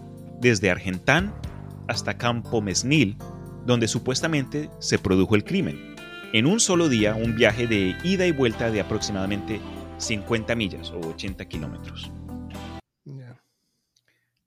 desde 0.42 0.72
Argentán 0.72 1.34
hasta 1.88 2.18
Campo 2.18 2.62
Mesnil, 2.62 3.16
donde 3.66 3.88
supuestamente 3.88 4.70
se 4.80 4.98
produjo 4.98 5.36
el 5.36 5.44
crimen. 5.44 5.96
En 6.34 6.48
un 6.48 6.60
solo 6.60 6.90
día, 6.90 7.16
un 7.16 7.36
viaje 7.36 7.68
de 7.68 7.96
ida 8.04 8.26
y 8.26 8.32
vuelta 8.32 8.72
de 8.72 8.82
aproximadamente 8.82 9.62
50 9.98 10.56
millas 10.56 10.92
o 10.92 11.00
80 11.00 11.46
kilómetros. 11.46 12.12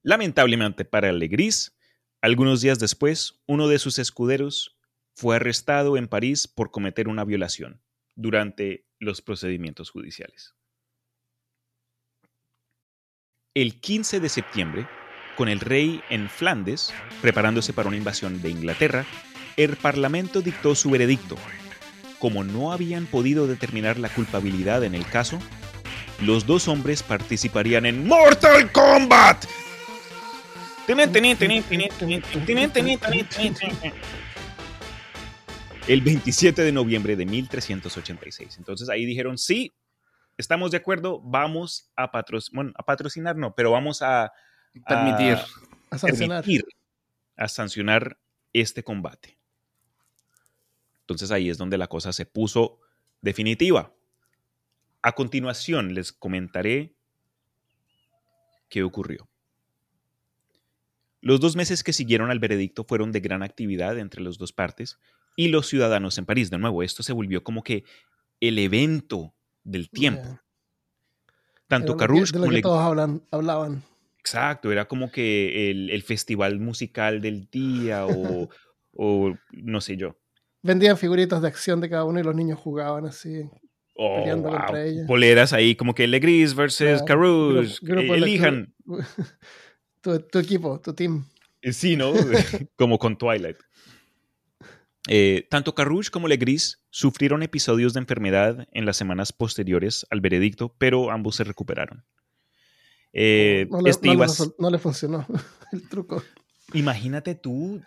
Lamentablemente 0.02 0.84
para 0.84 1.12
Legris, 1.12 1.76
algunos 2.20 2.60
días 2.60 2.78
después, 2.78 3.42
uno 3.46 3.68
de 3.68 3.78
sus 3.78 3.98
escuderos 3.98 4.76
fue 5.14 5.36
arrestado 5.36 5.96
en 5.96 6.08
París 6.08 6.48
por 6.48 6.70
cometer 6.70 7.08
una 7.08 7.24
violación 7.24 7.80
durante 8.16 8.86
los 8.98 9.22
procedimientos 9.22 9.90
judiciales. 9.90 10.54
El 13.54 13.80
15 13.80 14.20
de 14.20 14.28
septiembre, 14.28 14.88
con 15.36 15.48
el 15.48 15.60
rey 15.60 16.02
en 16.10 16.28
Flandes, 16.28 16.92
preparándose 17.20 17.72
para 17.72 17.88
una 17.88 17.96
invasión 17.96 18.40
de 18.42 18.50
Inglaterra, 18.50 19.04
el 19.56 19.76
Parlamento 19.76 20.40
dictó 20.40 20.74
su 20.74 20.90
veredicto. 20.90 21.36
Como 22.18 22.44
no 22.44 22.72
habían 22.72 23.06
podido 23.06 23.46
determinar 23.46 23.98
la 23.98 24.08
culpabilidad 24.08 24.84
en 24.84 24.94
el 24.94 25.06
caso, 25.06 25.38
los 26.22 26.46
dos 26.46 26.68
hombres 26.68 27.02
participarían 27.02 27.86
en 27.86 28.06
Mortal 28.06 28.70
Kombat. 28.72 29.44
El 35.86 36.00
27 36.00 36.62
de 36.62 36.72
noviembre 36.72 37.16
de 37.16 37.26
1386. 37.26 38.56
Entonces 38.58 38.88
ahí 38.88 39.04
dijeron, 39.04 39.36
sí, 39.36 39.72
estamos 40.38 40.70
de 40.70 40.78
acuerdo, 40.78 41.20
vamos 41.22 41.90
a, 41.96 42.10
bueno, 42.52 42.72
a 42.76 42.84
patrocinar, 42.84 43.36
no, 43.36 43.54
pero 43.54 43.70
vamos 43.70 44.02
a, 44.02 44.32
permitir. 44.86 45.38
A 45.90 45.98
sancionar. 45.98 46.42
permitir, 46.44 46.64
a 47.36 47.48
sancionar 47.48 48.18
este 48.52 48.82
combate. 48.82 49.38
Entonces 51.00 51.30
ahí 51.30 51.50
es 51.50 51.58
donde 51.58 51.78
la 51.78 51.86
cosa 51.86 52.12
se 52.12 52.26
puso 52.26 52.80
definitiva. 53.20 53.92
A 55.02 55.12
continuación 55.12 55.94
les 55.94 56.12
comentaré 56.12 56.94
qué 58.68 58.82
ocurrió. 58.82 59.28
Los 61.20 61.40
dos 61.40 61.56
meses 61.56 61.82
que 61.84 61.92
siguieron 61.92 62.30
al 62.30 62.38
veredicto 62.38 62.84
fueron 62.84 63.12
de 63.12 63.20
gran 63.20 63.42
actividad 63.42 63.98
entre 63.98 64.22
las 64.22 64.36
dos 64.38 64.52
partes 64.52 64.98
y 65.36 65.48
los 65.48 65.66
ciudadanos 65.68 66.18
en 66.18 66.26
París. 66.26 66.50
De 66.50 66.58
nuevo, 66.58 66.82
esto 66.82 67.02
se 67.02 67.12
volvió 67.12 67.42
como 67.44 67.62
que 67.62 67.84
el 68.40 68.58
evento 68.58 69.34
del 69.62 69.88
tiempo. 69.90 70.38
Tanto 71.66 71.92
de 71.92 71.98
lo 72.32 72.40
como 72.40 72.50
que 72.50 72.56
Le- 72.56 72.62
todos 72.62 72.80
hablan, 72.80 73.22
hablaban. 73.30 73.82
Exacto, 74.24 74.72
era 74.72 74.86
como 74.86 75.12
que 75.12 75.70
el, 75.70 75.90
el 75.90 76.02
festival 76.02 76.58
musical 76.58 77.20
del 77.20 77.46
día 77.50 78.06
o, 78.06 78.48
o 78.92 79.34
no 79.52 79.80
sé 79.82 79.98
yo. 79.98 80.16
Vendían 80.62 80.96
figuritas 80.96 81.42
de 81.42 81.48
acción 81.48 81.82
de 81.82 81.90
cada 81.90 82.04
uno 82.04 82.18
y 82.18 82.22
los 82.22 82.34
niños 82.34 82.58
jugaban 82.58 83.04
así. 83.04 83.42
Oh, 83.94 84.16
Peleando 84.16 84.48
wow, 84.48 84.56
contra 84.56 84.82
ella. 84.82 85.06
Poleras 85.06 85.52
ahí 85.52 85.76
como 85.76 85.94
que 85.94 86.06
Legris 86.06 86.54
versus 86.54 86.80
eh, 86.80 87.00
de 87.04 88.14
elijan. 88.14 88.74
Tu, 90.00 90.18
tu 90.20 90.38
equipo, 90.38 90.80
tu 90.80 90.92
team. 90.92 91.24
Eh, 91.62 91.72
Sí, 91.72 91.96
¿no? 91.96 92.12
como 92.76 92.98
con 92.98 93.16
Twilight. 93.16 93.56
Eh, 95.08 95.46
tanto 95.50 95.74
Carouge 95.74 96.10
como 96.10 96.28
Legris 96.28 96.82
sufrieron 96.90 97.42
episodios 97.42 97.94
de 97.94 98.00
enfermedad 98.00 98.68
en 98.72 98.84
las 98.84 98.98
semanas 98.98 99.32
posteriores 99.32 100.06
al 100.10 100.20
veredicto, 100.20 100.74
pero 100.76 101.10
ambos 101.10 101.36
se 101.36 101.44
recuperaron. 101.44 102.04
Eh, 103.14 103.66
no, 103.70 103.80
le, 103.80 103.90
este 103.90 104.08
no 104.08 104.12
le 104.12 104.16
iba 104.16 104.24
a 104.26 104.28
resol- 104.28 104.54
no 104.58 104.70
le 104.70 104.78
funcionó 104.78 105.26
el 105.72 105.88
truco. 105.88 106.22
Imagínate 106.72 107.34
tú 107.34 107.80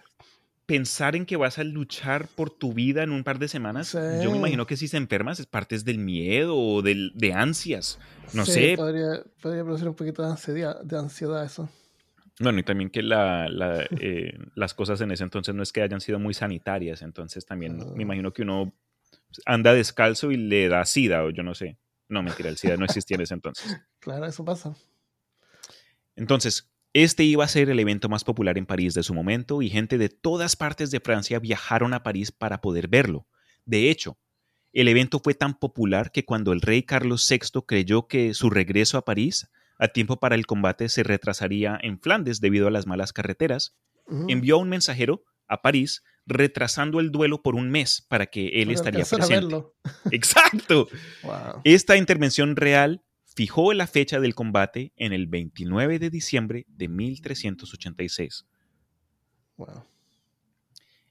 pensar 0.65 1.15
en 1.15 1.25
que 1.25 1.37
vas 1.37 1.57
a 1.59 1.63
luchar 1.63 2.27
por 2.27 2.49
tu 2.49 2.73
vida 2.73 3.03
en 3.03 3.11
un 3.11 3.23
par 3.23 3.39
de 3.39 3.47
semanas. 3.47 3.89
Sí. 3.89 3.97
Yo 4.23 4.31
me 4.31 4.37
imagino 4.37 4.65
que 4.65 4.75
si 4.77 4.87
se 4.87 4.97
enfermas 4.97 5.39
es 5.39 5.45
parte 5.45 5.77
del 5.79 5.97
miedo 5.97 6.57
o 6.57 6.81
del, 6.81 7.11
de 7.15 7.33
ansias. 7.33 7.99
No 8.33 8.45
Sí, 8.45 8.51
sé. 8.53 8.73
Podría, 8.77 9.21
podría 9.41 9.63
producir 9.63 9.87
un 9.87 9.95
poquito 9.95 10.23
de 10.23 10.29
ansiedad, 10.31 10.81
de 10.81 10.97
ansiedad 10.97 11.43
eso. 11.45 11.69
Bueno, 12.39 12.59
y 12.59 12.63
también 12.63 12.89
que 12.89 13.01
la- 13.01 13.47
la, 13.49 13.85
eh, 13.99 14.37
las 14.55 14.73
cosas 14.73 14.99
en 15.01 15.11
ese 15.11 15.23
entonces 15.23 15.55
no 15.55 15.63
es 15.63 15.71
que 15.71 15.81
hayan 15.81 16.01
sido 16.01 16.19
muy 16.19 16.33
sanitarias. 16.33 17.01
Entonces 17.01 17.45
también 17.45 17.79
Ah. 17.81 17.85
me 17.95 18.03
imagino 18.03 18.31
que 18.33 18.41
uno 18.43 18.73
anda 19.45 19.73
descalzo 19.73 20.31
y 20.31 20.37
le 20.37 20.67
da 20.69 20.83
sida 20.85 21.23
o 21.23 21.29
yo 21.31 21.43
no 21.43 21.55
sé. 21.55 21.77
No, 22.09 22.21
mentira, 22.23 22.49
el 22.49 22.57
sida 22.57 22.77
no 22.77 22.85
existía 22.85 23.15
en 23.15 23.21
ese 23.21 23.33
entonces. 23.33 23.65
Claro, 23.99 24.25
eso 24.25 24.45
pasa. 24.45 24.73
Entonces, 26.17 26.69
este 26.93 27.23
iba 27.23 27.45
a 27.45 27.47
ser 27.47 27.69
el 27.69 27.79
evento 27.79 28.09
más 28.09 28.23
popular 28.23 28.57
en 28.57 28.65
París 28.65 28.93
de 28.93 29.03
su 29.03 29.13
momento 29.13 29.61
y 29.61 29.69
gente 29.69 29.97
de 29.97 30.09
todas 30.09 30.55
partes 30.55 30.91
de 30.91 30.99
Francia 30.99 31.39
viajaron 31.39 31.93
a 31.93 32.03
París 32.03 32.31
para 32.31 32.59
poder 32.59 32.87
verlo. 32.87 33.27
De 33.65 33.89
hecho, 33.89 34.17
el 34.73 34.87
evento 34.87 35.19
fue 35.23 35.33
tan 35.33 35.57
popular 35.59 36.11
que 36.11 36.25
cuando 36.25 36.51
el 36.51 36.61
rey 36.61 36.83
Carlos 36.83 37.25
VI 37.29 37.61
creyó 37.65 38.07
que 38.07 38.33
su 38.33 38.49
regreso 38.49 38.97
a 38.97 39.05
París 39.05 39.47
a 39.79 39.89
tiempo 39.89 40.17
para 40.19 40.35
el 40.35 40.47
combate 40.47 40.89
se 40.89 41.03
retrasaría 41.03 41.77
en 41.81 41.99
Flandes 41.99 42.41
debido 42.41 42.67
a 42.67 42.71
las 42.71 42.87
malas 42.87 43.13
carreteras, 43.13 43.75
envió 44.27 44.55
a 44.55 44.59
un 44.59 44.69
mensajero 44.69 45.23
a 45.47 45.61
París 45.61 46.03
retrasando 46.25 46.99
el 46.99 47.11
duelo 47.11 47.41
por 47.41 47.55
un 47.55 47.69
mes 47.69 48.05
para 48.07 48.25
que 48.25 48.47
él 48.61 48.67
Para 48.67 48.73
estaría 48.75 49.03
a 49.03 49.05
presente. 49.05 49.33
verlo. 49.35 49.75
Exacto. 50.11 50.87
Wow. 51.23 51.61
Esta 51.63 51.95
intervención 51.95 52.55
real 52.55 53.03
fijó 53.37 53.71
la 53.73 53.85
fecha 53.85 54.19
del 54.19 54.33
combate 54.33 54.93
en 54.95 55.13
el 55.13 55.27
29 55.27 55.99
de 55.99 56.09
diciembre 56.09 56.65
de 56.69 56.87
1386. 56.87 58.47
wow. 59.57 59.85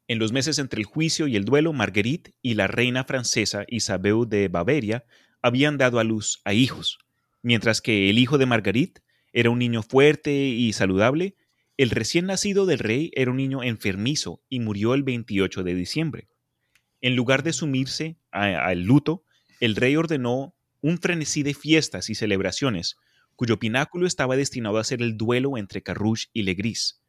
En 0.09 0.19
los 0.19 0.33
meses 0.33 0.59
entre 0.59 0.81
el 0.81 0.87
juicio 0.87 1.29
y 1.29 1.37
el 1.37 1.45
duelo, 1.45 1.73
Marguerite 1.73 2.35
y 2.43 2.55
la 2.55 2.67
reina 2.67 3.05
francesa 3.05 3.65
Isabel 3.69 4.25
de 4.29 4.49
Baviera 4.49 5.05
habían 5.41 5.79
dado 5.79 6.01
a 6.01 6.05
luz 6.05 6.41
a 6.45 6.53
hijos, 6.53 6.99
mientras 7.43 7.81
que 7.81 8.11
el 8.11 8.19
hijo 8.19 8.39
de 8.39 8.47
Marguerite 8.47 9.03
era 9.33 9.51
un 9.51 9.61
niño 9.61 9.85
fuerte 9.85 10.33
y 10.33 10.73
saludable, 10.73 11.37
el 11.77 11.91
recién 11.91 12.27
nacido 12.27 12.67
del 12.67 12.81
rey 12.81 13.13
era 13.15 13.31
un 13.31 13.37
niño 13.37 13.63
enfermizo 13.63 14.43
y 14.49 14.59
murió 14.59 14.95
el 14.95 15.05
28 15.05 15.63
de 15.63 15.75
diciembre. 15.77 16.29
En 17.01 17.15
lugar 17.15 17.45
de 17.45 17.53
sumirse 17.53 18.19
al 18.33 18.83
luto, 18.83 19.23
el 19.61 19.77
rey 19.77 19.95
ordenó 19.95 20.56
un 20.87 20.99
frenesí 20.99 21.43
de 21.43 21.53
fiestas 21.53 22.11
y 22.11 22.15
celebraciones, 22.15 22.97
cuyo 23.35 23.59
pináculo 23.59 24.07
estaba 24.07 24.37
destinado 24.37 24.79
a 24.79 24.85
ser 24.85 25.03
el 25.03 25.17
duelo 25.17 25.59
entre 25.59 25.83
Carrouge 25.83 26.27
y 26.33 26.45
Legris. 26.45 27.01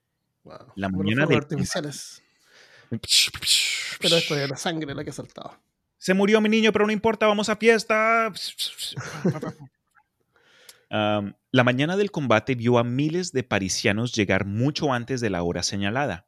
wow. 0.43 0.73
La 0.75 0.89
mañana 0.89 1.27
artificiales. 1.29 2.23
Pero 4.01 4.15
esto 4.15 4.35
era 4.35 4.57
sangre 4.57 4.95
la 4.95 5.03
que 5.03 5.11
saltaba. 5.11 5.61
Se 5.99 6.15
murió 6.15 6.41
mi 6.41 6.49
niño, 6.49 6.71
pero 6.71 6.85
no 6.85 6.91
importa, 6.91 7.25
vamos 7.25 7.49
a 7.49 7.55
fiesta. 7.55 8.31
La 10.89 11.63
mañana 11.63 11.97
del 11.97 12.11
combate 12.11 12.55
vio 12.55 12.77
a 12.77 12.83
miles 12.83 13.31
de 13.31 13.43
parisianos 13.43 14.13
llegar 14.13 14.45
mucho 14.45 14.93
antes 14.93 15.19
de 15.21 15.29
la 15.29 15.43
hora 15.43 15.63
señalada. 15.63 16.27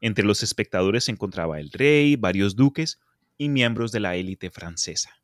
Entre 0.00 0.24
los 0.24 0.42
espectadores 0.42 1.04
se 1.04 1.12
encontraba 1.12 1.60
el 1.60 1.70
rey, 1.70 2.16
varios 2.16 2.56
duques 2.56 2.98
y 3.38 3.50
miembros 3.50 3.92
de 3.92 4.00
la 4.00 4.16
élite 4.16 4.50
francesa. 4.50 5.20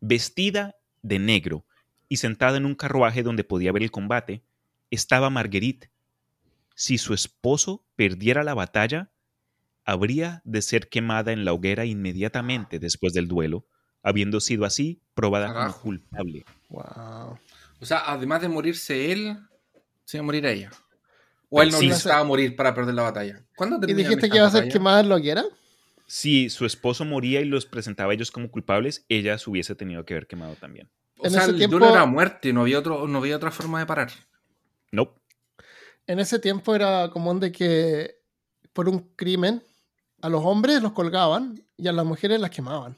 Vestida 0.00 0.76
de 1.02 1.18
negro 1.18 1.64
y 2.08 2.16
sentada 2.18 2.56
en 2.56 2.64
un 2.66 2.74
carruaje 2.74 3.22
donde 3.22 3.44
podía 3.44 3.72
ver 3.72 3.82
el 3.82 3.90
combate, 3.90 4.42
estaba 4.90 5.30
Marguerite. 5.30 5.90
Si 6.74 6.98
su 6.98 7.12
esposo 7.14 7.84
perdiera 7.96 8.44
la 8.44 8.54
batalla, 8.54 9.10
habría 9.84 10.40
de 10.44 10.62
ser 10.62 10.88
quemada 10.88 11.32
en 11.32 11.44
la 11.44 11.52
hoguera 11.52 11.84
inmediatamente 11.84 12.78
después 12.78 13.12
del 13.12 13.26
duelo, 13.28 13.66
habiendo 14.02 14.40
sido 14.40 14.64
así 14.64 15.00
probada 15.14 15.48
como 15.48 15.58
Carajo. 15.58 15.80
culpable. 15.82 16.44
Wow. 16.68 17.38
O 17.80 17.86
sea, 17.86 18.02
además 18.06 18.40
de 18.42 18.48
morirse 18.48 19.12
él, 19.12 19.38
se 20.04 20.16
iba 20.16 20.22
a 20.22 20.26
morir 20.26 20.46
ella. 20.46 20.70
O 21.50 21.62
él 21.62 21.70
no 21.70 21.78
Sí. 21.78 21.88
necesitaba 21.88 22.22
morir 22.24 22.54
para 22.54 22.74
perder 22.74 22.94
la 22.94 23.02
batalla. 23.02 23.42
¿Cuándo 23.56 23.78
¿Y 23.88 23.94
dijiste 23.94 24.28
que 24.28 24.36
iba 24.36 24.46
a 24.46 24.50
ser 24.50 24.68
quemada 24.68 25.00
en 25.00 25.08
la 25.08 25.16
hoguera? 25.16 25.44
Si 26.10 26.48
su 26.48 26.64
esposo 26.64 27.04
moría 27.04 27.40
y 27.42 27.44
los 27.44 27.66
presentaba 27.66 28.10
a 28.12 28.14
ellos 28.14 28.30
como 28.30 28.50
culpables, 28.50 29.04
ella 29.10 29.36
se 29.38 29.48
hubiese 29.50 29.74
tenido 29.74 30.04
que 30.06 30.14
haber 30.14 30.26
quemado 30.26 30.54
también. 30.56 30.90
O 31.18 31.26
En 31.26 31.30
sea, 31.32 31.42
ese 31.42 31.50
el 31.50 31.58
tiempo- 31.58 31.78
duelo 31.78 31.92
era 31.94 32.06
muerte, 32.06 32.52
no 32.52 32.62
había, 32.62 32.78
otro, 32.78 33.06
no 33.06 33.18
había 33.18 33.36
otra 33.36 33.50
forma 33.50 33.78
de 33.78 33.86
parar. 33.86 34.10
No. 34.90 35.14
En 36.06 36.18
ese 36.18 36.38
tiempo 36.38 36.74
era 36.74 37.10
común 37.10 37.38
de 37.40 37.52
que 37.52 38.16
por 38.72 38.88
un 38.88 39.00
crimen 39.16 39.62
a 40.22 40.28
los 40.30 40.42
hombres 40.44 40.82
los 40.82 40.92
colgaban 40.92 41.62
y 41.76 41.88
a 41.88 41.92
las 41.92 42.06
mujeres 42.06 42.40
las 42.40 42.50
quemaban. 42.50 42.96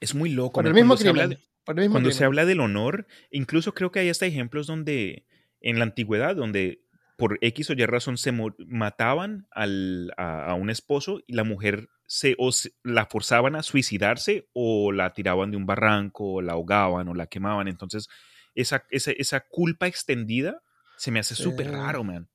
Es 0.00 0.14
muy 0.14 0.30
loco. 0.30 0.52
Por 0.54 0.64
¿no? 0.64 0.68
el 0.70 0.74
mismo 0.74 0.94
Cuando 0.94 1.02
se 1.02 1.08
habla 1.10 1.22
crimen. 1.24 1.38
de- 1.38 1.46
por 1.64 1.74
el 1.76 1.80
mismo 1.82 1.92
cuando 1.94 2.10
se 2.10 2.16
crimen. 2.16 2.26
habla 2.26 2.44
del 2.46 2.60
honor, 2.60 3.06
incluso 3.30 3.74
creo 3.74 3.90
que 3.92 3.98
hay 4.00 4.08
hasta 4.08 4.24
ejemplos 4.24 4.66
donde 4.66 5.26
en 5.60 5.78
la 5.78 5.84
antigüedad, 5.84 6.36
donde 6.36 6.80
por 7.16 7.38
X 7.40 7.70
o 7.70 7.72
Y 7.72 7.86
razón 7.86 8.18
se 8.18 8.32
mataban 8.58 9.46
al- 9.50 10.12
a, 10.16 10.50
a 10.50 10.54
un 10.54 10.70
esposo 10.70 11.20
y 11.26 11.34
la 11.34 11.44
mujer 11.44 11.88
se, 12.06 12.34
o 12.38 12.52
se- 12.52 12.72
la 12.84 13.06
forzaban 13.06 13.56
a 13.56 13.62
suicidarse 13.62 14.48
o 14.52 14.92
la 14.92 15.12
tiraban 15.14 15.50
de 15.50 15.56
un 15.56 15.66
barranco 15.66 16.34
o 16.34 16.42
la 16.42 16.52
ahogaban 16.52 17.08
o 17.08 17.14
la 17.14 17.26
quemaban. 17.26 17.68
Entonces, 17.68 18.08
esa, 18.54 18.84
esa, 18.90 19.10
esa 19.12 19.40
culpa 19.40 19.86
extendida 19.86 20.62
se 20.98 21.10
me 21.10 21.18
hace 21.20 21.34
súper 21.34 21.70
raro, 21.72 22.04
man. 22.04 22.28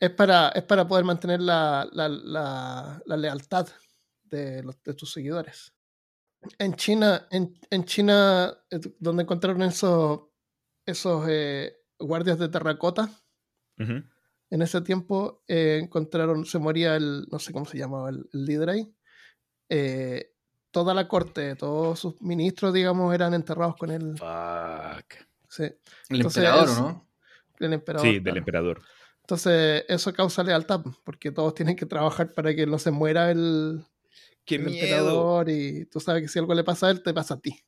Es 0.00 0.10
para, 0.10 0.50
es 0.50 0.62
para 0.62 0.86
poder 0.86 1.04
mantener 1.04 1.40
la, 1.40 1.88
la- 1.92 2.08
la- 2.08 3.02
la 3.04 3.16
lealtad 3.16 3.68
de, 4.24 4.62
los, 4.62 4.82
de 4.82 4.94
tus 4.94 5.12
seguidores. 5.12 5.72
En 6.58 6.74
China, 6.74 7.26
en, 7.30 7.58
en 7.70 7.84
China, 7.84 8.56
eh, 8.70 8.78
donde 9.00 9.24
encontraron 9.24 9.62
esos, 9.62 10.20
esos 10.86 11.24
eh, 11.28 11.76
guardias 11.98 12.38
de 12.38 12.48
terracota, 12.48 13.10
Ujú. 13.78 14.02
en 14.50 14.62
ese 14.62 14.80
tiempo 14.80 15.42
eh, 15.48 15.78
encontraron, 15.82 16.44
se 16.46 16.58
moría 16.58 16.96
el, 16.96 17.26
no 17.30 17.38
sé 17.38 17.52
cómo 17.52 17.66
se 17.66 17.78
llamaba 17.78 18.10
el, 18.10 18.28
el 18.32 18.44
líder 18.44 18.70
ahí. 18.70 18.92
eh, 19.68 20.32
toda 20.70 20.92
la 20.94 21.08
corte, 21.08 21.56
todos 21.56 21.98
sus 21.98 22.20
ministros, 22.22 22.72
digamos, 22.74 23.14
eran 23.14 23.34
enterrados 23.34 23.76
con 23.76 23.90
él. 23.90 24.16
Fuck. 24.18 25.14
Sí, 25.48 25.62
El 25.64 26.16
Entonces, 26.16 26.44
emperador, 26.44 26.68
es- 26.68 26.78
¿o 26.78 26.80
no? 26.82 27.08
el 27.60 27.72
emperador. 27.72 28.06
Sí, 28.06 28.12
del 28.14 28.22
claro. 28.22 28.38
emperador. 28.38 28.80
Entonces, 29.22 29.84
eso 29.88 30.12
causa 30.12 30.42
lealtad, 30.44 30.80
porque 31.04 31.30
todos 31.32 31.54
tienen 31.54 31.74
que 31.76 31.86
trabajar 31.86 32.32
para 32.34 32.54
que 32.54 32.66
no 32.66 32.78
se 32.78 32.90
muera 32.90 33.30
el, 33.30 33.82
¡Qué 34.44 34.54
el 34.56 34.64
miedo! 34.64 34.80
emperador 34.84 35.48
y 35.50 35.84
tú 35.86 36.00
sabes 36.00 36.22
que 36.22 36.28
si 36.28 36.38
algo 36.38 36.54
le 36.54 36.64
pasa 36.64 36.86
a 36.86 36.90
él, 36.90 37.02
te 37.02 37.12
pasa 37.12 37.34
a 37.34 37.40
ti. 37.40 37.58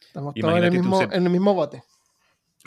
Estamos 0.00 0.34
todos 0.34 0.56
en 0.56 0.64
el, 0.64 0.70
mismo, 0.72 1.02
en 1.02 1.24
el 1.24 1.30
mismo 1.30 1.54
bote. 1.54 1.82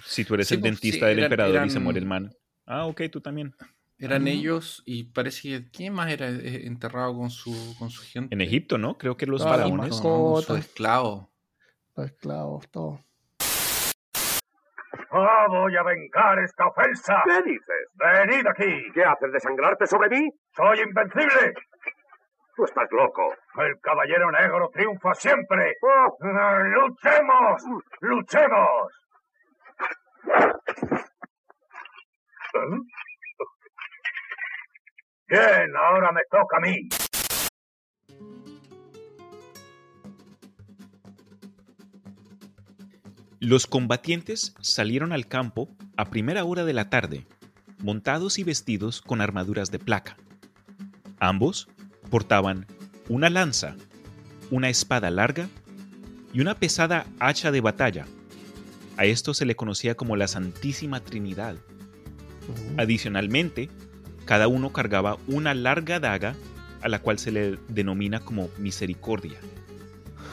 Si 0.06 0.26
tú 0.26 0.34
eres 0.36 0.48
Sí, 0.48 0.56
el 0.56 0.62
pues, 0.62 0.72
dentista 0.74 1.06
sí, 1.06 1.10
del 1.10 1.20
eran- 1.20 1.32
emperador 1.32 1.66
y 1.66 1.70
se 1.70 1.80
muere 1.80 2.00
el 2.00 2.06
man. 2.06 2.32
Ah, 2.66 2.86
ok, 2.86 3.02
tú 3.12 3.22
también. 3.22 3.54
Eran 3.98 4.24
Ujú. 4.24 4.32
ellos 4.32 4.82
y 4.86 5.04
parece 5.12 5.42
que 5.50 5.70
¿quién 5.72 5.94
más 5.94 6.10
era 6.12 6.28
eh, 6.30 6.66
enterrado 6.66 7.16
con 7.16 7.30
su, 7.30 7.76
con 7.78 7.90
su 7.92 8.02
gente? 8.04 8.34
En 8.34 8.42
Egipto, 8.42 8.78
¿no? 8.78 8.98
Creo 8.98 9.16
que 9.16 9.28
los 9.28 9.42
Ah, 9.46 9.50
faraones. 9.50 10.00
Con 10.00 10.42
sus 10.42 10.58
esclavos. 10.60 11.28
Los 11.96 12.08
esclavos, 12.08 12.68
todo. 12.72 13.00
Ah, 15.14 15.46
voy 15.50 15.76
a 15.76 15.84
vengar 15.84 16.40
esta 16.40 16.68
ofensa. 16.68 17.22
¿Qué 17.26 17.42
dices? 17.52 17.88
Venid 17.96 18.48
aquí. 18.48 18.92
¿Qué 18.94 19.04
haces, 19.04 19.32
desangrarte 19.34 19.86
sobre 19.86 20.10
mí? 20.10 20.30
Soy 20.56 20.80
invencible. 20.80 21.54
Tú 22.56 22.64
estás 22.66 22.88
loco. 22.92 23.34
El 23.58 23.80
caballero 23.82 24.32
negro 24.32 24.70
triunfa 24.74 25.14
siempre. 25.14 25.76
Oh, 25.82 26.18
Ah, 26.24 26.60
¡Luchemos! 26.64 27.62
¡Luchemos! 28.02 28.92
Bien, 35.28 35.76
ahora 35.78 36.12
me 36.12 36.22
toca 36.30 36.58
a 36.58 36.60
mí. 36.60 36.90
Los 43.40 43.66
combatientes 43.66 44.54
salieron 44.60 45.14
al 45.14 45.28
campo 45.28 45.68
a 45.98 46.06
primera 46.06 46.44
hora 46.44 46.64
de 46.64 46.74
la 46.74 46.90
tarde, 46.90 47.26
montados 47.80 48.38
y 48.38 48.44
vestidos 48.44 49.02
con 49.02 49.20
armaduras 49.20 49.72
de 49.72 49.80
placa. 49.80 50.16
Ambos 51.20 51.68
portaban 52.12 52.68
una 53.10 53.30
lanza, 53.30 53.76
una 54.52 54.70
espada 54.70 55.10
larga 55.10 55.48
y 56.34 56.42
una 56.42 56.56
pesada 56.56 57.06
hacha 57.20 57.52
de 57.52 57.62
batalla. 57.62 58.06
A 59.02 59.06
esto 59.06 59.34
se 59.34 59.46
le 59.46 59.56
conocía 59.56 59.96
como 59.96 60.16
la 60.16 60.28
Santísima 60.28 61.00
Trinidad. 61.00 61.56
Adicionalmente, 62.78 63.68
cada 64.26 64.48
uno 64.48 64.72
cargaba 64.72 65.18
una 65.26 65.56
larga 65.56 66.00
daga 66.00 66.36
a 66.84 66.88
la 66.88 67.00
cual 67.00 67.18
se 67.18 67.32
le 67.32 67.58
denomina 67.68 68.20
como 68.20 68.52
misericordia. 68.60 69.40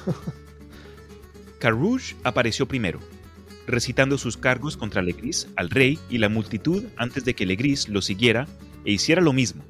Carouge 1.58 2.14
apareció 2.24 2.68
primero, 2.68 3.00
recitando 3.66 4.18
sus 4.18 4.36
cargos 4.36 4.76
contra 4.76 5.00
Legris 5.00 5.48
al 5.56 5.70
rey 5.70 5.98
y 6.10 6.18
la 6.18 6.28
multitud 6.28 6.84
antes 6.98 7.24
de 7.24 7.34
que 7.34 7.46
Legris 7.46 7.88
lo 7.88 8.02
siguiera 8.02 8.46
e 8.84 8.92
hiciera 8.92 9.22
lo 9.22 9.32
mismo. 9.32 9.64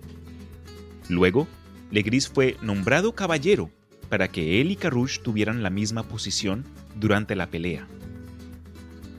Luego, 1.08 1.46
Legris 1.92 2.28
fue 2.28 2.56
nombrado 2.62 3.14
caballero 3.14 3.70
para 4.08 4.26
que 4.26 4.60
él 4.60 4.72
y 4.72 4.76
Carouge 4.76 5.20
tuvieran 5.22 5.62
la 5.62 5.70
misma 5.70 6.02
posición 6.02 6.64
durante 6.96 7.36
la 7.36 7.46
pelea. 7.46 7.86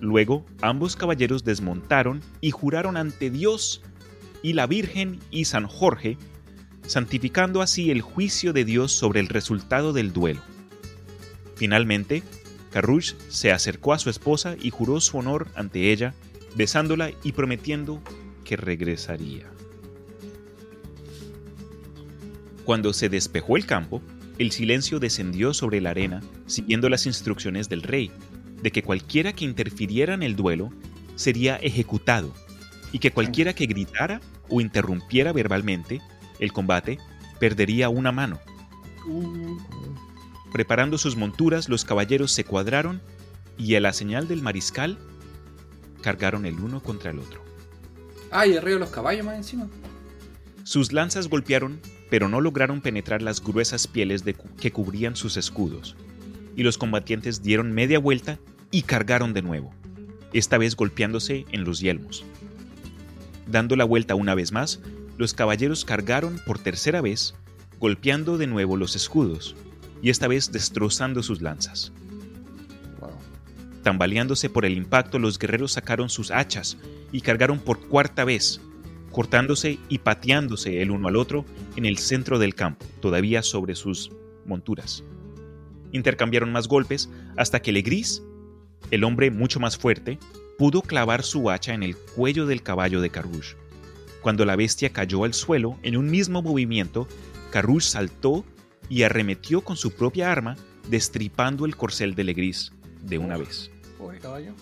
Luego, 0.01 0.45
ambos 0.61 0.95
caballeros 0.95 1.43
desmontaron 1.43 2.21
y 2.41 2.51
juraron 2.51 2.97
ante 2.97 3.29
Dios 3.29 3.81
y 4.41 4.53
la 4.53 4.67
Virgen 4.67 5.19
y 5.31 5.45
San 5.45 5.67
Jorge, 5.67 6.17
santificando 6.87 7.61
así 7.61 7.91
el 7.91 8.01
juicio 8.01 8.53
de 8.53 8.65
Dios 8.65 8.91
sobre 8.91 9.19
el 9.19 9.27
resultado 9.27 9.93
del 9.93 10.13
duelo. 10.13 10.41
Finalmente, 11.55 12.23
Carrouge 12.71 13.15
se 13.27 13.51
acercó 13.51 13.93
a 13.93 13.99
su 13.99 14.09
esposa 14.09 14.55
y 14.59 14.69
juró 14.69 15.01
su 15.01 15.17
honor 15.17 15.47
ante 15.55 15.91
ella, 15.91 16.13
besándola 16.55 17.11
y 17.23 17.33
prometiendo 17.33 18.01
que 18.45 18.55
regresaría. 18.55 19.45
Cuando 22.63 22.93
se 22.93 23.09
despejó 23.09 23.57
el 23.57 23.65
campo, 23.65 24.01
el 24.37 24.51
silencio 24.51 24.99
descendió 24.99 25.53
sobre 25.53 25.81
la 25.81 25.89
arena, 25.89 26.21
siguiendo 26.45 26.87
las 26.87 27.05
instrucciones 27.05 27.67
del 27.67 27.81
rey, 27.81 28.11
de 28.61 28.71
que 28.71 28.83
cualquiera 28.83 29.33
que 29.33 29.45
interfiriera 29.45 30.13
en 30.13 30.23
el 30.23 30.35
duelo 30.35 30.71
sería 31.15 31.57
ejecutado, 31.57 32.33
y 32.91 32.99
que 32.99 33.11
cualquiera 33.11 33.53
que 33.53 33.65
gritara 33.65 34.21
o 34.49 34.61
interrumpiera 34.61 35.31
verbalmente 35.31 36.01
el 36.39 36.51
combate 36.51 36.97
perdería 37.39 37.89
una 37.89 38.11
mano. 38.11 38.39
Preparando 40.51 40.97
sus 40.97 41.15
monturas, 41.15 41.69
los 41.69 41.85
caballeros 41.85 42.31
se 42.31 42.43
cuadraron 42.43 43.01
y 43.57 43.75
a 43.75 43.79
la 43.79 43.93
señal 43.93 44.27
del 44.27 44.41
mariscal 44.41 44.97
cargaron 46.01 46.45
el 46.45 46.59
uno 46.59 46.81
contra 46.81 47.11
el 47.11 47.19
otro. 47.19 47.43
Ah, 48.31 48.45
y 48.45 48.53
los 48.59 48.89
caballos 48.89 49.25
más 49.25 49.35
encima. 49.35 49.67
Sus 50.63 50.93
lanzas 50.93 51.29
golpearon, 51.29 51.79
pero 52.09 52.29
no 52.29 52.41
lograron 52.41 52.81
penetrar 52.81 53.21
las 53.21 53.43
gruesas 53.43 53.87
pieles 53.87 54.23
de 54.23 54.35
que 54.35 54.71
cubrían 54.71 55.15
sus 55.15 55.35
escudos, 55.37 55.95
y 56.59 56.63
los 56.63 56.77
combatientes 56.77 57.41
dieron 57.41 57.71
media 57.71 57.99
vuelta 57.99 58.37
y 58.69 58.81
cargaron 58.81 59.33
de 59.33 59.41
nuevo, 59.41 59.73
esta 60.33 60.57
vez 60.57 60.75
golpeándose 60.75 61.45
en 61.53 61.63
los 61.63 61.79
yelmos. 61.79 62.25
Dando 63.47 63.77
la 63.77 63.85
vuelta 63.85 64.13
una 64.15 64.35
vez 64.35 64.51
más, 64.51 64.81
los 65.17 65.33
caballeros 65.33 65.85
cargaron 65.85 66.37
por 66.45 66.59
tercera 66.59 66.99
vez, 66.99 67.33
golpeando 67.79 68.37
de 68.37 68.47
nuevo 68.47 68.75
los 68.75 68.97
escudos, 68.97 69.55
y 70.01 70.09
esta 70.09 70.27
vez 70.27 70.51
destrozando 70.51 71.23
sus 71.23 71.41
lanzas. 71.41 71.93
Tambaleándose 73.81 74.49
por 74.49 74.65
el 74.65 74.75
impacto, 74.75 75.17
los 75.17 75.39
guerreros 75.39 75.71
sacaron 75.71 76.09
sus 76.09 76.29
hachas 76.29 76.77
y 77.13 77.21
cargaron 77.21 77.59
por 77.59 77.87
cuarta 77.87 78.25
vez, 78.25 78.59
cortándose 79.13 79.79
y 79.87 79.99
pateándose 79.99 80.81
el 80.81 80.91
uno 80.91 81.07
al 81.07 81.15
otro 81.15 81.45
en 81.77 81.85
el 81.85 81.99
centro 81.99 82.37
del 82.37 82.53
campo, 82.53 82.85
todavía 82.99 83.43
sobre 83.43 83.75
sus 83.75 84.11
monturas. 84.45 85.05
Intercambiaron 85.91 86.51
más 86.51 86.67
golpes 86.67 87.09
hasta 87.37 87.61
que 87.61 87.71
Legris, 87.71 88.23
el 88.91 89.03
hombre 89.03 89.31
mucho 89.31 89.59
más 89.59 89.77
fuerte, 89.77 90.19
pudo 90.57 90.81
clavar 90.81 91.23
su 91.23 91.49
hacha 91.49 91.73
en 91.73 91.83
el 91.83 91.95
cuello 91.95 92.45
del 92.45 92.63
caballo 92.63 93.01
de 93.01 93.09
Carrouge. 93.09 93.55
Cuando 94.21 94.45
la 94.45 94.55
bestia 94.55 94.91
cayó 94.91 95.23
al 95.23 95.33
suelo, 95.33 95.77
en 95.83 95.95
un 95.95 96.11
mismo 96.11 96.41
movimiento, 96.41 97.07
Carrouge 97.51 97.85
saltó 97.87 98.43
y 98.89 99.03
arremetió 99.03 99.61
con 99.61 99.77
su 99.77 99.91
propia 99.91 100.31
arma, 100.31 100.57
destripando 100.89 101.65
el 101.65 101.77
corcel 101.77 102.15
de 102.15 102.23
Legris 102.23 102.71
de 103.01 103.17
una 103.17 103.37
vez. 103.37 103.71
Pobre 103.97 104.19
caballo. 104.19 104.53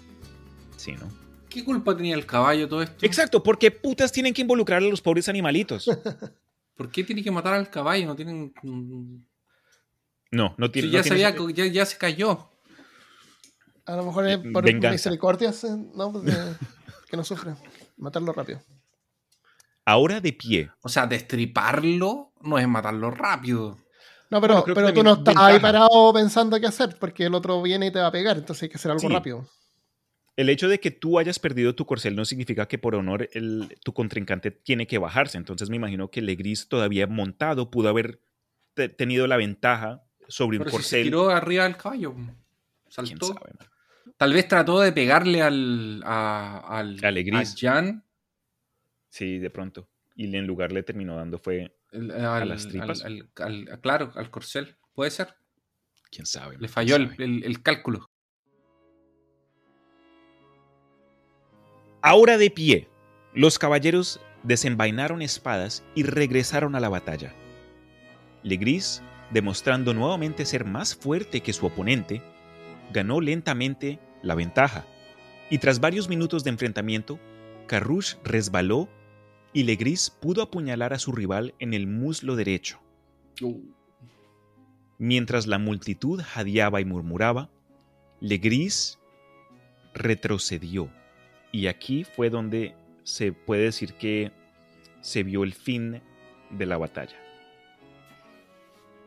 Sí, 0.76 0.92
¿no? 0.92 1.08
¿Qué 1.50 1.64
culpa 1.64 1.96
tenía 1.96 2.16
el 2.16 2.26
caballo 2.26 2.68
todo 2.68 2.84
esto? 2.84 3.06
Exacto, 3.06 3.42
porque 3.42 3.72
putas 3.72 4.12
tienen 4.12 4.34
que 4.34 4.42
involucrar 4.42 4.84
a 4.84 4.86
los 4.86 5.02
pobres 5.02 5.30
animalitos. 5.30 5.90
¿Por 6.76 6.92
qué 6.92 7.04
tiene 7.04 7.24
que 7.24 7.32
matar 7.32 7.56
al 7.56 7.70
caballo? 7.70 8.06
No 8.06 8.16
tienen. 8.16 8.54
No, 10.32 10.56
no 10.58 10.66
si 10.68 10.72
tiene. 10.74 10.90
ya, 10.90 10.98
no 11.00 11.04
se 11.04 11.10
tiene- 11.16 11.54
ya, 11.54 11.66
ya 11.68 11.86
se 11.86 11.98
cayó. 11.98 12.50
A 13.86 13.96
lo 13.96 14.06
mejor 14.06 14.28
es 14.28 14.38
por 14.52 14.64
Venganza. 14.66 14.92
misericordia, 14.92 15.54
sí, 15.54 15.68
¿no? 15.96 16.12
Porque- 16.12 16.34
que 17.10 17.16
no 17.18 17.24
sufre. 17.24 17.54
Matarlo 17.98 18.34
rápido. 18.34 18.60
Ahora 19.86 20.20
de 20.20 20.34
pie, 20.34 20.70
O 20.84 20.90
sea, 20.90 21.08
destriparlo 21.08 22.34
no 22.42 22.60
es 22.60 22.68
matarlo 22.68 23.10
rápido. 23.12 23.78
No, 24.30 24.42
pero, 24.42 24.56
Bueno, 24.62 24.74
pero 24.76 24.94
tú 24.94 25.04
no 25.04 25.12
estás 25.12 25.26
ventaja. 25.36 25.48
ahí 25.48 25.60
parado 25.60 26.12
pensando 26.14 26.60
qué 26.60 26.68
hacer, 26.68 26.98
porque 27.00 27.26
el 27.28 27.34
otro 27.34 27.62
viene 27.62 27.88
y 27.88 27.92
te 27.92 28.00
va 28.00 28.08
a 28.08 28.12
pegar, 28.12 28.38
entonces 28.38 28.64
hay 28.64 28.70
que 28.70 28.76
hacer 28.76 28.92
algo 28.92 29.08
Sí. 29.08 29.08
rápido. 29.08 29.48
el 30.40 30.50
hecho 30.50 30.68
de 30.68 30.80
que 30.80 30.92
tú 30.92 31.18
hayas 31.18 31.40
perdido 31.40 31.74
tu 31.74 31.88
corcel 31.88 32.16
no 32.16 32.24
significa 32.24 32.68
que 32.68 32.78
por 32.78 32.94
honor 32.94 33.28
el- 33.34 33.76
tu 33.84 33.92
contrincante 33.92 34.52
tiene 34.52 34.86
que 34.86 35.00
bajarse. 35.00 35.36
Entonces 35.40 35.72
me 35.72 35.78
imagino 35.78 36.12
que 36.12 36.22
Legris 36.22 36.68
todavía 36.70 37.08
montado 37.08 37.72
pudo 37.72 37.90
haber 37.90 38.22
te- 38.76 38.88
tenido 38.88 39.26
la 39.26 39.36
ventaja 39.38 40.04
sobre 40.28 40.58
un 40.58 40.64
Pero 40.66 40.72
si 40.72 40.76
se 40.78 40.82
corcel. 40.82 41.04
tiró 41.04 41.30
arriba 41.30 41.64
del 41.64 41.78
caballo. 41.78 42.14
¿Quién 42.14 42.36
Saltó. 42.90 43.28
sabe? 43.28 43.52
Tal 44.18 44.34
vez 44.34 44.48
trató 44.48 44.80
de 44.80 44.92
pegarle 44.92 45.42
al. 45.42 46.02
a, 46.06 46.60
al 46.80 46.98
A 47.04 47.12
Legris. 47.12 47.54
a 47.54 47.56
Jan. 47.60 48.04
Sí, 49.10 49.38
de 49.40 49.50
pronto. 49.50 49.88
Y 50.16 50.36
en 50.36 50.48
lugar 50.48 50.72
le 50.72 50.82
terminó 50.84 51.16
dando 51.16 51.38
fue, 51.38 51.76
el- 51.92 52.12
al, 52.12 52.50
las 52.50 52.68
tripas? 52.68 53.04
al- 53.06 53.30
al- 53.38 53.80
claro, 53.82 54.12
al 54.16 54.30
corcel. 54.32 54.76
Puede 54.94 55.12
ser. 55.12 55.36
quién 56.10 56.26
sabe. 56.26 56.58
Le 56.58 56.68
falló 56.68 56.96
el, 56.96 57.14
el- 57.20 57.44
el 57.44 57.62
cálculo. 57.62 58.10
Ahora 62.02 62.38
de 62.38 62.50
pie, 62.50 62.88
los 63.34 63.60
caballeros 63.60 64.20
desenvainaron 64.44 65.22
espadas 65.22 65.84
y 65.96 66.04
regresaron 66.04 66.76
a 66.76 66.80
la 66.80 66.90
batalla. 66.90 67.34
Legris, 68.44 69.02
demostrando 69.32 69.94
nuevamente 69.94 70.46
ser 70.46 70.66
más 70.66 70.96
fuerte 70.96 71.42
que 71.42 71.54
su 71.54 71.66
oponente, 71.66 72.22
ganó 72.92 73.22
lentamente 73.22 74.00
la 74.22 74.36
ventaja. 74.36 74.86
Y 75.50 75.60
tras 75.60 75.80
varios 75.80 76.10
minutos 76.10 76.44
de 76.44 76.50
enfrentamiento, 76.52 77.20
Carrouge 77.68 78.18
resbaló 78.24 78.90
y 79.54 79.64
Legris 79.64 80.10
pudo 80.10 80.42
apuñalar 80.42 80.94
a 80.94 81.00
su 81.00 81.12
rival 81.12 81.54
en 81.60 81.74
el 81.74 81.88
muslo 81.88 82.36
derecho. 82.36 82.80
Mientras 84.98 85.48
la 85.48 85.60
multitud 85.60 86.22
jadeaba 86.22 86.82
y 86.82 86.86
murmuraba, 86.86 87.50
Legris 88.20 89.00
retrocedió. 89.94 90.90
Y 91.52 91.68
aquí 91.68 92.04
fue 92.04 92.30
donde 92.30 92.76
se 93.04 93.32
puede 93.32 93.64
decir 93.64 93.94
que 93.94 94.32
se 95.02 95.24
vio 95.24 95.44
el 95.44 95.54
fin 95.54 96.02
de 96.50 96.66
la 96.66 96.78
batalla. 96.78 97.27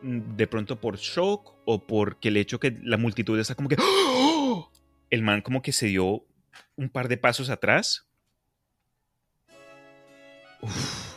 Mm, 0.01 0.35
De 0.35 0.47
pronto 0.47 0.79
por 0.79 0.97
shock 0.97 1.53
o 1.65 1.85
porque 1.85 2.29
el 2.29 2.37
hecho 2.37 2.59
que 2.59 2.77
la 2.83 2.97
multitud 2.97 3.39
está 3.39 3.55
como 3.55 3.69
que 3.69 3.77
¡Oh! 3.79 4.71
el 5.09 5.21
man 5.21 5.41
como 5.41 5.61
que 5.61 5.71
se 5.71 5.87
dio 5.87 6.25
un 6.75 6.89
par 6.89 7.07
de 7.07 7.17
pasos 7.17 7.49
atrás. 7.49 8.07
Uf. 10.61 11.11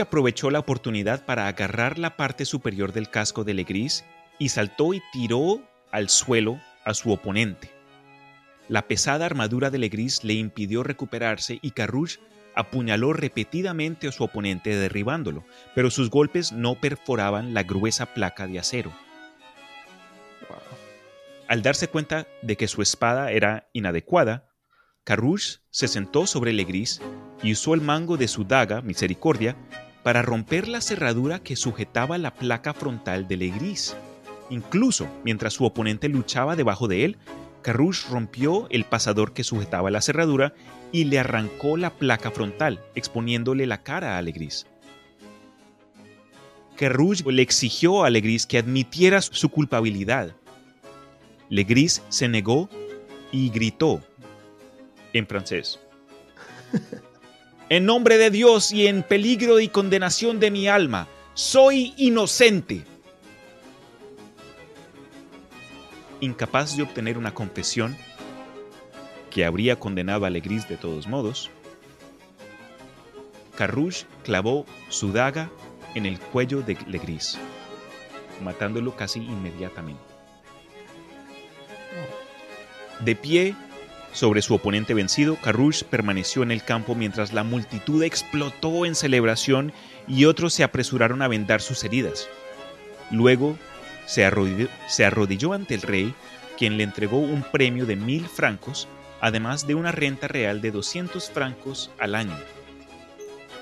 Aprovechó 0.00 0.50
la 0.50 0.58
oportunidad 0.58 1.24
para 1.24 1.48
agarrar 1.48 1.98
la 1.98 2.16
parte 2.16 2.44
superior 2.44 2.92
del 2.92 3.10
casco 3.10 3.42
de 3.42 3.54
Legris 3.54 4.04
y 4.38 4.50
saltó 4.50 4.92
y 4.92 5.02
tiró 5.12 5.62
al 5.90 6.08
suelo 6.08 6.60
a 6.84 6.92
su 6.94 7.10
oponente. 7.10 7.70
La 8.68 8.86
pesada 8.86 9.24
armadura 9.24 9.70
de 9.70 9.78
Legris 9.78 10.24
le 10.24 10.34
impidió 10.34 10.82
recuperarse 10.82 11.58
y 11.62 11.70
Carrouge 11.70 12.18
apuñaló 12.56 13.12
repetidamente 13.12 14.08
a 14.08 14.12
su 14.12 14.24
oponente 14.24 14.74
derribándolo, 14.74 15.44
pero 15.74 15.90
sus 15.90 16.10
golpes 16.10 16.50
no 16.50 16.74
perforaban 16.74 17.54
la 17.54 17.62
gruesa 17.62 18.06
placa 18.06 18.48
de 18.48 18.58
acero. 18.58 18.92
Al 21.46 21.62
darse 21.62 21.86
cuenta 21.86 22.26
de 22.42 22.56
que 22.56 22.66
su 22.66 22.82
espada 22.82 23.30
era 23.30 23.68
inadecuada, 23.72 24.48
Carrouge 25.04 25.58
se 25.70 25.86
sentó 25.86 26.26
sobre 26.26 26.52
Legris 26.52 27.00
y 27.42 27.52
usó 27.52 27.74
el 27.74 27.80
mango 27.80 28.16
de 28.16 28.26
su 28.26 28.42
daga, 28.42 28.82
Misericordia, 28.82 29.54
para 30.02 30.22
romper 30.22 30.66
la 30.66 30.80
cerradura 30.80 31.38
que 31.40 31.54
sujetaba 31.54 32.18
la 32.18 32.34
placa 32.34 32.74
frontal 32.74 33.28
de 33.28 33.36
Legris. 33.36 33.96
Incluso 34.50 35.06
mientras 35.24 35.52
su 35.52 35.64
oponente 35.64 36.08
luchaba 36.08 36.56
debajo 36.56 36.88
de 36.88 37.04
él, 37.04 37.18
Carrouge 37.66 38.06
rompió 38.08 38.68
el 38.70 38.84
pasador 38.84 39.32
que 39.32 39.42
sujetaba 39.42 39.90
la 39.90 40.00
cerradura 40.00 40.54
y 40.92 41.02
le 41.02 41.18
arrancó 41.18 41.76
la 41.76 41.90
placa 41.90 42.30
frontal, 42.30 42.80
exponiéndole 42.94 43.66
la 43.66 43.82
cara 43.82 44.16
a 44.16 44.22
Legris. 44.22 44.68
Carrouge 46.76 47.24
le 47.26 47.42
exigió 47.42 48.04
a 48.04 48.10
Legris 48.10 48.46
que 48.46 48.58
admitiera 48.58 49.20
su 49.20 49.48
culpabilidad. 49.48 50.36
Legris 51.48 52.04
se 52.08 52.28
negó 52.28 52.70
y 53.32 53.50
gritó 53.50 54.00
en 55.12 55.26
francés. 55.26 55.80
En 57.68 57.84
nombre 57.84 58.16
de 58.16 58.30
Dios 58.30 58.70
y 58.70 58.86
en 58.86 59.02
peligro 59.02 59.58
y 59.58 59.66
condenación 59.66 60.38
de 60.38 60.52
mi 60.52 60.68
alma, 60.68 61.08
soy 61.34 61.94
inocente. 61.96 62.84
Incapaz 66.20 66.76
de 66.76 66.82
obtener 66.82 67.18
una 67.18 67.34
confesión 67.34 67.96
que 69.30 69.44
habría 69.44 69.78
condenado 69.78 70.24
a 70.24 70.30
Legris 70.30 70.66
de 70.68 70.76
todos 70.76 71.06
modos, 71.06 71.50
Carrouge 73.56 74.06
clavó 74.24 74.64
su 74.88 75.12
daga 75.12 75.50
en 75.94 76.06
el 76.06 76.18
cuello 76.18 76.62
de 76.62 76.76
Legris, 76.86 77.38
matándolo 78.42 78.96
casi 78.96 79.20
inmediatamente. 79.20 80.02
De 83.00 83.14
pie 83.14 83.54
sobre 84.12 84.40
su 84.40 84.54
oponente 84.54 84.94
vencido, 84.94 85.36
Carrouge 85.36 85.84
permaneció 85.84 86.42
en 86.42 86.50
el 86.50 86.62
campo 86.62 86.94
mientras 86.94 87.34
la 87.34 87.44
multitud 87.44 88.02
explotó 88.02 88.86
en 88.86 88.94
celebración 88.94 89.72
y 90.08 90.24
otros 90.24 90.54
se 90.54 90.64
apresuraron 90.64 91.20
a 91.20 91.28
vendar 91.28 91.60
sus 91.60 91.84
heridas. 91.84 92.26
Luego 93.10 93.58
se 94.06 94.24
arrodilló, 94.24 95.52
ante 95.52 95.74
el 95.74 95.82
rey, 95.82 96.14
quien 96.56 96.76
le 96.76 96.84
entregó 96.84 97.18
un 97.18 97.42
premio 97.42 97.86
de 97.86 97.96
mil 97.96 98.26
francos, 98.26 98.88
además 99.20 99.66
de 99.66 99.74
una 99.74 99.92
renta 99.92 100.28
real 100.28 100.60
de 100.60 100.70
200 100.70 101.30
francos 101.30 101.90
al 101.98 102.14
año. 102.14 102.36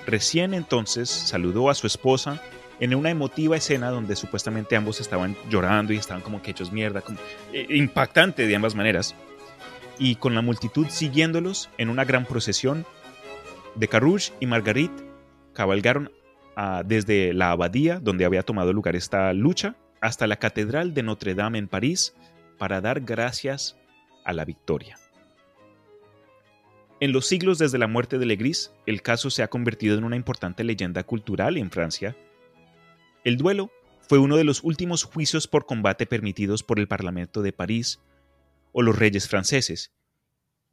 Recién 0.07 0.55
entonces 0.55 1.09
saludó 1.09 1.70
a 1.70 1.74
su 1.74 1.86
esposa 1.86 2.40
en 2.78 2.95
una 2.95 3.11
emotiva 3.11 3.57
escena 3.57 3.90
donde 3.90 4.16
supuestamente 4.16 4.76
ambos 4.76 5.01
estaban 5.01 5.36
llorando 5.49 5.92
y 5.92 5.97
estaban 5.97 6.22
como 6.22 6.42
que 6.42 6.51
hechos 6.51 6.72
mierda, 6.72 7.01
como, 7.01 7.18
eh, 7.53 7.66
impactante 7.70 8.47
de 8.47 8.57
ambas 8.57 8.74
maneras 8.74 9.14
y 9.99 10.16
con 10.16 10.34
la 10.34 10.42
multitud 10.42 10.86
siguiéndolos 10.88 11.70
en 11.78 11.88
una 11.88 12.05
gran 12.05 12.26
procesión, 12.26 12.84
de 13.74 13.88
Carrouge 13.88 14.32
y 14.40 14.47
Marguerite 14.47 15.03
cabalgaron 15.53 16.12
ah, 16.57 16.82
desde 16.84 17.32
la 17.32 17.51
abadía 17.51 17.99
donde 17.99 18.24
había 18.24 18.42
tomado 18.42 18.72
lugar 18.72 18.95
esta 18.97 19.32
lucha 19.32 19.76
hasta 20.05 20.26
la 20.26 20.36
Catedral 20.36 20.92
de 20.92 21.02
Notre 21.02 21.34
Dame 21.34 21.57
en 21.57 21.66
París 21.66 22.14
para 22.59 22.82
dar 22.82 23.00
gracias 23.00 23.78
a 24.22 24.34
la 24.34 24.44
victoria. 24.44 24.98
En 27.00 27.11
los 27.12 27.26
siglos 27.26 27.57
desde 27.57 27.78
la 27.78 27.86
muerte 27.86 28.18
de 28.18 28.26
Legris, 28.26 28.70
el 28.84 29.00
caso 29.00 29.30
se 29.30 29.42
ha 29.42 29.48
convertido 29.48 29.96
en 29.96 30.05
una 30.05 30.16
importante 30.16 30.62
leyenda 30.62 31.05
cultural 31.05 31.57
en 31.57 31.70
Francia. 31.70 32.14
El 33.24 33.38
duelo 33.38 33.72
fue 34.07 34.18
uno 34.18 34.36
de 34.36 34.44
los 34.44 34.62
últimos 34.62 35.05
juicios 35.05 35.48
por 35.48 35.64
combate 35.64 36.05
permitidos 36.05 36.62
por 36.62 36.78
el 36.78 36.86
Parlamento 36.86 37.40
de 37.40 37.55
París 37.55 37.98
o 38.72 38.82
los 38.82 38.98
reyes 38.98 39.26
franceses. 39.26 39.94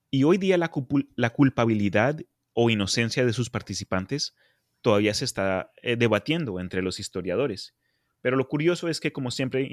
Y 0.09 0.25
hoy 0.25 0.39
día 0.39 0.57
la, 0.57 1.29
culpabilidad 1.29 2.19
o 2.51 2.69
inocencia 2.69 3.25
de 3.25 3.31
sus 3.31 3.49
participantes 3.49 4.35
todavía 4.81 5.13
se 5.13 5.23
está 5.23 5.71
eh, 5.83 5.95
debatiendo 5.95 6.59
entre 6.59 6.81
los 6.81 6.99
historiadores. 6.99 7.75
Pero 8.21 8.37
lo 8.37 8.47
curioso 8.47 8.87
es 8.87 8.99
que, 8.99 9.11
como 9.11 9.31
siempre, 9.31 9.69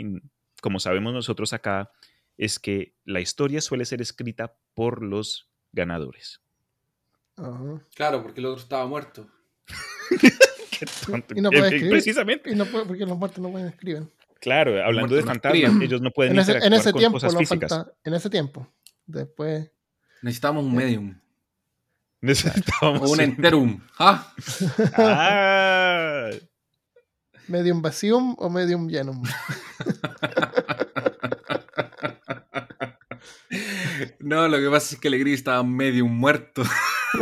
como 0.61 0.81
sabemos 0.81 1.13
nosotros 1.13 1.53
acá, 1.53 1.91
es 2.37 2.59
que 2.59 2.95
la 3.05 3.21
historia 3.21 3.61
suele 3.61 3.85
ser 3.85 4.01
escrita 4.01 4.57
por 4.75 5.03
los 5.03 5.49
ganadores. 5.73 6.41
Claro, 7.95 8.23
porque 8.23 8.41
el 8.41 8.47
otro 8.47 8.63
estaba 8.63 8.87
muerto. 8.87 9.29
Qué 10.79 10.87
tonto. 11.07 11.35
Y 11.37 11.41
no 11.41 11.51
puede 11.51 11.65
escribir. 11.65 11.91
Precisamente. 11.91 12.51
Y 12.51 12.55
no 12.55 12.67
puede, 12.67 12.85
porque 12.87 13.05
los 13.05 13.19
muertos 13.19 13.39
no 13.39 13.51
pueden 13.51 13.69
escribir. 13.69 14.09
Claro, 14.41 14.83
hablando 14.85 15.17
de 15.17 15.23
fantasmas, 15.23 15.83
ellos 15.83 16.01
no 16.01 16.11
pueden 16.11 16.33
en 16.33 16.39
ese, 16.39 16.59
en 16.59 16.73
ese 16.73 16.93
con 16.93 17.01
tiempo, 17.01 17.17
cosas 17.17 17.37
físicas. 17.37 17.87
en 18.05 18.15
ese 18.15 18.31
tiempo. 18.31 18.73
Después. 19.05 19.71
Necesitamos 20.23 20.65
un 20.65 20.75
medium. 20.75 21.19
Necesitamos 22.21 23.09
o 23.09 23.13
un 23.13 23.21
enterum. 23.21 23.81
¿Ah? 23.99 24.33
ah. 24.97 25.78
¿Medium 27.49 27.81
vacíum 27.81 28.35
o 28.39 28.51
medium 28.51 28.89
llenum? 28.89 29.23
no, 34.21 34.47
lo 34.49 34.59
que 34.59 34.69
pasa 34.71 34.95
es 34.95 35.01
que 35.01 35.09
Alegría 35.09 35.35
estaba 35.35 35.63
medium 35.63 36.11
muerto. 36.11 36.63
¡Qué 37.13 37.21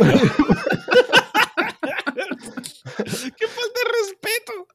falta 3.47 3.79
de 3.79 3.85
respeto! 4.01 4.67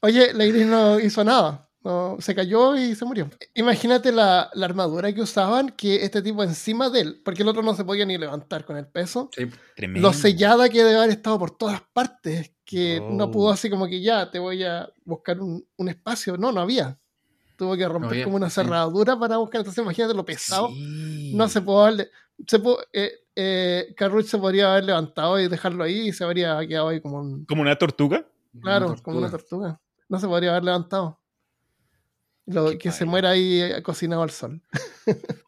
Oye, 0.00 0.34
Lady 0.34 0.64
no 0.64 0.98
hizo 0.98 1.22
nada. 1.22 1.68
No, 1.84 2.16
se 2.20 2.34
cayó 2.34 2.76
y 2.76 2.94
se 2.94 3.04
murió. 3.04 3.28
Imagínate 3.54 4.12
la, 4.12 4.48
la, 4.54 4.66
armadura 4.66 5.12
que 5.12 5.20
usaban, 5.20 5.70
que 5.70 6.04
este 6.04 6.22
tipo 6.22 6.44
encima 6.44 6.90
de 6.90 7.00
él, 7.00 7.20
porque 7.24 7.42
el 7.42 7.48
otro 7.48 7.62
no 7.62 7.74
se 7.74 7.84
podía 7.84 8.06
ni 8.06 8.16
levantar 8.18 8.64
con 8.64 8.76
el 8.76 8.86
peso. 8.86 9.30
Sí, 9.36 9.50
lo 9.76 10.12
sellada 10.12 10.68
que 10.68 10.84
debe 10.84 10.98
haber 10.98 11.10
estado 11.10 11.40
por 11.40 11.50
todas 11.50 11.82
partes, 11.92 12.51
que 12.72 13.00
oh. 13.00 13.10
no 13.10 13.30
pudo 13.30 13.50
así 13.50 13.68
como 13.68 13.86
que 13.86 14.00
ya 14.00 14.30
te 14.30 14.38
voy 14.38 14.64
a 14.64 14.90
buscar 15.04 15.38
un, 15.40 15.62
un 15.76 15.88
espacio. 15.90 16.38
No, 16.38 16.52
no 16.52 16.62
había. 16.62 16.98
Tuvo 17.56 17.76
que 17.76 17.86
romper 17.86 18.18
no 18.20 18.24
como 18.24 18.36
una 18.36 18.48
cerradura 18.48 19.12
sí. 19.12 19.20
para 19.20 19.36
buscar. 19.36 19.60
Entonces 19.60 19.82
imagínate 19.82 20.14
lo 20.14 20.24
pesado. 20.24 20.68
Sí. 20.68 21.34
No 21.34 21.48
se 21.50 21.60
pudo 21.60 21.82
darle. 21.82 22.08
Se 22.46 22.58
pudo, 22.58 22.78
eh, 22.94 23.12
eh, 23.36 23.94
Carruch 23.94 24.24
se 24.24 24.38
podría 24.38 24.72
haber 24.72 24.84
levantado 24.84 25.38
y 25.38 25.48
dejarlo 25.48 25.84
ahí 25.84 26.08
y 26.08 26.12
se 26.14 26.24
habría 26.24 26.66
quedado 26.66 26.88
ahí 26.88 27.02
como 27.02 27.20
un... 27.20 27.44
¿Como 27.44 27.60
una 27.60 27.76
tortuga? 27.76 28.26
Claro, 28.58 28.86
Una 28.86 28.94
tortuga. 28.94 29.02
como 29.04 29.18
una 29.18 29.30
tortuga. 29.30 29.80
No 30.08 30.18
se 30.18 30.26
podría 30.26 30.52
haber 30.52 30.64
levantado. 30.64 31.20
Lo, 32.46 32.76
que 32.78 32.90
se 32.90 33.04
muera 33.04 33.30
ahí 33.30 33.60
eh, 33.60 33.82
cocinado 33.82 34.22
al 34.22 34.30
sol. 34.30 34.62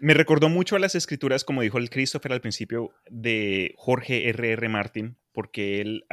Me 0.00 0.14
recordó 0.14 0.48
mucho 0.48 0.74
a 0.74 0.78
las 0.80 0.96
escrituras, 0.96 1.44
como 1.44 1.62
dijo 1.62 1.78
el 1.78 1.90
Christopher 1.90 2.32
al 2.32 2.40
principio, 2.40 2.90
de 3.08 3.74
Jorge 3.76 4.28
R.R. 4.30 4.52
R. 4.52 4.68
Martin, 4.68 5.16
porque 5.32 5.80
él 5.80 6.04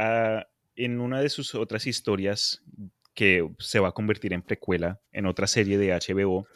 en 0.76 1.02
una 1.02 1.22
de 1.22 1.30
sus 1.30 1.56
otras 1.56 1.88
historias, 1.88 2.64
que 3.14 3.50
se 3.58 3.80
va 3.80 3.90
a 3.90 3.94
convertir 3.94 4.32
en 4.32 4.44
precuela 4.44 5.00
en 5.12 5.26
otra 5.26 5.48
serie 5.48 5.80
de 5.80 5.92
HBO, 5.92 6.48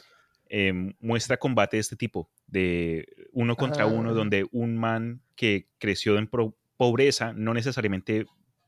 eh, 0.47 0.93
muestra 0.99 1.37
combate 1.37 1.77
de 1.77 1.81
este 1.81 1.95
tipo, 1.95 2.29
de 2.45 3.07
uno 3.31 3.55
contra 3.55 3.85
Ah. 3.85 3.87
uno, 3.87 4.13
donde 4.13 4.47
un 4.51 4.77
man 4.77 5.21
que 5.35 5.67
creció 5.79 6.17
en 6.17 6.29
pobreza 6.77 7.33
no 7.33 7.53
necesariamente 7.53 8.25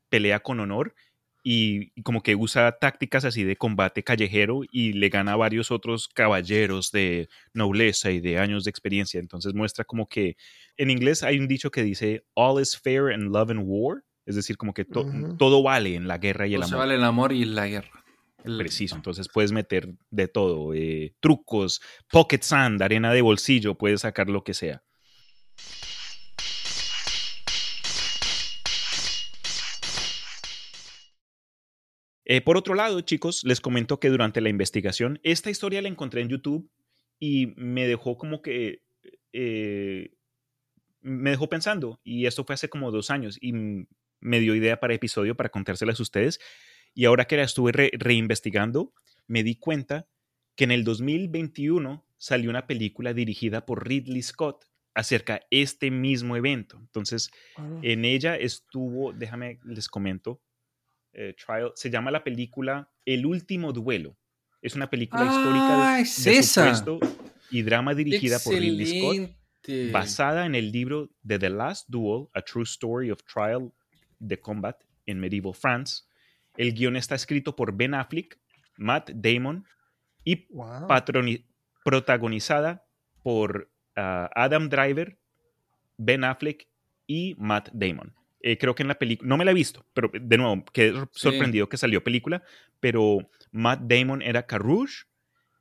pelea 0.09 0.39
con 0.39 0.59
honor 0.59 0.95
y, 1.43 1.91
y 1.93 2.01
como 2.03 2.23
que 2.23 2.35
usa 2.35 2.71
tácticas 2.79 3.25
así 3.25 3.43
de 3.43 3.57
combate 3.57 4.03
callejero 4.03 4.61
y 4.71 4.93
le 4.93 5.09
gana 5.09 5.33
a 5.33 5.35
varios 5.35 5.69
otros 5.71 6.07
caballeros 6.07 6.91
de 6.91 7.27
nobleza 7.53 8.11
y 8.11 8.19
de 8.21 8.39
años 8.39 8.63
de 8.63 8.69
experiencia. 8.69 9.19
Entonces 9.19 9.53
muestra 9.53 9.83
como 9.83 10.07
que 10.07 10.37
en 10.77 10.89
inglés 10.89 11.21
hay 11.23 11.37
un 11.39 11.47
dicho 11.47 11.69
que 11.69 11.83
dice 11.83 12.23
all 12.33 12.61
is 12.61 12.77
fair 12.79 13.11
in 13.13 13.25
love 13.31 13.49
and 13.51 13.61
war, 13.65 14.03
es 14.25 14.35
decir, 14.35 14.55
como 14.57 14.73
que 14.73 14.85
to- 14.85 15.05
todo 15.37 15.61
vale 15.61 15.95
en 15.95 16.07
la 16.07 16.17
guerra 16.17 16.47
y 16.47 16.55
el 16.55 16.63
se 16.63 16.69
amor. 16.69 16.79
vale 16.79 16.95
el 16.95 17.03
amor 17.03 17.33
y 17.33 17.43
la 17.45 17.67
guerra. 17.67 18.05
El- 18.45 18.57
Preciso, 18.57 18.95
entonces 18.95 19.27
puedes 19.33 19.51
meter 19.51 19.93
de 20.11 20.27
todo, 20.27 20.73
eh, 20.73 21.13
trucos, 21.19 21.81
pocket 22.11 22.41
sand, 22.41 22.81
arena 22.81 23.13
de 23.13 23.21
bolsillo, 23.21 23.75
puedes 23.77 24.01
sacar 24.01 24.29
lo 24.29 24.43
que 24.43 24.53
sea. 24.53 24.81
Eh, 32.25 32.41
por 32.41 32.57
otro 32.57 32.73
lado, 32.75 33.01
chicos, 33.01 33.43
les 33.43 33.59
comento 33.61 33.99
que 33.99 34.09
durante 34.09 34.41
la 34.41 34.49
investigación, 34.49 35.19
esta 35.23 35.49
historia 35.49 35.81
la 35.81 35.89
encontré 35.89 36.21
en 36.21 36.29
YouTube 36.29 36.69
y 37.19 37.47
me 37.57 37.87
dejó 37.87 38.17
como 38.17 38.41
que, 38.41 38.81
eh, 39.33 40.11
me 41.01 41.31
dejó 41.31 41.49
pensando, 41.49 41.99
y 42.03 42.25
esto 42.27 42.45
fue 42.45 42.53
hace 42.55 42.69
como 42.69 42.91
dos 42.91 43.09
años, 43.09 43.37
y 43.41 43.53
me 43.53 44.39
dio 44.39 44.55
idea 44.55 44.79
para 44.79 44.93
episodio 44.93 45.35
para 45.35 45.49
contárselas 45.49 45.99
a 45.99 46.03
ustedes, 46.03 46.39
y 46.93 47.05
ahora 47.05 47.25
que 47.25 47.35
la 47.37 47.43
estuve 47.43 47.71
re- 47.73 47.91
reinvestigando, 47.93 48.93
me 49.27 49.43
di 49.43 49.55
cuenta 49.55 50.07
que 50.55 50.63
en 50.63 50.71
el 50.71 50.83
2021 50.83 52.05
salió 52.17 52.49
una 52.49 52.67
película 52.67 53.13
dirigida 53.13 53.65
por 53.65 53.85
Ridley 53.87 54.21
Scott 54.21 54.65
acerca 54.93 55.33
de 55.35 55.41
este 55.49 55.91
mismo 55.91 56.37
evento. 56.37 56.77
Entonces, 56.79 57.31
en 57.81 58.05
ella 58.05 58.35
estuvo, 58.37 59.11
déjame 59.11 59.59
les 59.65 59.87
comento, 59.89 60.41
eh, 61.13 61.33
Trial, 61.33 61.71
se 61.75 61.89
llama 61.89 62.11
la 62.11 62.23
película 62.23 62.89
El 63.05 63.25
último 63.25 63.71
duelo. 63.73 64.17
Es 64.61 64.75
una 64.75 64.89
película 64.89 65.23
histórica 65.25 65.93
Ah, 65.93 65.95
de, 65.97 66.01
es 66.03 66.23
de 66.23 66.37
esa. 66.37 66.75
supuesto 66.75 66.99
y 67.51 67.61
drama 67.61 67.93
dirigida 67.93 68.39
por 68.39 68.53
Ridley 68.53 68.99
Scott, 68.99 69.91
basada 69.91 70.45
en 70.45 70.55
el 70.55 70.71
libro 70.71 71.09
de 71.21 71.37
The 71.37 71.49
Last 71.49 71.89
Duel, 71.89 72.27
A 72.33 72.41
True 72.41 72.63
Story 72.63 73.11
of 73.11 73.19
Trial 73.23 73.71
de 74.19 74.39
Combat 74.39 74.81
in 75.05 75.19
Medieval 75.19 75.53
France. 75.53 76.03
El 76.57 76.73
guion 76.73 76.95
está 76.95 77.15
escrito 77.15 77.55
por 77.55 77.75
Ben 77.75 77.93
Affleck, 77.93 78.39
Matt 78.77 79.11
Damon 79.13 79.65
y 80.23 80.47
wow. 80.53 80.87
protagonizada 81.83 82.85
por 83.21 83.69
ah, 83.95 84.29
Adam 84.35 84.69
Driver, 84.69 85.19
Ben 85.97 86.23
Affleck 86.23 86.67
y 87.05 87.35
Matt 87.37 87.69
Damon. 87.73 88.13
Eh, 88.45 88.57
creo 88.57 88.75
que 88.75 88.83
en 88.83 88.89
la 88.89 88.99
película, 88.99 89.27
no 89.29 89.37
me 89.37 89.45
la 89.45 89.51
he 89.51 89.53
visto, 89.53 89.85
pero 89.93 90.11
de 90.13 90.37
nuevo, 90.37 90.65
quedé 90.73 90.91
Sí. 90.99 91.05
sorprendido 91.13 91.69
que 91.69 91.77
salió 91.77 92.03
película, 92.03 92.43
pero 92.81 93.29
Matt 93.51 93.81
Damon 93.83 94.21
era 94.21 94.45
Carouge, 94.45 95.05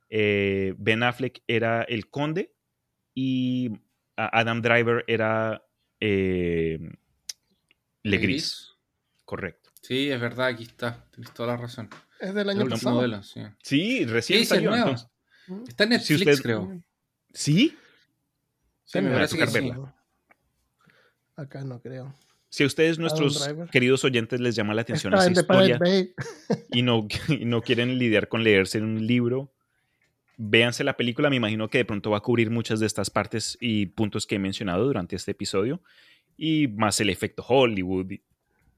eh, 0.09 0.75
Ben 0.77 1.01
Affleck 1.01 1.41
era 1.47 1.83
el 1.83 2.09
conde 2.09 2.53
y 3.15 3.71
Adam 4.17 4.61
Driver 4.61 5.03
era 5.07 5.63
eh, 6.01 6.77
Legris. 8.03 8.73
Correcto. 9.25 9.71
Sí, 9.81 10.09
es 10.11 10.19
verdad, 10.19 10.47
aquí 10.47 10.63
está. 10.63 11.05
Tienes 11.11 11.33
toda 11.33 11.53
la 11.55 11.57
razón. 11.57 11.89
Es 12.19 12.33
del 12.33 12.49
El 12.49 12.59
año 12.61 12.69
pasado. 12.69 12.95
modelo, 12.95 13.23
sí. 13.23 13.41
Sí, 13.61 14.05
recién 14.05 14.39
Sí, 14.39 14.45
salió. 14.45 14.75
entonces. 14.75 15.07
Está 15.67 15.85
en 15.85 15.89
Netflix, 15.91 16.19
usted- 16.21 16.41
creo. 16.41 16.81
¿Sí? 17.33 17.77
Sí, 18.83 18.97
me 18.97 19.03
me 19.03 19.09
va 19.09 19.15
a 19.15 19.17
parece 19.19 19.37
que 19.37 19.45
verla. 19.45 19.95
Acá 21.35 21.63
no 21.63 21.81
creo. 21.81 22.13
Si 22.53 22.61
a 22.63 22.67
ustedes, 22.67 22.99
nuestros 22.99 23.49
queridos 23.71 24.03
oyentes, 24.03 24.39
les 24.39 24.55
llama 24.55 24.75
la 24.75 24.81
atención 24.83 25.11
Está 25.11 25.23
esa 25.25 25.31
en 25.31 25.39
historia 25.39 25.79
y 26.71 26.83
no, 26.83 27.07
y 27.27 27.45
no 27.45 27.63
quieren 27.63 27.97
lidiar 27.97 28.27
con 28.27 28.43
leerse 28.43 28.79
un 28.79 29.07
libro, 29.07 29.51
véanse 30.37 30.83
la 30.83 30.95
película. 30.95 31.31
Me 31.31 31.37
imagino 31.37 31.67
que 31.71 31.79
de 31.79 31.85
pronto 31.85 32.11
va 32.11 32.17
a 32.17 32.19
cubrir 32.19 32.51
muchas 32.51 32.79
de 32.79 32.85
estas 32.85 33.09
partes 33.09 33.57
y 33.59 33.87
puntos 33.87 34.27
que 34.27 34.35
he 34.35 34.39
mencionado 34.39 34.85
durante 34.85 35.15
este 35.15 35.31
episodio. 35.31 35.81
Y 36.37 36.67
más 36.67 36.99
el 36.99 37.09
efecto 37.09 37.43
Hollywood. 37.47 38.11
y- 38.11 38.21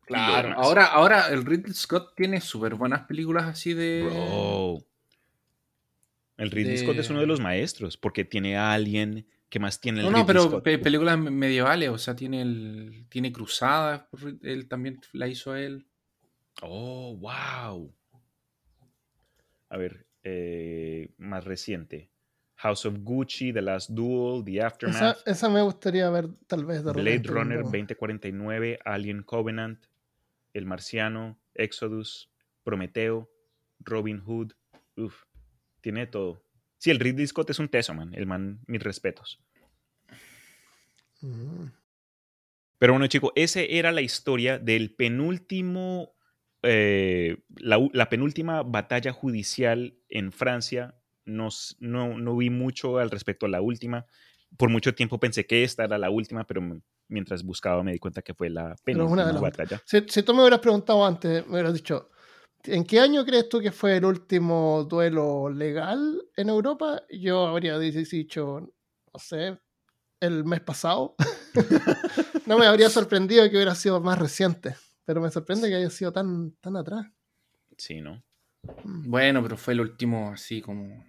Claro. 0.06 0.54
Ahora, 0.58 0.86
ahora 0.86 1.28
el 1.28 1.44
Ridley 1.44 1.74
Scott 1.74 2.14
tiene 2.16 2.40
súper 2.40 2.76
buenas 2.76 3.02
películas 3.02 3.44
así 3.44 3.74
de. 3.74 4.04
Bro. 4.10 4.86
El 6.38 6.50
Ridley 6.50 6.78
de- 6.78 6.82
Scott 6.82 6.96
es 7.00 7.10
uno 7.10 7.20
de 7.20 7.28
los 7.28 7.42
maestros 7.42 7.98
porque 7.98 8.24
tiene 8.24 8.56
a 8.56 8.72
Alien. 8.72 9.28
¿Qué 9.50 9.60
más 9.60 9.80
tiene 9.80 10.00
el 10.02 10.06
No, 10.06 10.12
no, 10.12 10.26
pero 10.26 10.62
pe- 10.64 10.80
películas 10.80 11.18
me- 11.18 11.32
medievales, 11.32 11.90
o 11.90 11.98
sea, 11.98 12.16
tiene 12.16 12.42
el, 12.42 13.06
tiene 13.10 13.32
Cruzadas, 13.32 14.04
él 14.42 14.68
también 14.68 15.00
la 15.14 15.28
hizo 15.28 15.56
él. 15.56 15.86
Oh, 16.62 17.16
wow. 17.18 17.94
A 19.70 19.78
ver, 19.78 20.06
eh, 20.24 21.10
más 21.18 21.44
reciente. 21.46 22.10
House 22.58 22.86
of 22.86 22.96
Gucci, 23.02 23.52
The 23.52 23.62
Last 23.62 23.90
Duel, 23.92 24.44
The 24.46 24.58
Esa, 24.58 24.68
Aftermath, 24.68 25.18
esa 25.28 25.50
me 25.50 25.62
gustaría 25.62 26.10
ver 26.10 26.30
tal 26.48 26.66
vez 26.66 26.84
de 26.84 26.94
Blade 26.94 27.10
repente 27.18 27.30
Runner 27.30 27.48
cuando- 27.62 27.64
2049, 27.70 28.80
Alien 28.86 29.24
Covenant, 29.24 29.86
El 30.54 30.66
Marciano, 30.66 31.38
Exodus, 31.54 32.32
Prometeo, 32.64 33.30
Robin 33.80 34.20
Hood. 34.22 34.54
Uf, 34.96 35.24
tiene 35.82 36.08
todo. 36.08 36.42
Sí, 36.78 36.92
el 36.92 37.00
Ridley 37.00 37.28
Scott 37.28 37.50
es 37.50 37.60
un 37.60 37.70
teso, 37.70 37.94
man. 37.94 38.14
El 38.14 38.26
man, 38.26 38.60
mis 38.68 38.82
respetos. 38.82 39.40
Mm. 41.22 41.68
Pero 42.78 42.94
bueno, 42.94 43.08
chicos, 43.08 43.32
ese 43.36 43.78
era 43.78 43.92
la 43.92 44.02
historia 44.02 44.60
del 44.60 44.94
penúltimo, 44.94 46.14
eh, 46.62 47.38
la, 47.58 48.10
penúltima 48.10 48.64
batalla 48.64 49.12
judicial 49.14 49.98
en 50.10 50.32
Francia. 50.32 50.96
No, 51.24 51.50
no, 51.80 52.18
no 52.18 52.38
vi 52.38 52.50
mucho 52.50 53.00
al 53.00 53.10
respecto 53.10 53.46
a 53.46 53.50
la 53.50 53.62
última. 53.62 54.06
Por 54.58 54.70
mucho 54.70 54.94
tiempo 54.94 55.20
pensé 55.20 55.46
que 55.46 55.64
esta 55.64 55.86
era 55.86 55.98
la 55.98 56.10
última, 56.10 56.46
pero 56.46 56.62
mientras 57.08 57.44
buscaba 57.44 57.82
me 57.84 57.94
di 57.94 58.00
cuenta 58.00 58.22
que 58.22 58.34
fue 58.34 58.50
la 58.50 58.76
penúltima 58.84 59.32
batalla. 59.40 59.82
Si, 59.86 60.04
si 60.08 60.24
tú 60.24 60.34
me 60.34 60.42
hubieras 60.42 60.60
preguntado 60.60 61.06
antes, 61.06 61.46
me 61.48 61.54
hubieras 61.54 61.74
dicho, 61.74 62.12
¿en 62.68 62.84
qué 62.84 63.00
año 63.00 63.26
crees 63.26 63.50
tú 63.50 63.60
que 63.60 63.72
fue 63.72 63.98
el 63.98 64.06
último 64.06 64.86
duelo 64.90 65.50
legal 65.50 66.24
en 66.36 66.50
Europa? 66.50 67.04
Yo 67.10 67.48
habría 67.48 67.78
dicho, 67.80 68.74
no 69.14 69.20
sé, 69.20 69.58
el 70.20 70.44
mes 70.46 70.62
pasado. 70.62 71.16
no 72.46 72.58
me 72.58 72.66
habría 72.66 72.90
sorprendido 72.90 73.50
que 73.50 73.56
hubiera 73.56 73.76
sido 73.76 74.00
más 74.02 74.20
reciente, 74.20 74.76
pero 75.06 75.22
me 75.22 75.30
sorprende 75.32 75.70
que 75.70 75.76
haya 75.76 75.90
sido 75.90 76.12
tan, 76.12 76.52
tan 76.62 76.76
atrás. 76.76 77.08
Sí, 77.78 78.02
¿no? 78.02 78.24
Mm. 78.84 79.10
Bueno, 79.10 79.44
pero 79.44 79.58
fue 79.58 79.74
el 79.74 79.82
último 79.82 80.32
así 80.32 80.62
como. 80.62 81.06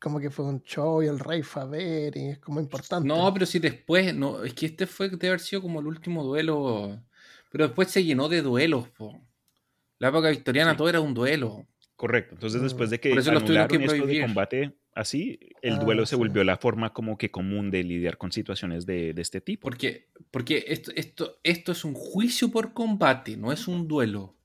Como 0.00 0.20
que 0.20 0.30
fue 0.30 0.44
un 0.44 0.62
show 0.62 1.02
y 1.02 1.06
el 1.06 1.18
rey 1.18 1.42
fue 1.42 1.62
a 1.62 1.64
ver 1.64 2.16
y 2.16 2.28
es 2.28 2.38
como 2.38 2.60
importante. 2.60 3.08
No, 3.08 3.32
pero 3.32 3.46
si 3.46 3.58
después, 3.58 4.14
no, 4.14 4.44
es 4.44 4.52
que 4.52 4.66
este 4.66 4.86
fue 4.86 5.08
de 5.08 5.28
haber 5.28 5.40
sido 5.40 5.62
como 5.62 5.80
el 5.80 5.86
último 5.86 6.22
duelo. 6.24 7.02
Pero 7.50 7.68
después 7.68 7.90
se 7.90 8.04
llenó 8.04 8.28
de 8.28 8.42
duelos, 8.42 8.88
po. 8.88 9.13
La 9.98 10.08
época 10.08 10.28
victoriana 10.30 10.72
Sí. 10.72 10.76
todo 10.78 10.88
era 10.88 11.00
un 11.00 11.14
duelo. 11.14 11.66
Correcto. 11.96 12.34
Entonces, 12.34 12.60
Mm. 12.60 12.64
después 12.64 12.90
de 12.90 13.00
que 13.00 13.12
anularon 13.12 13.68
que 13.68 13.84
esto 13.84 14.06
de 14.06 14.20
combate 14.22 14.78
así, 14.94 15.38
el 15.62 15.74
Ah, 15.74 15.78
duelo 15.78 16.06
se 16.06 16.16
volvió 16.16 16.42
la 16.44 16.56
forma 16.56 16.92
como 16.92 17.16
que 17.18 17.30
común 17.30 17.70
de 17.70 17.82
lidiar 17.84 18.18
con 18.18 18.32
situaciones 18.32 18.84
de, 18.86 19.12
de 19.14 19.22
este 19.22 19.40
tipo. 19.40 19.62
Porque, 19.62 20.10
porque 20.30 20.64
esto, 20.68 20.90
esto, 20.96 21.38
esto 21.42 21.72
es 21.72 21.84
un 21.84 21.94
juicio 21.94 22.50
por 22.50 22.72
combate, 22.74 23.36
no 23.36 23.52
es 23.52 23.68
un 23.68 23.86
duelo. 23.88 24.36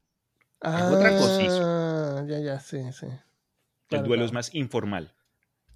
ah, 0.62 0.92
otra 0.94 1.12
cosa. 1.18 2.26
Ya, 2.28 2.40
ya, 2.40 2.60
sí, 2.60 2.80
sí. 2.92 3.06
el 3.06 3.20
Claro, 3.88 4.06
duelo 4.08 4.26
es 4.26 4.34
más 4.34 4.54
informal. 4.54 5.16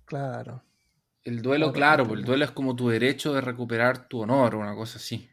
Claro. 0.06 0.64
El 1.24 1.42
duelo, 1.42 1.72
Claro, 1.72 1.74
claro, 1.74 1.96
claro. 2.04 2.08
pues 2.10 2.20
el 2.20 2.26
duelo 2.26 2.46
es 2.46 2.52
como 2.52 2.76
tu 2.76 2.90
derecho 2.90 3.34
de 3.34 3.40
recuperar 3.42 4.08
tu 4.10 4.20
honor 4.20 4.56
o 4.56 4.60
una 4.60 4.76
cosa 4.76 4.98
así. 4.98 5.30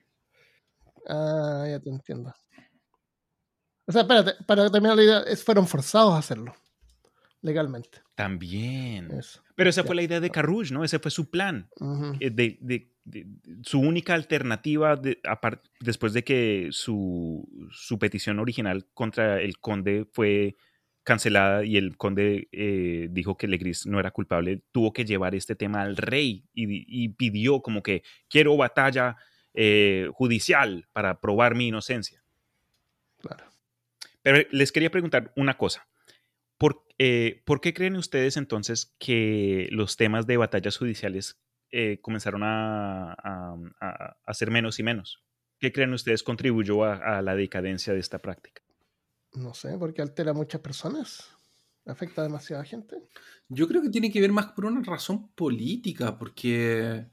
Ah, 1.08 1.66
ya 1.68 1.80
te 1.80 1.90
entiendo. 1.90 2.32
O 3.90 3.92
sea, 3.92 4.02
espérate, 4.02 4.34
para 4.44 4.70
terminar 4.70 4.96
la 4.96 5.02
idea, 5.02 5.24
fueron 5.44 5.66
forzados 5.66 6.14
a 6.14 6.18
hacerlo. 6.18 6.54
Legalmente. 7.42 7.98
También. 8.14 9.10
Eso. 9.10 9.42
Pero 9.56 9.68
esa 9.70 9.80
Ya. 9.82 9.86
fue 9.86 9.96
la 9.96 10.02
idea 10.02 10.20
de 10.20 10.30
Carrouge, 10.30 10.72
¿no? 10.72 10.84
Ese 10.84 11.00
fue 11.00 11.10
su 11.10 11.28
plan. 11.28 11.68
Eh, 12.20 12.30
de- 12.30 12.56
de- 12.60 12.92
de- 13.04 13.26
su 13.64 13.80
única 13.80 14.14
alternativa 14.14 14.94
de- 14.94 15.20
después 15.80 16.12
de 16.12 16.22
que 16.22 16.68
su, 16.70 17.48
su 17.72 17.98
petición 17.98 18.38
original 18.38 18.86
contra 18.94 19.40
el 19.40 19.58
conde 19.58 20.06
fue 20.12 20.54
cancelada 21.02 21.64
y 21.64 21.76
el 21.78 21.96
conde 21.96 22.48
eh, 22.52 23.08
dijo 23.10 23.36
que 23.36 23.48
Legris 23.48 23.86
no 23.86 23.98
era 23.98 24.12
culpable, 24.12 24.62
tuvo 24.70 24.92
que 24.92 25.04
llevar 25.04 25.34
este 25.34 25.56
tema 25.56 25.82
al 25.82 25.96
rey 25.96 26.44
y, 26.54 26.84
y 27.04 27.08
pidió 27.08 27.60
como 27.62 27.82
que 27.82 28.04
quiero 28.28 28.56
batalla 28.56 29.16
eh, 29.54 30.08
judicial 30.12 30.86
para 30.92 31.20
probar 31.20 31.56
mi 31.56 31.66
inocencia. 31.68 32.19
Pero 34.22 34.46
les 34.50 34.72
quería 34.72 34.90
preguntar 34.90 35.32
una 35.36 35.56
cosa. 35.56 35.88
¿Por, 36.58 36.84
eh, 36.98 37.42
¿por 37.46 37.60
qué 37.60 37.72
creen 37.72 37.96
ustedes 37.96 38.36
entonces 38.36 38.94
que 38.98 39.68
los 39.70 39.96
temas 39.96 40.26
de 40.26 40.36
batallas 40.36 40.76
judiciales 40.76 41.40
eh, 41.70 42.00
comenzaron 42.02 42.42
a, 42.42 43.12
a- 43.12 43.56
a- 43.80 44.16
a 44.24 44.34
ser 44.34 44.50
menos 44.50 44.78
y 44.78 44.82
menos? 44.82 45.24
¿Qué 45.58 45.72
creen 45.72 45.92
ustedes 45.94 46.22
contribuyó 46.22 46.84
a, 46.84 47.18
a 47.18 47.22
la 47.22 47.34
decadencia 47.34 47.92
de 47.94 48.00
esta 48.00 48.18
práctica? 48.18 48.62
No 49.32 49.54
sé, 49.54 49.76
porque 49.78 50.02
altera 50.02 50.32
a 50.32 50.34
muchas 50.34 50.60
personas. 50.60 51.30
Afecta 51.86 52.20
a 52.20 52.24
demasiada 52.24 52.64
gente. 52.64 52.96
Yo 53.48 53.66
creo 53.66 53.80
que 53.82 53.88
tiene 53.90 54.10
que 54.12 54.20
ver 54.20 54.32
más 54.32 54.48
por 54.52 54.66
una 54.66 54.82
razón 54.82 55.32
política, 55.34 56.18
porque 56.18 57.06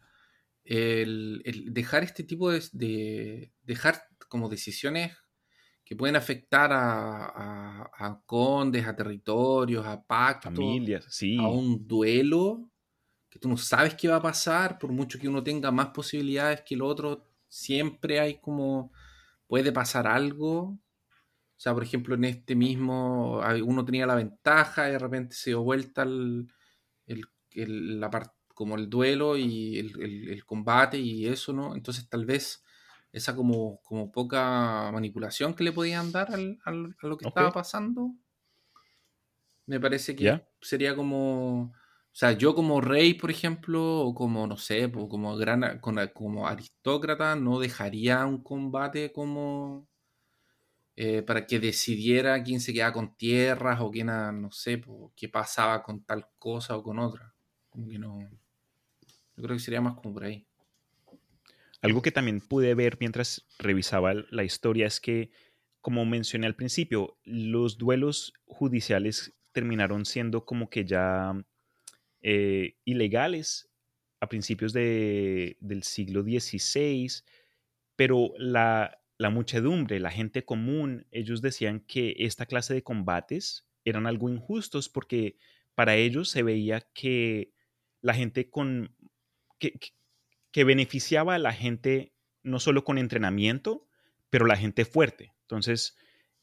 el, 0.66 1.42
el 1.46 1.74
dejar 1.74 2.04
este 2.04 2.24
tipo 2.24 2.52
de, 2.52 2.62
de- 2.74 3.54
dejar 3.64 4.04
como 4.28 4.50
decisiones 4.50 5.16
que 5.88 5.96
pueden 5.96 6.18
afectar 6.18 6.72
a, 6.74 7.28
a- 7.28 7.92
a 7.94 8.22
condes, 8.26 8.86
a 8.86 8.96
territorios, 8.96 9.86
a 9.86 10.04
pactos, 10.06 10.82
Familias, 10.82 11.06
sí. 11.14 11.38
a 11.38 11.48
un 11.50 11.88
duelo 11.88 12.70
que 13.30 13.40
tú 13.40 13.50
no 13.50 13.58
sabes 13.58 13.96
qué 13.96 14.08
va 14.10 14.18
a 14.18 14.22
pasar, 14.22 14.80
por 14.80 14.92
mucho 14.92 15.20
que 15.20 15.30
uno 15.30 15.44
tenga 15.44 15.72
más 15.72 15.90
posibilidades 15.90 16.62
que 16.64 16.76
el 16.76 16.84
otro, 16.84 17.26
siempre 17.50 18.20
hay 18.20 18.40
como 18.42 18.92
puede 19.48 19.72
pasar 19.74 20.08
algo. 20.08 20.80
O 21.58 21.60
sea, 21.60 21.74
por 21.74 21.84
ejemplo, 21.84 22.16
en 22.16 22.26
este 22.26 22.56
mismo, 22.56 23.42
uno 23.66 23.86
tenía 23.86 24.06
la 24.06 24.16
ventaja 24.16 24.88
y 24.90 24.92
de 24.94 25.00
repente 25.00 25.36
se 25.36 25.52
dio 25.52 25.64
vuelta 25.64 26.04
el, 26.04 26.48
el 27.08 27.26
el- 27.52 28.00
la 28.02 28.10
como 28.56 28.76
el 28.78 28.90
duelo 28.90 29.38
y 29.38 29.80
el- 29.80 30.30
el 30.30 30.46
combate 30.46 31.00
y 31.00 31.28
eso, 31.28 31.54
¿no? 31.54 31.76
Entonces 31.76 32.10
tal 32.10 32.26
vez 32.26 32.64
esa 33.18 33.36
como, 33.36 33.82
como 33.84 34.12
poca 34.12 34.92
manipulación 34.94 35.54
que 35.56 35.64
le 35.64 35.72
podían 35.74 36.12
dar 36.12 36.32
al- 36.34 36.60
al- 36.66 36.96
a 37.02 37.08
lo 37.08 37.18
que 37.18 37.26
estaba 37.26 37.52
pasando, 37.54 38.16
me 39.66 39.80
parece 39.80 40.16
que 40.16 40.40
sería 40.62 40.96
como, 40.96 41.64
o 41.64 41.74
sea, 42.12 42.32
yo 42.34 42.56
como 42.56 42.82
rey, 42.82 43.14
por 43.16 43.32
ejemplo, 43.32 44.02
o 44.02 44.14
como, 44.16 44.48
no 44.48 44.58
sé, 44.58 44.92
como 44.92 45.36
gran, 45.38 45.80
como 46.14 46.48
aristócrata, 46.48 47.36
no 47.36 47.60
dejaría 47.60 48.26
un 48.26 48.44
combate 48.44 49.12
como 49.12 49.90
eh, 50.96 51.22
para 51.24 51.46
que 51.46 51.60
decidiera 51.60 52.42
quién 52.44 52.60
se 52.60 52.74
quedaba 52.74 52.94
con 52.94 53.16
tierras 53.16 53.80
o 53.82 53.92
quién, 53.92 54.08
no 54.08 54.52
sé, 54.52 54.78
po, 54.80 55.14
qué 55.16 55.30
pasaba 55.30 55.84
con 55.84 56.04
tal 56.04 56.28
cosa 56.40 56.76
o 56.78 56.84
con 56.84 57.00
otra. 57.00 57.36
Como 57.70 57.88
que 57.90 58.00
no. 58.00 58.18
Yo 59.38 59.44
creo 59.44 59.56
que 59.56 59.60
sería 59.64 59.80
más 59.82 59.96
como 59.96 60.14
por 60.14 60.26
ahí. 60.26 60.47
Algo 61.82 62.02
que 62.02 62.12
también 62.12 62.42
pude 62.42 62.74
ver 62.76 62.98
mientras 63.00 63.48
revisaba 63.60 64.14
la 64.14 64.44
historia 64.44 64.88
es 64.88 65.00
que, 65.00 65.30
como 65.82 66.06
mencioné 66.06 66.48
al 66.48 66.56
principio, 66.56 67.18
los 67.24 67.78
duelos 67.78 68.34
judiciales 68.46 69.34
terminaron 69.52 70.06
siendo 70.06 70.46
como 70.46 70.70
que 70.70 70.86
ya 70.86 71.34
eh, 72.22 72.78
ilegales 72.84 73.70
a 74.20 74.28
principios 74.28 74.74
de- 74.74 75.58
del 75.60 75.84
siglo 75.84 76.24
XVI, 76.24 77.24
pero 77.96 78.34
la, 78.38 79.00
la 79.18 79.30
muchedumbre, 79.30 80.00
la 80.00 80.12
gente 80.12 80.44
común, 80.46 81.06
ellos 81.12 81.42
decían 81.42 81.82
que 81.82 82.16
esta 82.20 82.46
clase 82.48 82.74
de 82.74 82.84
combates 82.84 83.68
eran 83.86 84.08
algo 84.08 84.30
injustos 84.30 84.90
porque 84.90 85.38
para 85.76 85.96
ellos 85.96 86.30
se 86.30 86.44
veía 86.44 86.82
que 86.94 87.54
la 88.02 88.14
gente 88.16 88.50
con... 88.50 88.96
que- 90.58 90.64
beneficiaba 90.64 91.36
a 91.36 91.40
la 91.40 91.54
gente 91.54 92.14
no 92.44 92.60
solo 92.60 92.84
con 92.84 92.98
entrenamiento, 92.98 93.86
pero 94.30 94.46
la 94.46 94.58
gente 94.58 94.86
fuerte. 94.86 95.34
Entonces, 95.42 95.96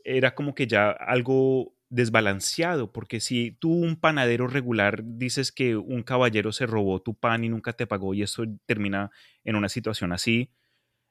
era 0.05 0.35
como 0.35 0.55
que 0.55 0.67
ya 0.67 0.91
algo 0.91 1.75
desbalanceado, 1.89 2.93
porque 2.93 3.21
si 3.21 3.53
tú, 3.53 3.73
un 3.73 3.97
panadero 3.97 4.47
regular, 4.47 5.03
dices 5.05 5.53
que 5.53 5.77
un 5.77 6.03
caballero 6.03 6.53
se 6.53 6.67
robó 6.67 7.01
tu 7.03 7.15
pan 7.15 7.45
y 7.45 7.49
nunca 7.49 7.73
te 7.73 7.87
pagó 7.87 8.15
y 8.15 8.23
eso 8.23 8.45
termina 8.67 9.11
en 9.45 9.57
una 9.57 9.69
situación 9.69 10.13
así, 10.13 10.51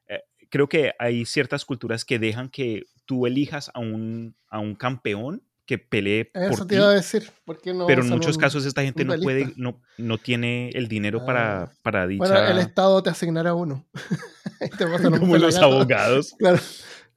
eh, 0.08 0.22
creo 0.50 0.68
que 0.68 0.92
hay 0.98 1.24
ciertas 1.26 1.64
culturas 1.64 2.04
que 2.04 2.18
dejan 2.18 2.48
que 2.50 2.84
tú 3.06 3.26
elijas 3.26 3.70
a 3.74 3.80
un, 3.80 4.36
a 4.48 4.60
un 4.60 4.74
campeón 4.74 5.42
que 5.66 5.78
pelee 5.78 6.30
Eso 6.34 6.58
por 6.58 6.66
te 6.66 6.74
iba 6.76 6.86
a 6.88 6.90
decir. 6.94 7.30
¿por 7.44 7.58
qué 7.60 7.72
no 7.72 7.86
pero 7.86 8.02
en 8.02 8.10
muchos 8.10 8.36
un- 8.36 8.40
casos 8.40 8.66
esta 8.66 8.82
gente 8.82 9.04
no 9.04 9.16
puede, 9.18 9.52
no, 9.56 9.80
no 9.98 10.18
tiene 10.18 10.68
el 10.74 10.88
dinero 10.88 11.24
para, 11.24 11.62
Ah. 11.64 11.72
para 11.82 12.06
dicha... 12.06 12.24
Bueno, 12.26 12.46
el 12.48 12.58
Estado 12.58 13.02
te 13.02 13.10
asignará 13.10 13.54
uno. 13.54 13.86
te 14.78 14.84
como 15.20 15.36
los 15.38 15.56
abogados. 15.56 16.34
Claro. 16.38 16.58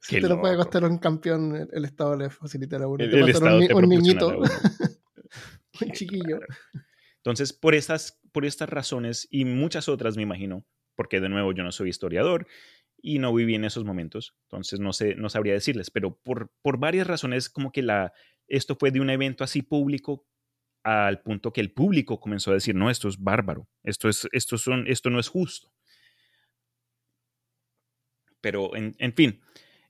Qué 0.08 0.16
Si 0.16 0.22
te 0.22 0.28
lo 0.28 0.40
puede 0.40 0.56
costar 0.56 0.84
un 0.84 0.96
campeón, 0.98 1.54
el- 1.56 1.68
el 1.72 1.84
Estado 1.84 2.16
le 2.16 2.30
facilitará 2.30 2.86
uno. 2.86 3.02
El, 3.04 3.10
te 3.10 3.16
el 3.16 3.22
pasan 3.32 3.34
Estado 3.36 3.58
un, 3.58 3.66
te 3.66 3.74
un 3.74 3.88
niñito, 3.88 4.28
uno. 4.28 4.48
un 5.80 5.92
chiquillo. 5.92 6.40
Entonces, 7.16 7.52
por 7.52 7.74
estas, 7.74 8.18
por 8.32 8.44
estas 8.46 8.68
razones 8.68 9.26
y 9.30 9.44
muchas 9.44 9.88
otras, 9.88 10.16
me 10.16 10.22
imagino, 10.22 10.64
porque 10.94 11.20
de 11.20 11.28
nuevo 11.28 11.52
yo 11.52 11.62
no 11.64 11.72
soy 11.72 11.90
historiador 11.90 12.46
y 13.00 13.18
no 13.18 13.34
viví 13.34 13.54
en 13.54 13.64
esos 13.64 13.84
momentos, 13.84 14.34
entonces 14.44 14.80
no 14.80 14.92
sé, 14.92 15.14
no 15.14 15.28
sabría 15.28 15.52
decirles, 15.52 15.90
pero 15.90 16.16
por, 16.16 16.50
por 16.62 16.78
varias 16.78 17.06
razones 17.06 17.48
como 17.48 17.70
que 17.70 17.82
la, 17.82 18.12
esto 18.48 18.76
fue 18.76 18.90
de 18.90 19.00
un 19.00 19.10
evento 19.10 19.44
así 19.44 19.62
público 19.62 20.26
al 20.82 21.20
punto 21.20 21.52
que 21.52 21.60
el 21.60 21.72
público 21.72 22.20
comenzó 22.20 22.50
a 22.50 22.54
decir, 22.54 22.74
no, 22.74 22.90
esto 22.90 23.08
es 23.08 23.18
bárbaro, 23.18 23.68
esto, 23.82 24.08
es, 24.08 24.26
esto, 24.32 24.56
son, 24.58 24.86
esto 24.86 25.10
no 25.10 25.20
es 25.20 25.28
justo. 25.28 25.72
Pero, 28.40 28.74
en, 28.76 28.94
en 28.98 29.12
fin, 29.12 29.40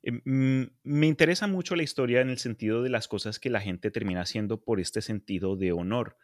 mm, 0.02 0.62
me 0.82 1.06
interesa 1.06 1.46
mucho 1.46 1.76
la 1.76 1.82
historia 1.82 2.20
en 2.20 2.30
el 2.30 2.38
sentido 2.38 2.82
de 2.82 2.90
las 2.90 3.06
cosas 3.06 3.38
que 3.38 3.50
la 3.50 3.60
gente 3.60 3.90
termina 3.90 4.22
haciendo 4.22 4.62
por 4.64 4.80
este 4.80 5.02
sentido 5.02 5.56
de 5.56 5.72
honor. 5.72 6.16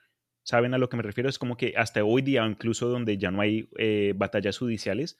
¿Saben 0.42 0.74
a 0.74 0.78
lo 0.78 0.88
que 0.88 0.96
me 0.96 1.02
refiero? 1.02 1.30
Es 1.30 1.38
como 1.38 1.56
que 1.56 1.74
hasta 1.76 2.04
hoy 2.04 2.22
día, 2.22 2.44
incluso 2.46 2.88
donde 2.88 3.16
ya 3.16 3.30
no 3.30 3.40
hay 3.40 3.68
eh, 3.78 4.12
batallas 4.16 4.58
judiciales, 4.58 5.18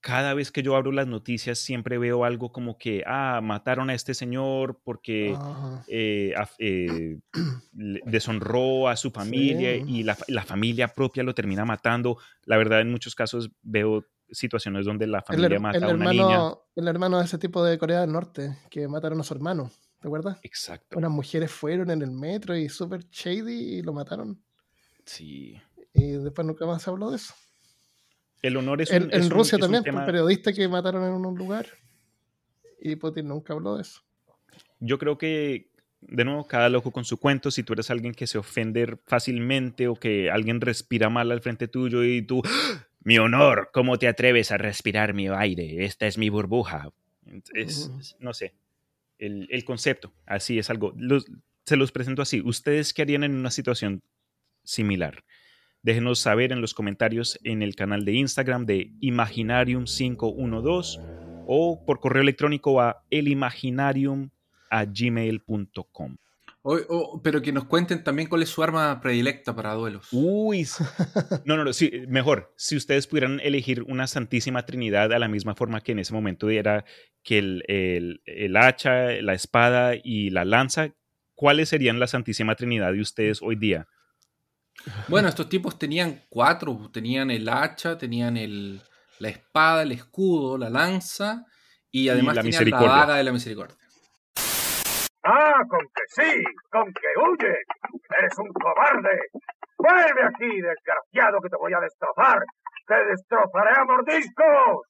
cada 0.00 0.32
vez 0.34 0.52
que 0.52 0.62
yo 0.62 0.76
abro 0.76 0.92
las 0.92 1.06
noticias 1.06 1.58
siempre 1.58 1.98
veo 1.98 2.24
algo 2.24 2.52
como 2.52 2.78
que, 2.78 3.02
ah, 3.06 3.40
mataron 3.42 3.90
a 3.90 3.94
este 3.94 4.14
señor 4.14 4.80
porque 4.84 5.36
eh, 5.88 6.34
eh, 6.58 7.18
deshonró 7.72 8.88
a 8.88 8.96
su 8.96 9.10
familia 9.10 9.72
Sí. 9.74 9.84
y 9.86 10.02
la, 10.04 10.16
la 10.28 10.44
familia 10.44 10.88
propia 10.88 11.22
lo 11.22 11.34
termina 11.34 11.64
matando. 11.64 12.18
La 12.44 12.56
verdad, 12.56 12.80
en 12.80 12.90
muchos 12.90 13.14
casos 13.14 13.50
veo 13.62 14.04
situaciones 14.30 14.84
donde 14.84 15.06
la 15.06 15.22
familia 15.22 15.58
mata 15.58 15.78
el 15.78 15.84
a 15.84 15.88
una 15.88 16.10
niña. 16.12 16.22
hermano, 16.24 16.62
el 16.76 16.88
hermano 16.88 17.18
de 17.18 17.24
ese 17.24 17.38
tipo 17.38 17.64
de 17.64 17.78
Corea 17.78 18.00
del 18.02 18.12
Norte, 18.12 18.56
que 18.70 18.86
mataron 18.88 19.20
a 19.20 19.24
su 19.24 19.34
hermano, 19.34 19.70
¿te 20.00 20.06
acuerdas? 20.08 20.38
Exacto. 20.42 20.98
Unas 20.98 21.10
mujeres 21.10 21.50
fueron 21.50 21.90
en 21.90 22.02
el 22.02 22.10
metro 22.10 22.56
y 22.56 22.68
super 22.68 23.04
shady 23.10 23.78
y 23.78 23.82
lo 23.82 23.92
mataron. 23.92 24.40
Sí. 25.06 25.60
Y 25.94 26.12
después 26.12 26.46
nunca 26.46 26.66
más 26.66 26.82
se 26.82 26.90
habló 26.90 27.10
de 27.10 27.16
eso. 27.16 27.34
El 28.42 28.56
honor 28.56 28.82
es 28.82 28.90
En, 28.92 29.04
un, 29.04 29.12
en 29.14 29.20
es 29.20 29.28
Rusia 29.30 29.56
un 29.56 29.62
también, 29.62 29.94
un 29.94 30.04
periodista 30.06 30.52
que 30.52 30.68
mataron 30.68 31.04
en 31.04 31.26
un 31.26 31.36
lugar. 31.36 31.66
Y 32.80 32.96
Putin 32.96 33.28
nunca 33.28 33.52
habló 33.52 33.76
de 33.76 33.82
eso. 33.82 34.02
Yo 34.80 34.98
creo 34.98 35.18
que, 35.18 35.70
de 36.00 36.24
nuevo, 36.24 36.46
cada 36.46 36.68
loco 36.68 36.92
con 36.92 37.04
su 37.04 37.18
cuento. 37.18 37.50
Si 37.50 37.64
tú 37.64 37.72
eres 37.72 37.90
alguien 37.90 38.14
que 38.14 38.26
se 38.28 38.38
ofende 38.38 38.96
fácilmente 39.06 39.88
o 39.88 39.96
que 39.96 40.30
alguien 40.30 40.60
respira 40.60 41.10
mal 41.10 41.32
al 41.32 41.40
frente 41.40 41.66
tuyo 41.66 42.04
y 42.04 42.22
tú, 42.22 42.42
¡Ah! 42.44 42.86
mi 43.02 43.18
honor, 43.18 43.70
¿cómo 43.72 43.98
te 43.98 44.06
atreves 44.06 44.52
a 44.52 44.58
respirar 44.58 45.14
mi 45.14 45.26
aire? 45.28 45.84
Esta 45.84 46.06
es 46.06 46.16
mi 46.18 46.28
burbuja. 46.28 46.90
Es, 47.54 47.90
no 48.20 48.32
sé, 48.32 48.54
el, 49.18 49.48
el 49.50 49.64
concepto, 49.64 50.12
así 50.26 50.58
es 50.58 50.70
algo. 50.70 50.94
Los- 50.96 51.26
se 51.66 51.76
los 51.76 51.92
presento 51.92 52.22
así. 52.22 52.40
¿Ustedes 52.40 52.94
qué 52.94 53.02
harían 53.02 53.24
en 53.24 53.34
una 53.34 53.50
situación 53.50 54.02
similar? 54.64 55.22
Déjenos 55.88 56.18
saber 56.18 56.52
en 56.52 56.60
los 56.60 56.74
comentarios 56.74 57.40
en 57.44 57.62
el 57.62 57.74
canal 57.74 58.04
de 58.04 58.12
Instagram 58.12 58.66
de 58.66 58.90
Imaginarium512 59.00 61.00
o 61.46 61.82
por 61.86 61.98
correo 62.00 62.20
electrónico 62.20 62.82
a 62.82 63.06
elimaginarium 63.08 64.28
a 64.70 64.84
gmail.com. 64.84 66.16
O- 66.60 66.76
o- 66.90 67.22
pero 67.22 67.40
que 67.40 67.52
nos 67.52 67.64
cuenten 67.64 68.04
también 68.04 68.28
cuál 68.28 68.42
es 68.42 68.50
su 68.50 68.62
arma 68.62 69.00
predilecta 69.00 69.56
para 69.56 69.72
duelos. 69.72 70.08
Uy, 70.12 70.66
no, 71.46 71.56
no, 71.56 71.64
no, 71.64 71.72
sí, 71.72 71.90
mejor, 72.06 72.52
si 72.58 72.76
ustedes 72.76 73.06
pudieran 73.06 73.40
elegir 73.42 73.82
una 73.84 74.06
Santísima 74.06 74.66
Trinidad 74.66 75.10
a 75.14 75.18
la 75.18 75.28
misma 75.28 75.54
forma 75.54 75.80
que 75.80 75.92
en 75.92 76.00
ese 76.00 76.12
momento 76.12 76.50
era 76.50 76.84
que 77.22 77.38
el, 77.38 77.64
el- 77.66 78.20
el 78.26 78.58
hacha, 78.58 79.12
la 79.22 79.32
espada 79.32 79.94
y 79.94 80.28
la 80.28 80.44
lanza, 80.44 80.90
¿cuáles 81.34 81.70
serían 81.70 81.98
la 81.98 82.08
Santísima 82.08 82.56
Trinidad 82.56 82.92
de 82.92 83.00
ustedes 83.00 83.40
hoy 83.40 83.56
día? 83.56 83.86
Bueno, 85.08 85.28
estos 85.28 85.48
tipos 85.48 85.78
tenían 85.78 86.22
cuatro. 86.28 86.90
Tenían 86.92 87.30
el 87.30 87.48
hacha, 87.48 87.98
tenían 87.98 88.36
el, 88.36 88.80
la 89.18 89.28
espada, 89.28 89.82
el 89.82 89.92
escudo, 89.92 90.58
la 90.58 90.70
lanza 90.70 91.44
y 91.90 92.08
además 92.08 92.36
la 92.36 92.42
tenían 92.42 92.70
la 92.70 92.80
daga 92.80 93.16
de 93.16 93.24
la 93.24 93.32
misericordia. 93.32 93.76
Ah, 95.24 95.62
con 95.68 95.80
que 95.80 96.02
sí, 96.08 96.44
con 96.70 96.86
que 96.92 97.08
huye. 97.20 97.54
Eres 98.18 98.38
un 98.38 98.48
cobarde. 98.52 99.18
Vuelve 99.76 100.22
aquí, 100.24 100.60
desgraciado, 100.60 101.40
que 101.42 101.50
te 101.50 101.56
voy 101.56 101.72
a 101.72 101.80
destrozar. 101.80 102.42
Te 102.86 103.04
destrozaré 103.04 103.70
a 103.76 103.84
mordiscos. 103.84 104.86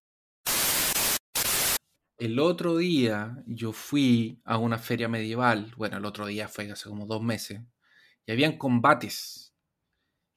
El 2.19 2.39
otro 2.41 2.77
día 2.77 3.37
yo 3.47 3.73
fui 3.73 4.41
a 4.45 4.59
una 4.59 4.79
feria 4.79 5.09
medieval. 5.09 5.73
Bueno, 5.77 5.97
el 5.97 6.05
otro 6.05 6.27
día 6.27 6.49
fue 6.49 6.71
hace 6.71 6.89
como 6.89 7.07
dos 7.07 7.23
meses. 7.23 7.61
Y 8.27 8.33
habían 8.33 8.59
combates. 8.59 9.48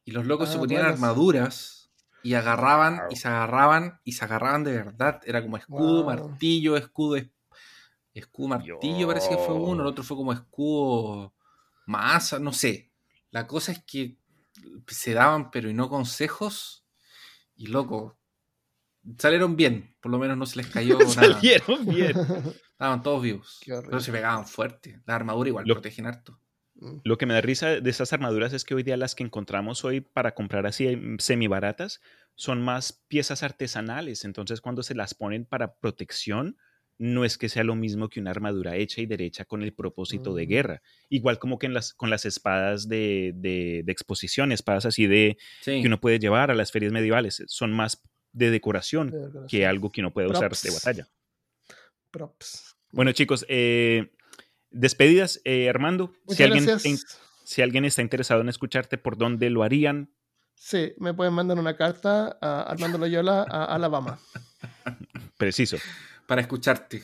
Y 0.04 0.12
los 0.12 0.26
locos 0.26 0.50
Ah, 0.50 0.54
se 0.54 0.58
ponían 0.60 0.82
duelos. 0.82 0.96
armaduras 1.00 1.92
y 2.24 2.34
agarraban 2.34 2.98
Wow. 2.98 3.06
y 3.12 3.16
se 3.16 3.28
agarraban 3.28 4.00
y 4.04 4.12
se 4.14 4.26
agarraban 4.26 4.64
de 4.64 4.74
verdad. 4.74 5.22
Era 5.26 5.42
como 5.42 5.58
escudo, 5.58 6.04
Wow. 6.04 6.06
martillo, 6.30 6.76
escudo, 6.78 7.16
es- 7.18 7.30
escudo, 8.14 8.48
martillo, 8.50 9.08
parece 9.08 9.30
que 9.30 9.38
fue 9.38 9.54
uno. 9.56 9.82
El 9.84 9.88
otro 9.88 10.04
fue 10.04 10.18
como 10.18 10.34
escudo, 10.34 11.34
masa, 11.86 12.40
no 12.40 12.52
sé. 12.54 12.92
La 13.32 13.48
cosa 13.48 13.72
es 13.72 13.84
que 13.86 14.18
se 14.88 15.14
daban, 15.14 15.50
pero 15.52 15.70
y 15.70 15.74
no 15.74 15.88
consejos. 15.90 16.86
Y 17.56 17.68
loco, 17.68 18.18
salieron 19.18 19.56
bien. 19.56 19.96
Por 20.02 20.12
lo 20.12 20.18
menos 20.20 20.36
no 20.38 20.46
se 20.46 20.58
les 20.58 20.68
cayó 20.68 20.98
nada. 21.00 21.10
Salieron 21.40 21.86
bien. 21.86 22.16
Estaban 22.72 23.04
todos 23.04 23.22
vivos. 23.22 23.60
Pero 23.66 24.00
se 24.00 24.12
pegaban 24.12 24.48
fuerte. 24.48 25.00
La 25.06 25.16
armadura 25.16 25.50
igual 25.50 25.66
Lo- 25.68 25.76
protegen 25.76 26.08
harto. 26.08 26.40
Lo 27.04 27.18
que 27.18 27.26
me 27.28 27.34
da 27.34 27.42
risa 27.42 27.80
de 27.80 27.90
estas 27.90 28.12
armaduras 28.14 28.54
es 28.54 28.66
que 28.66 28.74
hoy 28.74 28.84
día 28.84 28.98
las 28.98 29.14
que 29.16 29.24
encontramos 29.24 29.86
hoy 29.86 30.02
para 30.02 30.34
comprar 30.34 30.66
así 30.66 30.98
semi 31.20 31.48
baratas 31.48 32.02
son 32.36 32.62
más 32.62 33.04
piezas 33.08 33.44
artesanales. 33.44 34.26
Entonces, 34.26 34.62
cuando 34.62 34.82
se 34.82 34.96
las 34.96 35.14
ponen 35.14 35.46
para 35.46 35.76
protección, 35.76 36.58
no 36.98 37.24
es 37.26 37.38
que 37.38 37.50
sea 37.50 37.64
lo 37.64 37.76
mismo 37.76 38.10
que 38.10 38.20
una 38.20 38.32
armadura 38.32 38.76
hecha 38.76 39.02
y 39.02 39.06
derecha 39.06 39.46
con 39.46 39.62
el 39.64 39.74
propósito 39.74 40.34
de 40.34 40.46
Mm. 40.46 40.50
guerra. 40.50 40.82
Igual 41.10 41.40
como 41.40 41.58
que 41.60 41.66
en 41.68 41.74
las, 41.74 41.94
con 41.94 42.10
las 42.10 42.26
espadas 42.26 42.88
de, 42.88 43.34
de- 43.36 43.82
de 43.86 43.92
exposición, 43.92 44.52
espadas 44.52 44.86
así 44.86 45.08
de 45.08 45.38
Sí. 45.62 45.82
que 45.82 45.88
uno 45.88 46.00
puede 46.00 46.20
llevar 46.20 46.52
a 46.52 46.56
las 46.56 46.72
ferias 46.72 46.92
medievales, 46.92 47.44
son 47.48 47.74
más 47.74 48.02
de 48.34 48.50
decoración 48.50 49.10
De 49.12 49.18
decoración. 49.18 49.48
que 49.48 49.66
algo 49.66 49.92
que 49.92 50.02
uno 50.02 50.14
puede 50.14 50.28
usar 50.30 50.52
de 50.56 50.72
batalla. 50.72 51.08
Props. 52.12 52.76
Bueno, 52.92 53.12
chicos, 53.14 53.46
eh, 53.50 54.12
despedidas. 54.72 55.42
Eh, 55.46 55.70
Armando, 55.70 56.12
si 56.14 56.20
Muchas 56.28 56.42
alguien, 56.48 56.66
gracias. 56.66 56.86
en- 56.86 57.00
si 57.44 57.62
alguien 57.62 57.86
está 57.86 58.02
interesado 58.02 58.42
en 58.42 58.50
escucharte, 58.50 58.98
¿por 58.98 59.18
dónde 59.18 59.50
lo 59.50 59.64
harían? 59.64 60.10
Sí, 60.56 60.94
me 60.98 61.14
pueden 61.14 61.34
mandar 61.34 61.58
una 61.60 61.76
carta 61.76 62.38
a 62.42 62.62
Armando 62.64 62.98
Loyola 62.98 63.46
a 63.50 63.66
Alabama. 63.66 64.20
Preciso. 65.38 65.78
Para 66.28 66.42
escucharte. 66.42 67.04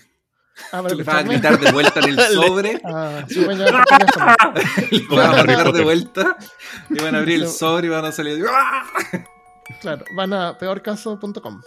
Ah, 0.72 0.82
para 0.82 0.96
Le 0.96 1.04
vas 1.04 1.16
a 1.16 1.24
gritar 1.24 1.60
de 1.60 1.72
vuelta 1.72 2.00
en 2.00 2.10
el 2.10 2.20
sobre. 2.34 2.82
Ah, 2.86 3.26
sí. 3.28 3.40
Le 3.42 3.48
van 3.48 5.36
a 5.36 5.44
gritar 5.44 5.72
de 5.74 5.84
vuelta. 5.84 6.38
Y 6.90 7.00
van 7.00 7.16
a 7.16 7.20
abrir 7.20 7.42
el 7.42 7.48
sobre 7.48 7.88
y 7.88 7.90
van 7.90 8.06
a 8.06 8.12
salir. 8.12 8.44
Claro, 9.82 10.06
van 10.16 10.34
a 10.34 10.58
peorcaso.com. 10.58 11.62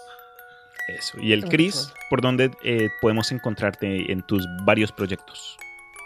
Eso. 0.88 1.18
Y 1.20 1.32
el 1.32 1.44
Chris, 1.44 1.88
vale. 1.92 2.00
¿por 2.08 2.20
dónde 2.20 2.50
eh, 2.64 2.88
podemos 3.00 3.30
encontrarte 3.30 4.10
en 4.10 4.22
tus 4.22 4.44
varios 4.64 4.90
proyectos? 4.90 5.56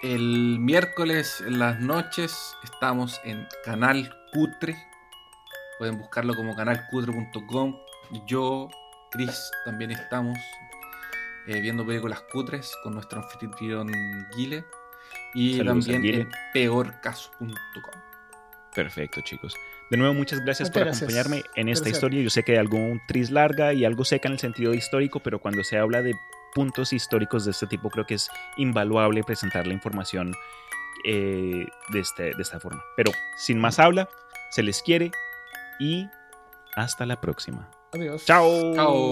El 0.02 0.58
miércoles 0.58 1.42
en 1.46 1.58
las 1.58 1.80
noches 1.80 2.54
estamos 2.62 3.20
en 3.24 3.46
Canal 3.64 4.14
Cutre. 4.32 4.76
Pueden 5.78 5.98
buscarlo 5.98 6.34
como 6.34 6.54
canalcutre.com. 6.54 7.76
Yo, 8.26 8.68
Chris, 9.10 9.50
también 9.64 9.90
estamos 9.92 10.38
eh, 11.46 11.60
viendo 11.60 11.86
películas 11.86 12.20
cutres 12.32 12.72
con 12.82 12.94
nuestro 12.94 13.22
anfitrión 13.22 13.90
Guile. 14.36 14.64
Y 15.34 15.56
Saludos 15.56 15.86
también 15.86 16.02
Guile. 16.02 16.20
en 16.22 16.28
peorcaso.com. 16.52 18.00
Perfecto, 18.74 19.20
chicos. 19.22 19.54
De 19.90 19.96
nuevo, 19.96 20.14
muchas 20.14 20.40
gracias 20.40 20.68
Muchas 20.68 20.72
por 20.74 20.84
gracias. 20.84 21.02
acompañarme 21.02 21.36
en 21.54 21.68
esta 21.68 21.84
Gracias. 21.84 21.96
historia. 21.96 22.22
Yo 22.22 22.30
sé 22.30 22.42
que 22.42 22.52
hay 22.52 22.58
algo 22.58 22.76
un 22.76 23.00
tris 23.06 23.30
larga 23.30 23.72
y 23.72 23.84
algo 23.84 24.04
seca 24.04 24.28
en 24.28 24.34
el 24.34 24.38
sentido 24.40 24.74
histórico, 24.74 25.20
pero 25.20 25.38
cuando 25.40 25.62
se 25.64 25.78
habla 25.78 26.02
de 26.02 26.14
puntos 26.54 26.92
históricos 26.92 27.44
de 27.44 27.50
este 27.50 27.66
tipo, 27.66 27.90
creo 27.90 28.06
que 28.06 28.14
es 28.14 28.30
invaluable 28.56 29.22
presentar 29.24 29.66
la 29.66 29.74
información 29.74 30.34
eh, 31.04 31.66
de, 31.90 32.00
este- 32.00 32.34
de 32.34 32.42
esta 32.42 32.60
forma. 32.60 32.82
Pero 32.96 33.10
sin 33.36 33.58
más 33.58 33.78
habla, 33.78 34.08
se 34.50 34.62
les 34.62 34.82
quiere 34.82 35.10
y 35.80 36.08
hasta 36.76 37.04
la 37.06 37.20
próxima. 37.20 37.68
Adiós. 37.92 38.24
Chao. 38.24 38.74
Chao. 38.74 39.10